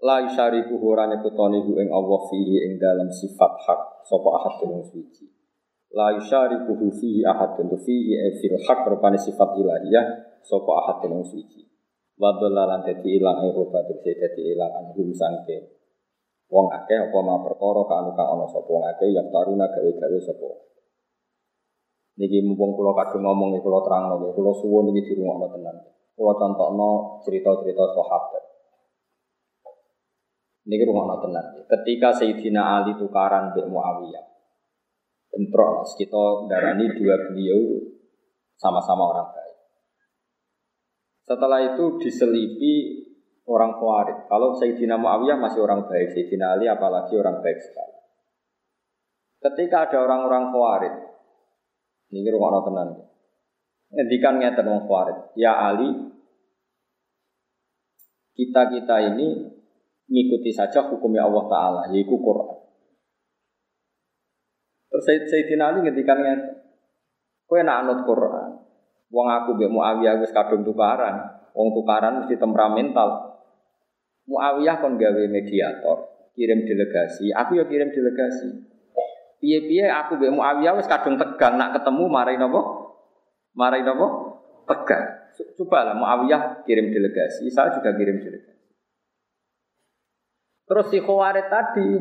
La 0.03 0.19
yusyariku 0.27 0.83
ora 0.83 1.07
nyekutoni 1.07 1.63
hu 1.63 1.79
ing 1.79 1.89
Allah 1.95 2.21
fihi 2.27 2.67
ing 2.67 2.73
dalam 2.83 3.07
sifat 3.07 3.53
hak 3.63 4.03
sapa 4.03 4.29
ahad 4.35 4.59
wong 4.67 4.83
suci. 4.83 5.31
La 5.95 6.11
yusyariku 6.19 6.75
hu 6.75 6.91
fihi 6.91 7.23
ahad 7.23 7.55
tu 7.55 7.79
fihi 7.79 8.19
e 8.19 8.29
fil 8.43 8.59
hak 8.59 8.83
rupane 8.91 9.15
sifat 9.15 9.55
ilahiyah 9.55 10.07
sapa 10.43 10.71
ahad 10.83 11.07
wong 11.07 11.23
suci. 11.23 11.63
Wa 12.19 12.35
lan 12.35 12.83
dadi 12.83 13.15
ilang 13.15 13.47
ing 13.47 13.55
rupa 13.55 13.87
dadi 13.87 14.43
ilang 14.51 14.75
anhum 14.75 15.15
sangke. 15.15 15.71
Wong 16.51 16.67
akeh 16.69 16.99
apa 16.99 17.19
ma 17.23 17.39
perkara 17.41 17.83
kanu 17.87 18.11
kang 18.19 18.29
ana 18.35 18.47
sapa 18.51 18.69
wong 18.69 18.85
akeh 18.91 19.07
yang 19.07 19.31
taruna 19.31 19.71
gawe-gawe 19.71 20.19
sapa. 20.19 20.51
Niki 22.19 22.43
mumpung 22.45 22.75
kula 22.75 22.93
kadung 22.93 23.25
ngomong 23.25 23.57
kula 23.63 23.81
terangno 23.87 24.35
kula 24.35 24.51
suwun 24.51 24.91
iki 24.93 25.15
dirungokno 25.15 25.47
tenan. 25.55 25.77
Kula 26.13 26.37
contohno 26.37 27.23
cerita-cerita 27.25 27.87
sahabat 27.97 28.52
ini 30.63 30.87
rumah 30.87 31.19
tenan. 31.19 31.67
Ketika 31.67 32.15
Sayyidina 32.15 32.83
Ali 32.83 32.95
tukaran 32.95 33.51
Mbak 33.51 33.67
Muawiyah, 33.67 34.27
bentrok 35.35 35.89
kita 35.99 36.47
darani 36.47 36.87
dua 36.95 37.17
beliau 37.31 37.83
sama-sama 38.55 39.11
orang 39.11 39.29
baik. 39.35 39.57
Setelah 41.27 41.75
itu 41.75 41.99
diselipi 41.99 43.03
orang 43.51 43.75
Khawarij. 43.75 44.31
Kalau 44.31 44.55
Sayyidina 44.55 44.95
Muawiyah 44.99 45.39
masih 45.39 45.67
orang 45.67 45.91
baik, 45.91 46.15
Sayyidina 46.15 46.55
Ali 46.55 46.71
apalagi 46.71 47.15
orang 47.19 47.43
baik 47.43 47.59
sekali. 47.59 47.99
Ketika 49.43 49.91
ada 49.91 49.99
orang-orang 50.07 50.55
Khawarij, 50.55 50.95
ini 52.15 52.31
rumah 52.31 52.63
tenan. 52.63 52.89
Ngendikan 53.93 54.39
ngeten 54.39 54.71
wong 54.71 54.87
Khawarij, 54.87 55.35
ya 55.35 55.59
Ali, 55.59 55.91
kita-kita 58.33 59.13
ini 59.13 59.52
ngikuti 60.13 60.53
saja 60.53 60.85
hukumnya 60.93 61.25
Allah 61.25 61.45
Ta'ala, 61.49 61.83
yaitu 61.89 62.13
Quran. 62.21 62.61
Terus 64.93 65.09
Sayyidina 65.09 65.73
Ali 65.73 65.89
ngendikan 65.89 66.21
ngeten. 66.21 66.61
Kowe 67.49 67.61
nak 67.65 67.89
anut 67.89 68.05
Quran. 68.05 68.61
Wong 69.09 69.27
aku 69.29 69.57
mbek 69.57 69.73
Muawiyah 69.73 70.21
wis 70.21 70.33
kadung 70.37 70.65
tukaran. 70.65 71.33
Wong 71.57 71.73
tukaran 71.73 72.21
mesti 72.21 72.37
temperamental. 72.37 73.41
Muawiyah 74.29 74.85
kon 74.85 75.01
gawe 75.01 75.25
mediator, 75.33 76.31
kirim 76.37 76.65
delegasi, 76.65 77.33
aku 77.35 77.59
ya 77.59 77.65
kirim 77.67 77.91
delegasi. 77.91 78.69
Piye-piye 79.41 79.89
aku 79.89 80.21
mbek 80.21 80.33
Muawiyah 80.33 80.77
wis 80.77 80.89
kadung 80.89 81.17
tegang 81.17 81.57
nak 81.57 81.77
ketemu 81.81 82.05
marai 82.13 82.37
napa? 82.37 82.61
Marai 83.57 83.85
napa? 83.85 84.07
Tegang. 84.69 85.05
Coba 85.57 85.89
lah 85.89 85.97
Muawiyah 85.97 86.65
kirim 86.69 86.93
delegasi, 86.93 87.49
saya 87.49 87.73
juga 87.73 87.97
kirim 87.97 88.21
delegasi. 88.21 88.52
Terus 90.73 90.89
si 90.89 91.05
Khawarij 91.05 91.53
tadi 91.53 92.01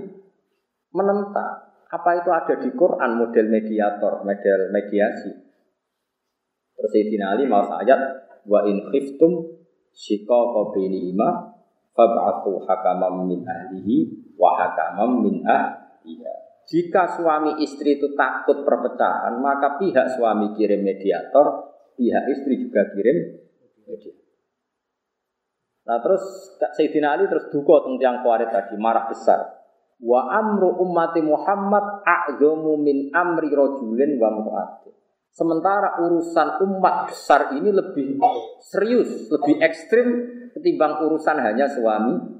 menentang 0.95 1.75
apa 1.91 2.09
itu 2.23 2.31
ada 2.31 2.55
di 2.55 2.71
Quran 2.71 3.19
model 3.19 3.51
mediator, 3.51 4.23
model 4.23 4.71
mediasi. 4.71 5.27
Terus 6.79 6.91
Sayyidina 6.95 7.35
Ali 7.35 7.51
mau 7.51 7.67
ayat 7.67 7.99
wa 8.47 8.63
in 8.63 8.87
khiftum 8.87 9.59
shiqaqa 9.91 10.71
bainihima 10.71 11.51
fab'athu 11.91 12.63
hakamam 12.63 13.27
min 13.27 13.43
ahlihi 13.43 14.07
wa 14.39 14.55
hakamam 14.55 15.19
min 15.19 15.43
ahliha. 15.43 16.63
Jika 16.63 17.19
suami 17.19 17.59
istri 17.59 17.99
itu 17.99 18.15
takut 18.15 18.63
perpecahan, 18.63 19.35
maka 19.43 19.75
pihak 19.83 20.15
suami 20.15 20.55
kirim 20.55 20.79
mediator, 20.79 21.75
pihak 21.99 22.23
istri 22.31 22.55
juga 22.55 22.87
kirim 22.95 23.35
mediator. 23.83 24.30
Nah 25.91 25.99
terus 25.99 26.23
Sayyidina 26.55 27.19
Ali 27.19 27.27
terus 27.27 27.51
duka 27.51 27.83
tentang 27.83 27.99
tiang 27.99 28.17
kuarit 28.23 28.47
tadi, 28.47 28.79
marah 28.79 29.11
besar. 29.11 29.59
Wa 29.99 30.23
amru 30.39 30.79
ummati 30.79 31.19
Muhammad 31.19 32.07
a'zamu 32.07 32.79
min 32.79 33.11
amri 33.11 33.51
rojulin 33.51 34.15
wa 34.15 34.31
mu'ati. 34.39 34.87
Sementara 35.35 35.99
urusan 35.99 36.63
umat 36.63 37.11
besar 37.11 37.51
ini 37.59 37.75
lebih 37.75 38.23
serius, 38.63 39.27
lebih 39.35 39.59
ekstrim 39.59 40.07
ketimbang 40.55 41.03
urusan 41.03 41.35
hanya 41.43 41.67
suami. 41.67 42.39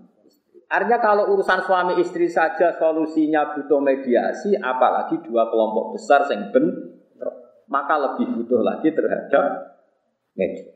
Artinya 0.71 1.03
kalau 1.03 1.35
urusan 1.35 1.67
suami 1.67 1.99
istri 1.99 2.31
saja 2.31 2.79
solusinya 2.79 3.51
butuh 3.51 3.83
mediasi, 3.83 4.55
apalagi 4.55 5.19
dua 5.27 5.51
kelompok 5.51 5.99
besar 5.99 6.23
yang 6.31 6.55
bentrok, 6.55 7.67
maka 7.67 7.99
lebih 7.99 8.31
butuh 8.39 8.63
lagi 8.63 8.95
terhadap 8.95 9.75
mediasi. 10.39 10.70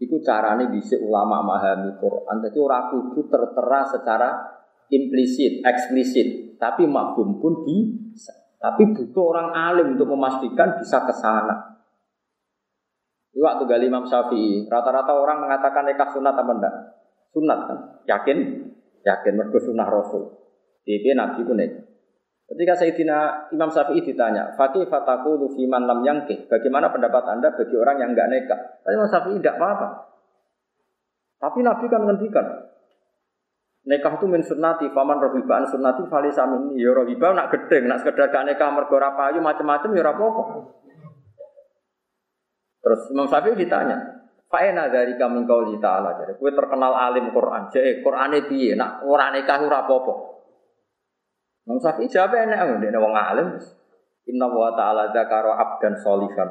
Iku 0.00 0.16
carane 0.24 0.72
bisa 0.72 0.96
ulama 0.96 1.44
memahami 1.44 1.92
Quran. 2.00 2.36
Jadi 2.40 2.56
orang 2.56 2.88
kudu 2.88 3.28
tertera 3.28 3.84
secara 3.84 4.28
implisit, 4.88 5.60
eksplisit, 5.60 6.56
tapi 6.56 6.88
mafhum 6.88 7.36
pun 7.36 7.68
bisa. 7.68 8.32
Tapi 8.56 8.96
butuh 8.96 9.24
orang 9.24 9.48
alim 9.52 9.86
untuk 9.96 10.08
memastikan 10.08 10.80
bisa 10.80 11.04
ke 11.04 11.12
sana. 11.12 11.80
Di 13.30 13.38
waktu 13.44 13.62
gali 13.68 13.92
Imam 13.92 14.08
Syafi'i, 14.08 14.66
rata-rata 14.66 15.12
orang 15.12 15.44
mengatakan 15.44 15.86
nikah 15.86 16.08
sunat 16.10 16.34
apa 16.34 16.52
enggak? 16.52 16.74
Sunat 17.30 17.58
kan? 17.68 17.78
Yakin? 18.08 18.38
Yakin 19.04 19.32
mergo 19.36 19.60
sunnah 19.60 19.86
Rasul. 19.86 20.32
Jadi 20.82 21.12
Nabi 21.14 21.44
itu. 21.44 21.54
Ketika 22.50 22.74
Sayyidina 22.82 23.46
Imam 23.54 23.70
Syafi'i 23.70 24.02
ditanya, 24.02 24.50
Fakih 24.58 24.90
fataku 24.90 25.38
lufiman 25.38 25.86
lam 25.86 26.02
yangke, 26.02 26.50
bagaimana 26.50 26.90
pendapat 26.90 27.22
anda 27.30 27.54
bagi 27.54 27.78
orang 27.78 28.02
yang 28.02 28.10
enggak 28.10 28.26
nikah? 28.26 28.60
Tapi 28.82 28.90
Imam 28.98 29.06
Syafi'i 29.06 29.38
tidak 29.38 29.54
apa-apa. 29.62 29.88
Tapi 31.38 31.58
Nabi 31.62 31.86
kan 31.86 32.02
ngendikan, 32.10 32.46
nikah 33.86 34.18
itu 34.18 34.26
min 34.26 34.42
sunnati, 34.42 34.90
faman 34.90 35.22
rohibaan 35.22 35.62
sunnati 35.70 36.02
fali 36.10 36.34
samin 36.34 36.74
ya 36.74 36.90
rohibah 36.90 37.38
nak 37.38 37.54
gedeng, 37.54 37.86
nak 37.86 38.02
sekedar 38.02 38.34
gak 38.34 38.42
nikah 38.42 38.66
mergo 38.74 38.98
payu 38.98 39.38
macam-macam 39.38 39.94
ya 39.94 40.02
apa-apa. 40.10 40.42
Terus 42.82 43.00
Imam 43.14 43.30
Syafi'i 43.30 43.54
ditanya, 43.54 44.26
Fa'ena 44.50 44.90
dari 44.90 45.14
kami 45.14 45.46
kau 45.46 45.62
ta'ala 45.78 46.18
jadi, 46.18 46.34
kue 46.34 46.50
terkenal 46.50 46.98
alim 46.98 47.30
Quran, 47.30 47.70
jadi 47.70 48.02
Quran 48.02 48.34
piye, 48.50 48.74
nak 48.74 49.06
orang 49.06 49.38
nikah 49.38 49.62
ora 49.62 49.86
apa-apa. 49.86 50.39
Imam 51.70 51.78
Syafi'i 51.78 52.10
jawab 52.10 52.34
enak, 52.34 52.82
dia 52.82 52.98
wong 52.98 53.14
alim. 53.14 53.54
Inna 54.26 54.50
wa 54.50 54.74
ta'ala 54.74 55.14
zakara 55.14 55.54
abdan 55.54 55.94
solihan. 56.02 56.50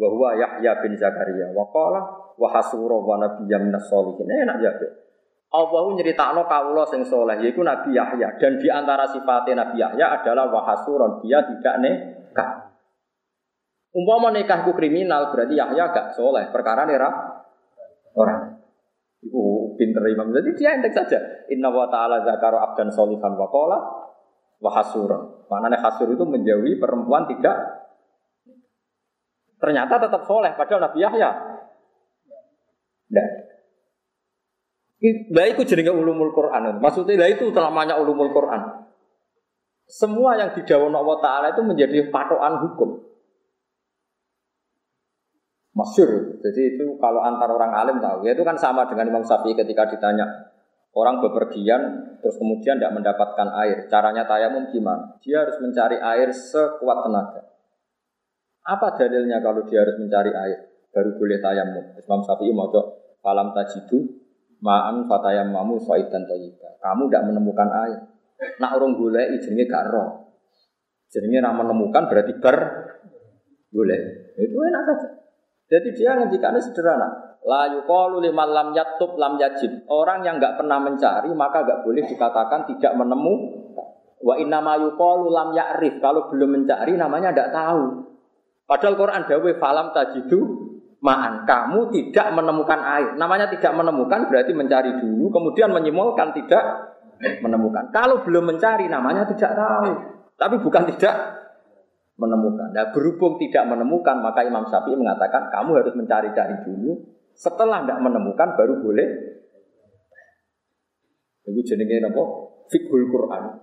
Wa 0.00 0.08
huwa 0.08 0.32
Yahya 0.40 0.80
bin 0.80 0.96
Zakaria. 0.96 1.52
Wa 1.52 1.68
qala 1.68 2.00
wa 2.32 2.48
hasura 2.56 2.96
wa 2.96 3.20
nabiyya 3.20 3.60
minas 3.60 3.84
solihin. 3.92 4.24
Enak 4.24 4.56
jawab. 4.64 4.88
Allah 5.48 5.84
nyeritakno 5.96 6.44
kawula 6.44 6.84
sing 6.84 7.08
soleh 7.08 7.40
yaiku 7.40 7.64
Nabi 7.64 7.96
Yahya 7.96 8.36
dan 8.36 8.60
di 8.60 8.68
antara 8.68 9.08
sifatnya 9.08 9.64
Nabi 9.64 9.80
Yahya 9.80 10.20
adalah 10.20 10.44
wahasuron 10.52 11.24
dia 11.24 11.40
tidak 11.40 11.76
nikah. 11.80 12.68
Umpama 13.96 14.28
nikahku 14.28 14.76
kriminal 14.76 15.32
berarti 15.32 15.56
Yahya 15.56 15.88
gak 15.88 16.12
soleh 16.12 16.52
perkara 16.52 16.84
nera 16.84 17.08
orang. 18.12 18.60
Ibu 19.24 19.74
pinter 19.80 20.04
imam 20.04 20.36
jadi 20.36 20.50
dia 20.52 20.70
endek 20.76 20.92
saja. 20.92 21.16
Inna 21.48 21.72
wa 21.72 21.88
ta'ala 21.88 22.28
zakara 22.28 22.60
abdan 22.68 22.92
solihan 22.92 23.32
wa 23.32 23.48
qala 23.48 23.97
wahasuron. 24.58 25.46
Maknanya 25.48 25.78
hasur 25.80 26.10
itu 26.10 26.24
menjauhi 26.26 26.76
perempuan 26.78 27.26
tidak 27.30 27.56
ternyata 29.58 29.98
tetap 29.98 30.22
soleh 30.26 30.54
padahal 30.54 30.86
Nabi 30.90 30.98
Yahya. 31.02 31.30
Nah. 33.08 33.28
Lah 35.30 35.46
itu 35.46 35.62
jadi 35.62 35.86
ulumul 35.94 36.34
Quran. 36.34 36.82
Maksudnya 36.82 37.14
lah 37.22 37.30
itu 37.30 37.54
namanya 37.54 38.02
ulumul 38.02 38.34
Quran. 38.34 38.90
Semua 39.88 40.36
yang 40.36 40.52
didawan 40.52 40.92
Allah 40.92 41.16
Ta'ala 41.22 41.46
itu 41.54 41.62
menjadi 41.64 42.12
patokan 42.12 42.60
hukum. 42.60 43.08
Masyur. 45.72 46.42
Jadi 46.42 46.76
itu 46.76 46.98
kalau 46.98 47.22
antar 47.22 47.48
orang 47.48 47.72
alim 47.72 47.96
tahu. 48.02 48.26
Ya 48.26 48.34
itu 48.34 48.42
kan 48.42 48.58
sama 48.58 48.90
dengan 48.90 49.08
Imam 49.08 49.22
Syafi'i 49.22 49.54
ketika 49.54 49.86
ditanya 49.86 50.47
Orang 50.96 51.20
bepergian 51.20 52.16
terus 52.18 52.36
kemudian 52.40 52.80
tidak 52.80 52.96
mendapatkan 52.96 53.48
air. 53.64 53.86
Caranya 53.86 54.24
tayamum 54.24 54.72
gimana? 54.72 55.20
Dia 55.20 55.44
harus 55.44 55.60
mencari 55.60 56.00
air 56.00 56.32
sekuat 56.32 57.04
tenaga. 57.04 57.42
Apa 58.64 58.96
dalilnya 58.96 59.40
kalau 59.44 59.64
dia 59.68 59.84
harus 59.84 59.96
mencari 60.00 60.32
air? 60.32 60.58
Baru 60.90 61.14
boleh 61.20 61.38
tayamum. 61.38 61.84
Imam 61.94 62.20
Syafi'i 62.24 62.52
mau 62.56 62.72
falam 63.20 63.52
tajidu 63.52 64.18
Ma'an 64.58 65.06
fatayam 65.06 65.54
mamu 65.54 65.78
dan 65.86 66.26
toyibah. 66.26 66.82
Kamu 66.82 67.06
tidak 67.06 67.30
menemukan 67.30 67.68
air. 67.86 68.00
Nak 68.58 68.74
orang 68.74 68.98
gulai 68.98 69.38
jenenge 69.38 69.70
gak 69.70 69.86
roh. 69.90 70.34
Jenenge 71.10 71.38
ra 71.38 71.54
menemukan 71.54 72.10
berarti 72.10 72.32
ber 72.42 72.56
gulai. 73.70 74.34
Itu 74.34 74.58
enak 74.58 74.82
saja. 74.82 75.08
Jadi 75.68 75.88
dia 75.94 76.18
ngendikannya 76.18 76.58
sederhana. 76.58 77.27
La 77.46 77.70
yuqalu 77.70 78.24
liman 78.24 78.48
lam 78.50 78.68
yatub 78.74 79.14
lam 79.14 79.38
yajid. 79.38 79.86
Orang 79.86 80.26
yang 80.26 80.42
nggak 80.42 80.58
pernah 80.58 80.82
mencari 80.82 81.30
maka 81.30 81.62
nggak 81.62 81.80
boleh 81.86 82.02
dikatakan 82.08 82.66
tidak 82.66 82.92
menemu. 82.98 83.34
Wa 84.18 84.34
inna 84.40 84.58
ma 84.58 84.74
yuqalu 84.74 85.30
lam 85.30 85.54
ya'rif. 85.54 86.02
Kalau 86.02 86.26
belum 86.26 86.58
mencari 86.58 86.98
namanya 86.98 87.30
tidak 87.30 87.54
tahu. 87.54 87.82
Padahal 88.68 88.94
Quran 88.98 89.22
dawe 89.24 89.50
falam 89.56 89.86
tajidu 89.94 90.40
ma'an. 91.00 91.46
Kamu 91.46 91.88
tidak 91.94 92.26
menemukan 92.34 92.80
air. 92.84 93.10
Namanya 93.14 93.46
tidak 93.48 93.72
menemukan 93.72 94.28
berarti 94.28 94.52
mencari 94.52 94.90
dulu, 94.98 95.30
kemudian 95.32 95.70
menyimulkan 95.72 96.34
tidak 96.36 96.64
menemukan. 97.40 97.88
Kalau 97.94 98.20
belum 98.26 98.44
mencari 98.54 98.90
namanya 98.90 99.24
tidak 99.24 99.56
tahu. 99.56 99.90
Tapi 100.38 100.54
bukan 100.62 100.84
tidak 100.94 101.14
menemukan. 102.18 102.70
Nah, 102.74 102.90
berhubung 102.94 103.38
tidak 103.42 103.66
menemukan, 103.66 104.22
maka 104.22 104.42
Imam 104.46 104.66
Syafi'i 104.66 104.98
mengatakan 104.98 105.50
kamu 105.50 105.70
harus 105.82 105.94
mencari-cari 105.94 106.66
dulu 106.66 107.17
setelah 107.38 107.86
tidak 107.86 108.02
menemukan 108.02 108.58
baru 108.58 108.82
boleh. 108.82 109.08
Itu 111.46 111.60
jenenge 111.62 112.02
apa? 112.02 112.22
Fikhul 112.68 113.08
Quran. 113.08 113.62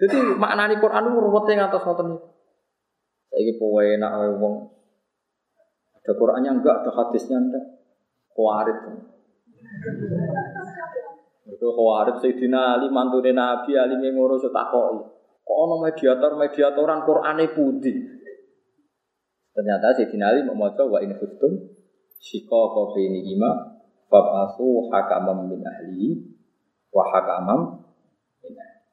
Jadi 0.00 0.16
maknani 0.40 0.80
Quran 0.80 1.12
itu 1.12 1.18
ruwet 1.20 1.44
yang 1.52 1.68
atas 1.68 1.84
ngoten. 1.84 2.16
Saiki 3.28 3.60
powe 3.60 3.84
enak 3.84 4.10
wae 4.10 4.32
wong. 4.40 4.54
Ada 6.00 6.16
Qurannya 6.16 6.50
enggak, 6.56 6.82
ada 6.82 6.90
hadisnya 6.90 7.36
enggak. 7.36 7.84
Khawarij. 8.32 8.78
Itu 11.52 11.66
khawarij 11.68 12.16
Sayyidina 12.24 12.80
Ali 12.80 12.88
mantune 12.88 13.36
Nabi 13.36 13.76
Ali 13.76 14.00
ngono 14.00 14.40
takoki. 14.40 14.98
Kok 15.44 15.58
ana 15.68 15.76
mediator-mediatoran 15.84 17.04
Qurane 17.04 17.46
putih. 17.52 17.96
Ternyata 19.52 20.00
Sayyidina 20.00 20.32
Ali 20.32 20.40
mau 20.48 20.56
maca 20.56 20.82
wa 20.88 20.98
in 21.04 21.12
khiftum 21.14 21.79
Shiko 22.20 22.92
ini 23.00 23.32
ima 23.32 23.80
Fabasu 24.12 24.92
hakamam 24.92 25.48
min 25.48 25.64
ahli 25.64 26.20
Wa 26.92 27.08
hakamam 27.08 27.80
min 28.44 28.54
ahli. 28.60 28.84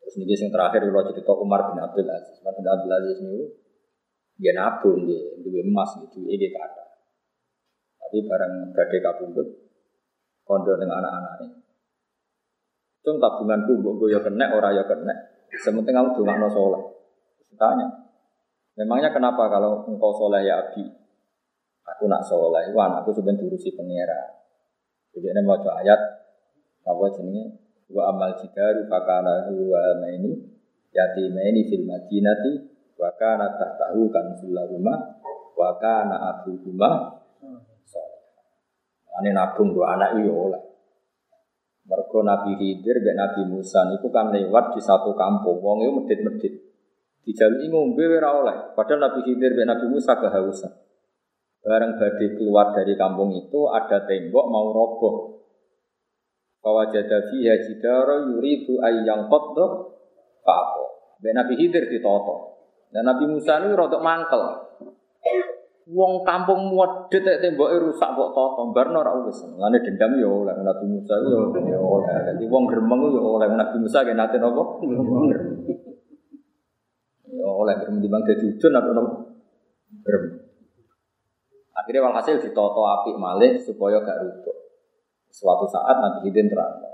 Terus 0.00 0.14
ini 0.24 0.32
yang 0.32 0.48
terakhir 0.48 0.80
Kalau 0.88 1.04
cerita 1.12 1.32
Umar 1.36 1.68
bin 1.68 1.76
Abdul 1.76 2.08
Aziz. 2.08 2.40
Umar 2.40 2.56
bin 2.56 2.64
Abdul 2.64 2.92
Aziz 2.96 3.20
ini 3.20 3.52
Dia 4.40 4.56
nabung 4.56 5.04
dia 5.04 5.20
Dia 5.44 5.60
emas 5.60 5.92
itu 6.00 6.24
Ini 6.24 6.48
kata. 6.56 6.84
Tapi 8.00 8.16
barang 8.24 8.72
gade 8.72 8.98
kabundut 9.04 9.48
Kondo 10.48 10.72
dengan 10.80 11.04
anak-anak 11.04 11.32
ini 11.44 11.58
Cung 13.04 13.20
tabunganku 13.20 13.84
Gue 13.84 14.08
ya 14.08 14.24
kena 14.24 14.56
Orang 14.56 14.72
ya 14.72 14.88
kena. 14.88 15.12
Sementing 15.52 15.92
kamu 15.92 16.16
dungakno 16.16 16.48
soleh 16.48 16.80
Tanya 17.60 18.08
Memangnya 18.80 19.12
kenapa 19.12 19.52
kalau 19.52 19.84
engkau 19.84 20.16
soleh 20.16 20.48
ya 20.48 20.64
Abi 20.64 20.97
Aku 21.96 22.04
nak 22.04 22.20
soleh, 22.20 22.68
wah 22.76 22.92
anakku 22.92 23.16
sebenarnya 23.16 23.48
diurusi 23.48 23.72
pengira. 23.72 24.38
Jadi 25.14 25.32
ini 25.32 25.40
mau 25.40 25.56
ayat 25.56 26.00
apa 26.84 27.04
jenisnya? 27.16 27.44
Wa 27.88 28.12
amal 28.12 28.36
jidaru 28.36 28.84
fakana 28.84 29.48
huwa 29.48 29.96
ini 30.12 30.36
yati 30.92 31.32
ini 31.32 31.64
fil 31.64 31.88
madinati 31.88 32.52
wa 33.00 33.08
kana 33.16 33.56
tahtahu 33.56 34.12
kan 34.12 34.36
rumah 34.44 34.98
wa 35.56 35.70
kana 35.80 36.16
abu 36.36 36.60
rumah 36.60 37.16
Ini 39.18 39.34
nabung 39.34 39.74
dua 39.74 39.98
anak 39.98 40.14
itu 40.14 40.30
oleh. 40.30 40.62
Mergo 41.90 42.22
Nabi 42.22 42.54
Khidir 42.54 43.02
dan 43.02 43.18
Nabi 43.18 43.50
Musa 43.50 43.82
itu 43.90 44.06
kan 44.14 44.30
lewat 44.30 44.78
di 44.78 44.80
satu 44.84 45.10
kampung, 45.18 45.58
wong 45.58 45.82
itu 45.82 45.90
medit-medit. 45.90 46.54
Dijalui 47.26 47.66
ngombe 47.66 48.06
ora 48.06 48.30
oleh. 48.38 48.56
Padahal 48.78 49.10
Nabi 49.10 49.26
Khidir 49.26 49.58
dan 49.58 49.74
Nabi 49.74 49.90
Musa 49.90 50.14
kehausan. 50.22 50.70
Bareng 51.68 52.00
badi 52.00 52.32
keluar 52.32 52.72
dari 52.72 52.96
kampung 52.96 53.28
itu 53.36 53.68
ada 53.68 54.08
tembok 54.08 54.44
mau 54.48 54.72
roboh. 54.72 55.44
Fawajada 56.64 57.28
fiha 57.28 57.60
jidara 57.60 58.24
yuridu 58.24 58.80
ayyang 58.80 59.28
qadda 59.28 59.66
fa'aqo. 60.48 60.84
Ben 61.20 61.36
Nabi 61.36 61.60
Khidir 61.60 61.92
ditoto. 61.92 62.56
Dan 62.88 63.04
Nabi 63.04 63.28
Musa 63.28 63.60
ini 63.60 63.76
rodok 63.76 64.00
mangkel. 64.00 64.40
Wong 65.92 66.24
kampung 66.24 66.72
muat 66.72 67.12
detek 67.12 67.44
temboknya 67.44 67.84
rusak 67.84 68.16
kok 68.16 68.32
toto. 68.32 68.72
Barno 68.72 69.04
ora 69.04 69.20
wis. 69.28 69.36
Lane 69.60 69.84
dendam 69.84 70.16
yo 70.16 70.48
oleh 70.48 70.56
Nabi 70.56 70.88
Musa 70.88 71.20
yo 71.20 71.52
oleh. 71.84 72.32
Jadi 72.32 72.48
wong 72.48 72.64
gremeng 72.64 73.12
yo 73.12 73.20
oleh 73.20 73.44
Nabi 73.52 73.76
Musa 73.76 74.08
ge 74.08 74.16
nate 74.16 74.40
napa? 74.40 74.64
Yo 77.28 77.48
oleh 77.60 77.76
gremeng 77.76 78.08
bang 78.08 78.22
dadi 78.24 78.56
udun 78.56 78.72
atau 78.72 78.92
napa? 78.96 79.12
Gremeng. 80.00 80.47
Akhirnya 81.88 82.04
walhasil 82.04 82.36
ditoto 82.36 82.84
api 82.84 83.16
malih 83.16 83.56
supaya 83.56 84.04
gak 84.04 84.20
rubuh. 84.20 84.52
Suatu 85.32 85.64
saat 85.64 85.96
Nabi 85.96 86.28
Hidin 86.28 86.52
terang. 86.52 86.84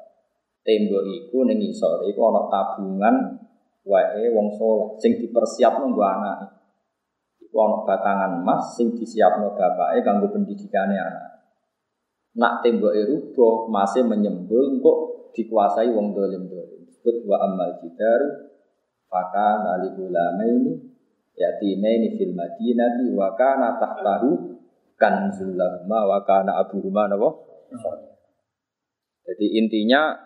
Tembok 0.62 1.02
iku 1.10 1.42
ning 1.50 1.58
isor 1.66 2.06
iku 2.06 2.30
ana 2.30 2.46
tabungan 2.46 3.42
wae 3.82 4.30
wong 4.30 4.54
soleh 4.54 4.94
sing 5.02 5.18
dipersiapno 5.18 5.90
nggo 5.90 5.98
anake. 5.98 6.46
Iku 7.42 7.56
ana 7.58 7.82
batangan 7.82 8.38
emas 8.38 8.78
sing 8.78 8.94
disiapno 8.94 9.58
bapake 9.58 10.06
kanggo 10.06 10.30
pendidikane 10.30 10.94
anak. 10.94 11.42
Nak 12.38 12.62
temboke 12.62 13.02
rubuh 13.02 13.66
masih 13.66 14.06
menyembul 14.06 14.78
kok 14.78 14.98
dikuasai 15.34 15.90
wong 15.90 16.14
dolim-dolim. 16.14 16.86
Disebut 16.86 17.26
wa 17.26 17.42
amal 17.42 17.82
jidar 17.82 18.46
faka 19.10 19.58
nali 19.58 19.90
ulamaini 19.98 20.78
yatimaini 21.34 22.14
fil 22.14 22.30
madinati 22.30 23.10
wa 23.10 23.34
kana 23.34 23.74
tahtahu 23.82 24.53
kanzul 25.04 25.60
wa 25.84 26.18
kana 26.24 26.56
abuhuma 26.64 27.04
napa? 27.12 27.28
Jadi 29.28 29.46
intinya 29.60 30.16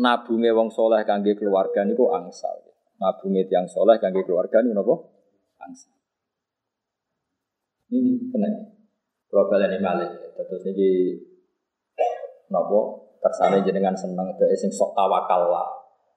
nabunge 0.00 0.48
wong 0.56 0.72
soleh 0.72 1.04
kangge 1.04 1.36
keluarga 1.36 1.84
niku 1.84 2.08
angsal. 2.08 2.56
Nabunge 2.96 3.44
tiang 3.44 3.68
soleh 3.68 4.00
kangge 4.00 4.24
keluarga 4.24 4.64
niku 4.64 4.72
napa? 4.80 4.94
Angsal. 5.60 5.92
Ini 7.92 8.32
kena 8.32 8.48
kalau 9.28 9.46
ini 9.60 9.78
malih. 9.84 10.08
Terus 10.32 10.64
ini 10.72 10.88
napa? 12.48 12.80
Kersane 13.20 13.60
jenengan 13.60 13.92
seneng 13.92 14.32
ke 14.40 14.48
sing 14.56 14.72
sok 14.72 14.96
tawakal 14.96 15.52
lah. 15.52 15.68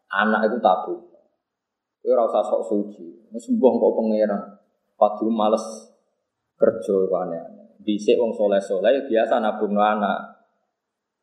Anak 0.08 0.48
itu 0.48 0.56
tabung. 0.64 1.04
Kowe 2.00 2.12
ora 2.16 2.24
usah 2.32 2.44
sok 2.48 2.64
suci. 2.64 3.28
Wis 3.36 3.52
mbah 3.52 3.74
kok 3.76 3.92
pangeran. 4.00 4.42
Padu 4.96 5.28
males 5.28 5.93
aneh-aneh. 6.64 7.78
Dhisik 7.84 8.16
wong 8.16 8.32
soleh-soleh 8.32 9.08
biasa 9.08 9.44
nabung 9.44 9.76
anak. 9.76 10.48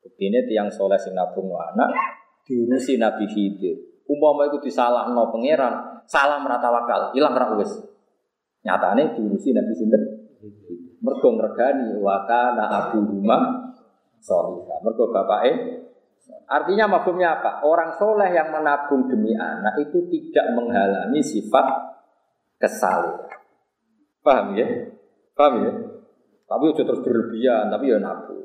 Buktinya 0.01 0.41
tiang 0.45 0.69
soleh 0.69 0.97
sing 0.97 1.13
nabung 1.13 1.49
anak 1.53 1.89
diurusi 2.45 2.97
Nabi 2.97 3.25
Khidir. 3.29 4.05
Umpama 4.09 4.49
itu 4.49 4.59
no 5.13 5.31
pangeran, 5.31 6.03
salah 6.03 6.41
merata 6.43 6.67
wakal, 6.67 7.15
hilang 7.15 7.31
ra 7.31 7.55
wis. 7.55 7.71
Nyatane 8.65 9.15
diurusi 9.17 9.55
Nabi 9.55 9.73
sinten? 9.73 10.01
Mergo 11.01 11.33
ngregani 11.33 11.97
wa 11.97 12.27
kana 12.29 12.65
abu 12.69 13.01
rumah 13.01 13.73
solihah. 14.21 14.77
Mergo 14.85 15.09
bapake 15.09 15.81
Artinya 16.51 16.85
mafhumnya 16.85 17.39
apa? 17.39 17.63
Orang 17.63 17.95
soleh 17.95 18.29
yang 18.35 18.51
menabung 18.51 19.07
demi 19.07 19.31
anak 19.33 19.79
itu 19.81 20.03
tidak 20.11 20.51
menghalangi 20.51 21.23
sifat 21.23 21.65
kesalehan. 22.59 23.39
Paham 24.21 24.59
ya? 24.59 24.67
Paham 25.35 25.53
ya? 25.63 25.71
Tapi 26.47 26.63
udah 26.67 26.83
terus 26.83 27.01
berlebihan, 27.03 27.71
tapi 27.71 27.91
ya 27.91 27.97
nabu. 28.03 28.35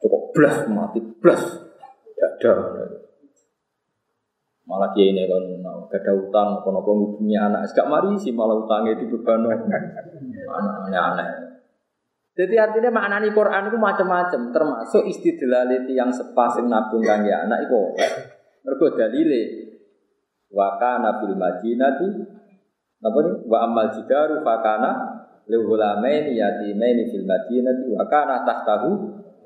Cukup 0.00 0.36
blas 0.36 0.68
mati 0.68 1.00
blas. 1.00 1.42
Ada. 2.16 2.52
Malah 4.66 4.90
dia 4.92 5.14
ini 5.14 5.30
kan 5.30 5.42
gak 5.86 6.02
ada 6.02 6.12
utang, 6.12 6.58
apa 6.58 6.68
apa 6.68 6.90
punya 7.16 7.46
anak, 7.46 7.70
gak 7.70 7.86
mari 7.86 8.18
sih 8.18 8.34
malah 8.34 8.58
utangnya 8.58 8.98
itu 8.98 9.06
beban 9.14 9.46
anak 9.46 10.90
aneh. 10.90 11.28
Jadi 12.36 12.54
artinya 12.60 12.92
maknani 12.92 13.32
Quran 13.32 13.72
itu 13.72 13.78
macam-macam, 13.80 14.40
termasuk 14.52 15.08
istidlaliti 15.08 15.96
yang 15.96 16.12
sepasing 16.12 16.68
nabung 16.68 17.00
kangge 17.00 17.32
anak 17.32 17.64
itu. 17.64 17.80
Mergo 18.66 18.92
dalile 18.92 19.42
wa 20.52 20.76
kana 20.76 21.22
fil 21.22 21.38
madinati 21.38 22.08
napa 23.00 23.18
nih 23.24 23.34
wa 23.46 23.58
amal 23.64 23.88
jidaru 23.94 24.42
fakana 24.42 25.15
li 25.46 26.32
yatimaini 26.34 27.10
fil 27.10 27.26
madinati 27.26 27.86
wa 27.94 28.04
kana 28.10 28.42
tahtahu 28.42 28.90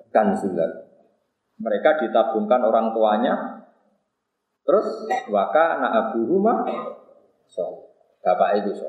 kanzullah. 0.09 0.89
Mereka 1.60 2.01
ditabungkan 2.05 2.64
orang 2.64 2.97
tuanya. 2.97 3.35
Terus 4.64 5.09
wa 5.28 5.52
kana 5.52 5.89
abuhuma 5.93 6.64
so. 7.48 7.93
Bapak 8.20 8.64
itu 8.64 8.77
so. 8.77 8.89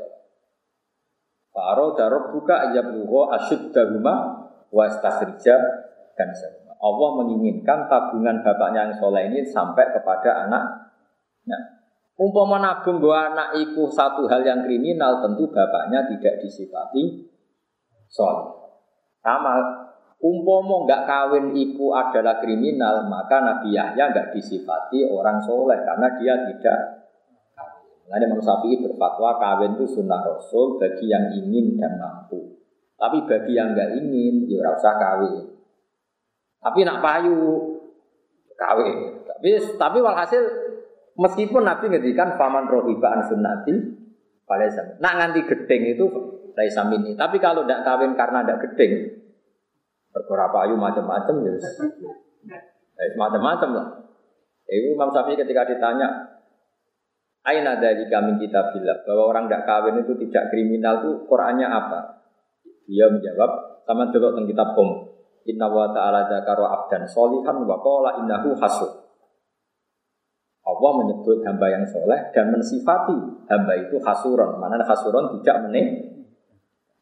Faro 1.51 1.95
darab 1.99 2.31
buka 2.31 2.71
aja 2.71 2.83
buho 2.83 3.27
asyuddahuma 3.35 4.47
wastasrija 4.71 5.55
dan 6.15 6.31
sebagainya. 6.31 6.79
Allah 6.81 7.09
menginginkan 7.21 7.85
tabungan 7.91 8.41
bapaknya 8.41 8.89
yang 8.89 8.95
soleh 8.97 9.29
ini 9.29 9.45
sampai 9.45 9.93
kepada 9.93 10.47
anaknya. 10.47 11.80
Umpama 12.21 12.61
nabung 12.61 13.01
gua 13.01 13.33
anak 13.33 13.57
iku 13.57 13.89
satu 13.89 14.29
hal 14.29 14.45
yang 14.45 14.61
kriminal, 14.61 15.25
tentu 15.25 15.49
bapaknya 15.49 16.05
tidak 16.05 16.37
disifati 16.45 17.25
soleh. 18.05 18.61
Sama, 19.25 19.57
umpama 20.21 20.85
nggak 20.85 21.09
kawin 21.09 21.49
iku 21.57 21.97
adalah 21.97 22.37
kriminal, 22.37 23.09
maka 23.09 23.41
Nabi 23.41 23.73
Yahya 23.73 24.13
nggak 24.13 24.37
disifati 24.37 25.01
orang 25.09 25.41
soleh 25.41 25.81
karena 25.81 26.07
dia 26.21 26.33
tidak 26.45 27.01
Nanti 28.11 28.27
Imam 28.27 28.43
Syafi'i 28.43 28.75
berfatwa 28.83 29.39
kawin 29.39 29.79
itu 29.79 29.87
sunnah 29.87 30.19
Rasul 30.19 30.75
bagi 30.75 31.07
yang 31.07 31.31
ingin 31.31 31.79
dan 31.79 31.95
mampu. 31.95 32.59
Tapi 32.99 33.23
bagi 33.23 33.55
yang 33.55 33.71
nggak 33.71 34.03
ingin, 34.03 34.51
ya 34.51 34.67
usah 34.75 34.99
kawin. 34.99 35.47
Tapi 36.59 36.79
nak 36.83 36.99
payu 36.99 37.39
kawin. 38.59 39.23
Tapi 39.23 39.49
tapi 39.79 39.97
walhasil 40.03 40.43
meskipun 41.21 41.61
Nabi 41.61 41.93
ngedikan 41.93 42.35
faman 42.41 42.65
rohiba 42.65 43.13
an 43.13 43.21
sunnati 43.29 43.73
pada 44.49 44.67
Nak 44.99 45.13
nganti 45.15 45.41
gedeng 45.45 45.83
itu 45.95 46.05
laisa 46.57 46.83
ini. 46.91 47.15
Tapi 47.15 47.37
kalau 47.39 47.63
tidak 47.63 47.87
kawin 47.87 48.17
karena 48.17 48.43
tidak 48.43 48.59
gedeng, 48.67 49.21
perkara 50.11 50.51
payu 50.51 50.75
macam-macam 50.75 51.35
ya. 51.47 51.53
Ya 52.99 53.03
macam-macam 53.15 53.69
lah. 53.71 53.87
Itu 54.67 54.95
Imam 54.95 55.09
Syafi'i 55.11 55.39
ketika 55.39 55.67
ditanya, 55.67 56.07
Aina 57.41 57.81
dari 57.81 58.05
kami 58.05 58.37
kita 58.37 58.69
bilang 58.69 59.01
bahwa 59.01 59.23
orang 59.33 59.43
tidak 59.49 59.65
kawin 59.65 59.97
itu 60.05 60.13
tidak 60.27 60.53
kriminal 60.53 61.01
itu 61.01 61.25
Qurannya 61.25 61.65
apa? 61.65 62.21
Dia 62.85 63.09
menjawab 63.09 63.81
sama 63.81 64.13
dulu 64.13 64.35
tentang 64.35 64.45
kitab 64.45 64.67
Qom. 64.77 64.89
Inna 65.49 65.65
wa 65.65 65.89
ta'ala 65.89 66.29
dzakara 66.29 66.69
abdan 66.69 67.09
solihan 67.09 67.65
wa 67.65 67.81
qala 67.81 68.21
innahu 68.21 68.53
hasud. 68.61 68.90
Allah 70.91 71.07
menyebut 71.07 71.39
hamba 71.47 71.71
yang 71.71 71.87
soleh 71.87 72.19
dan 72.35 72.51
mensifati 72.51 73.47
hamba 73.47 73.73
itu 73.79 73.95
hasuron. 74.03 74.59
Mana 74.59 74.83
hasuron 74.83 75.39
tidak 75.39 75.71
menik. 75.71 75.87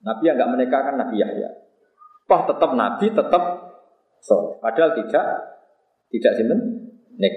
Nabi 0.06 0.24
yang 0.30 0.38
nggak 0.38 0.52
menikahkan 0.54 0.96
Nabi 0.96 1.18
Yahya. 1.18 1.50
Wah 2.30 2.46
tetap 2.46 2.78
Nabi 2.78 3.10
tetap 3.10 3.44
soleh. 4.22 4.62
Padahal 4.62 4.94
tidak 4.94 5.26
tidak 6.14 6.32
sinten 6.38 6.60
nek 7.18 7.34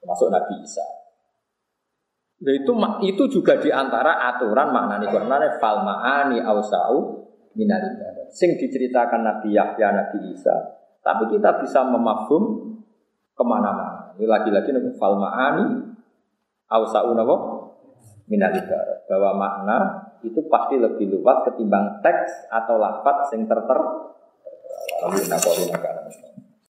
termasuk 0.00 0.32
Nabi 0.32 0.64
Isa. 0.64 0.86
Nah, 2.44 2.52
itu 2.56 2.72
itu 3.04 3.24
juga 3.28 3.60
di 3.60 3.68
antara 3.68 4.20
aturan 4.32 4.72
maknani 4.72 5.06
Quran 5.12 5.32
fal 5.60 5.84
ma'ani 5.84 6.40
ausau 6.40 7.28
minal. 7.52 7.84
Sing 8.34 8.58
diceritakan 8.58 9.22
Nabi 9.22 9.54
Yahya, 9.54 9.94
Nabi 9.94 10.34
Isa. 10.34 10.56
Tapi 11.04 11.30
kita 11.30 11.60
bisa 11.60 11.84
memahum 11.84 12.74
ke 13.36 13.44
mana-mana. 13.44 13.93
Ini 14.14 14.26
lagi-lagi 14.30 14.70
nabi 14.70 14.90
fal 14.94 15.18
ma'ani 15.18 15.66
ausau 16.70 17.14
nabo 17.14 17.36
minal 18.30 18.54
ibadah. 18.54 19.06
Bahwa 19.10 19.30
makna 19.36 19.78
itu 20.24 20.40
pasti 20.48 20.78
lebih 20.78 21.10
luas 21.12 21.44
ketimbang 21.44 22.00
teks 22.00 22.48
atau 22.48 22.78
lafaz 22.78 23.34
sing 23.34 23.44
terter. 23.50 23.80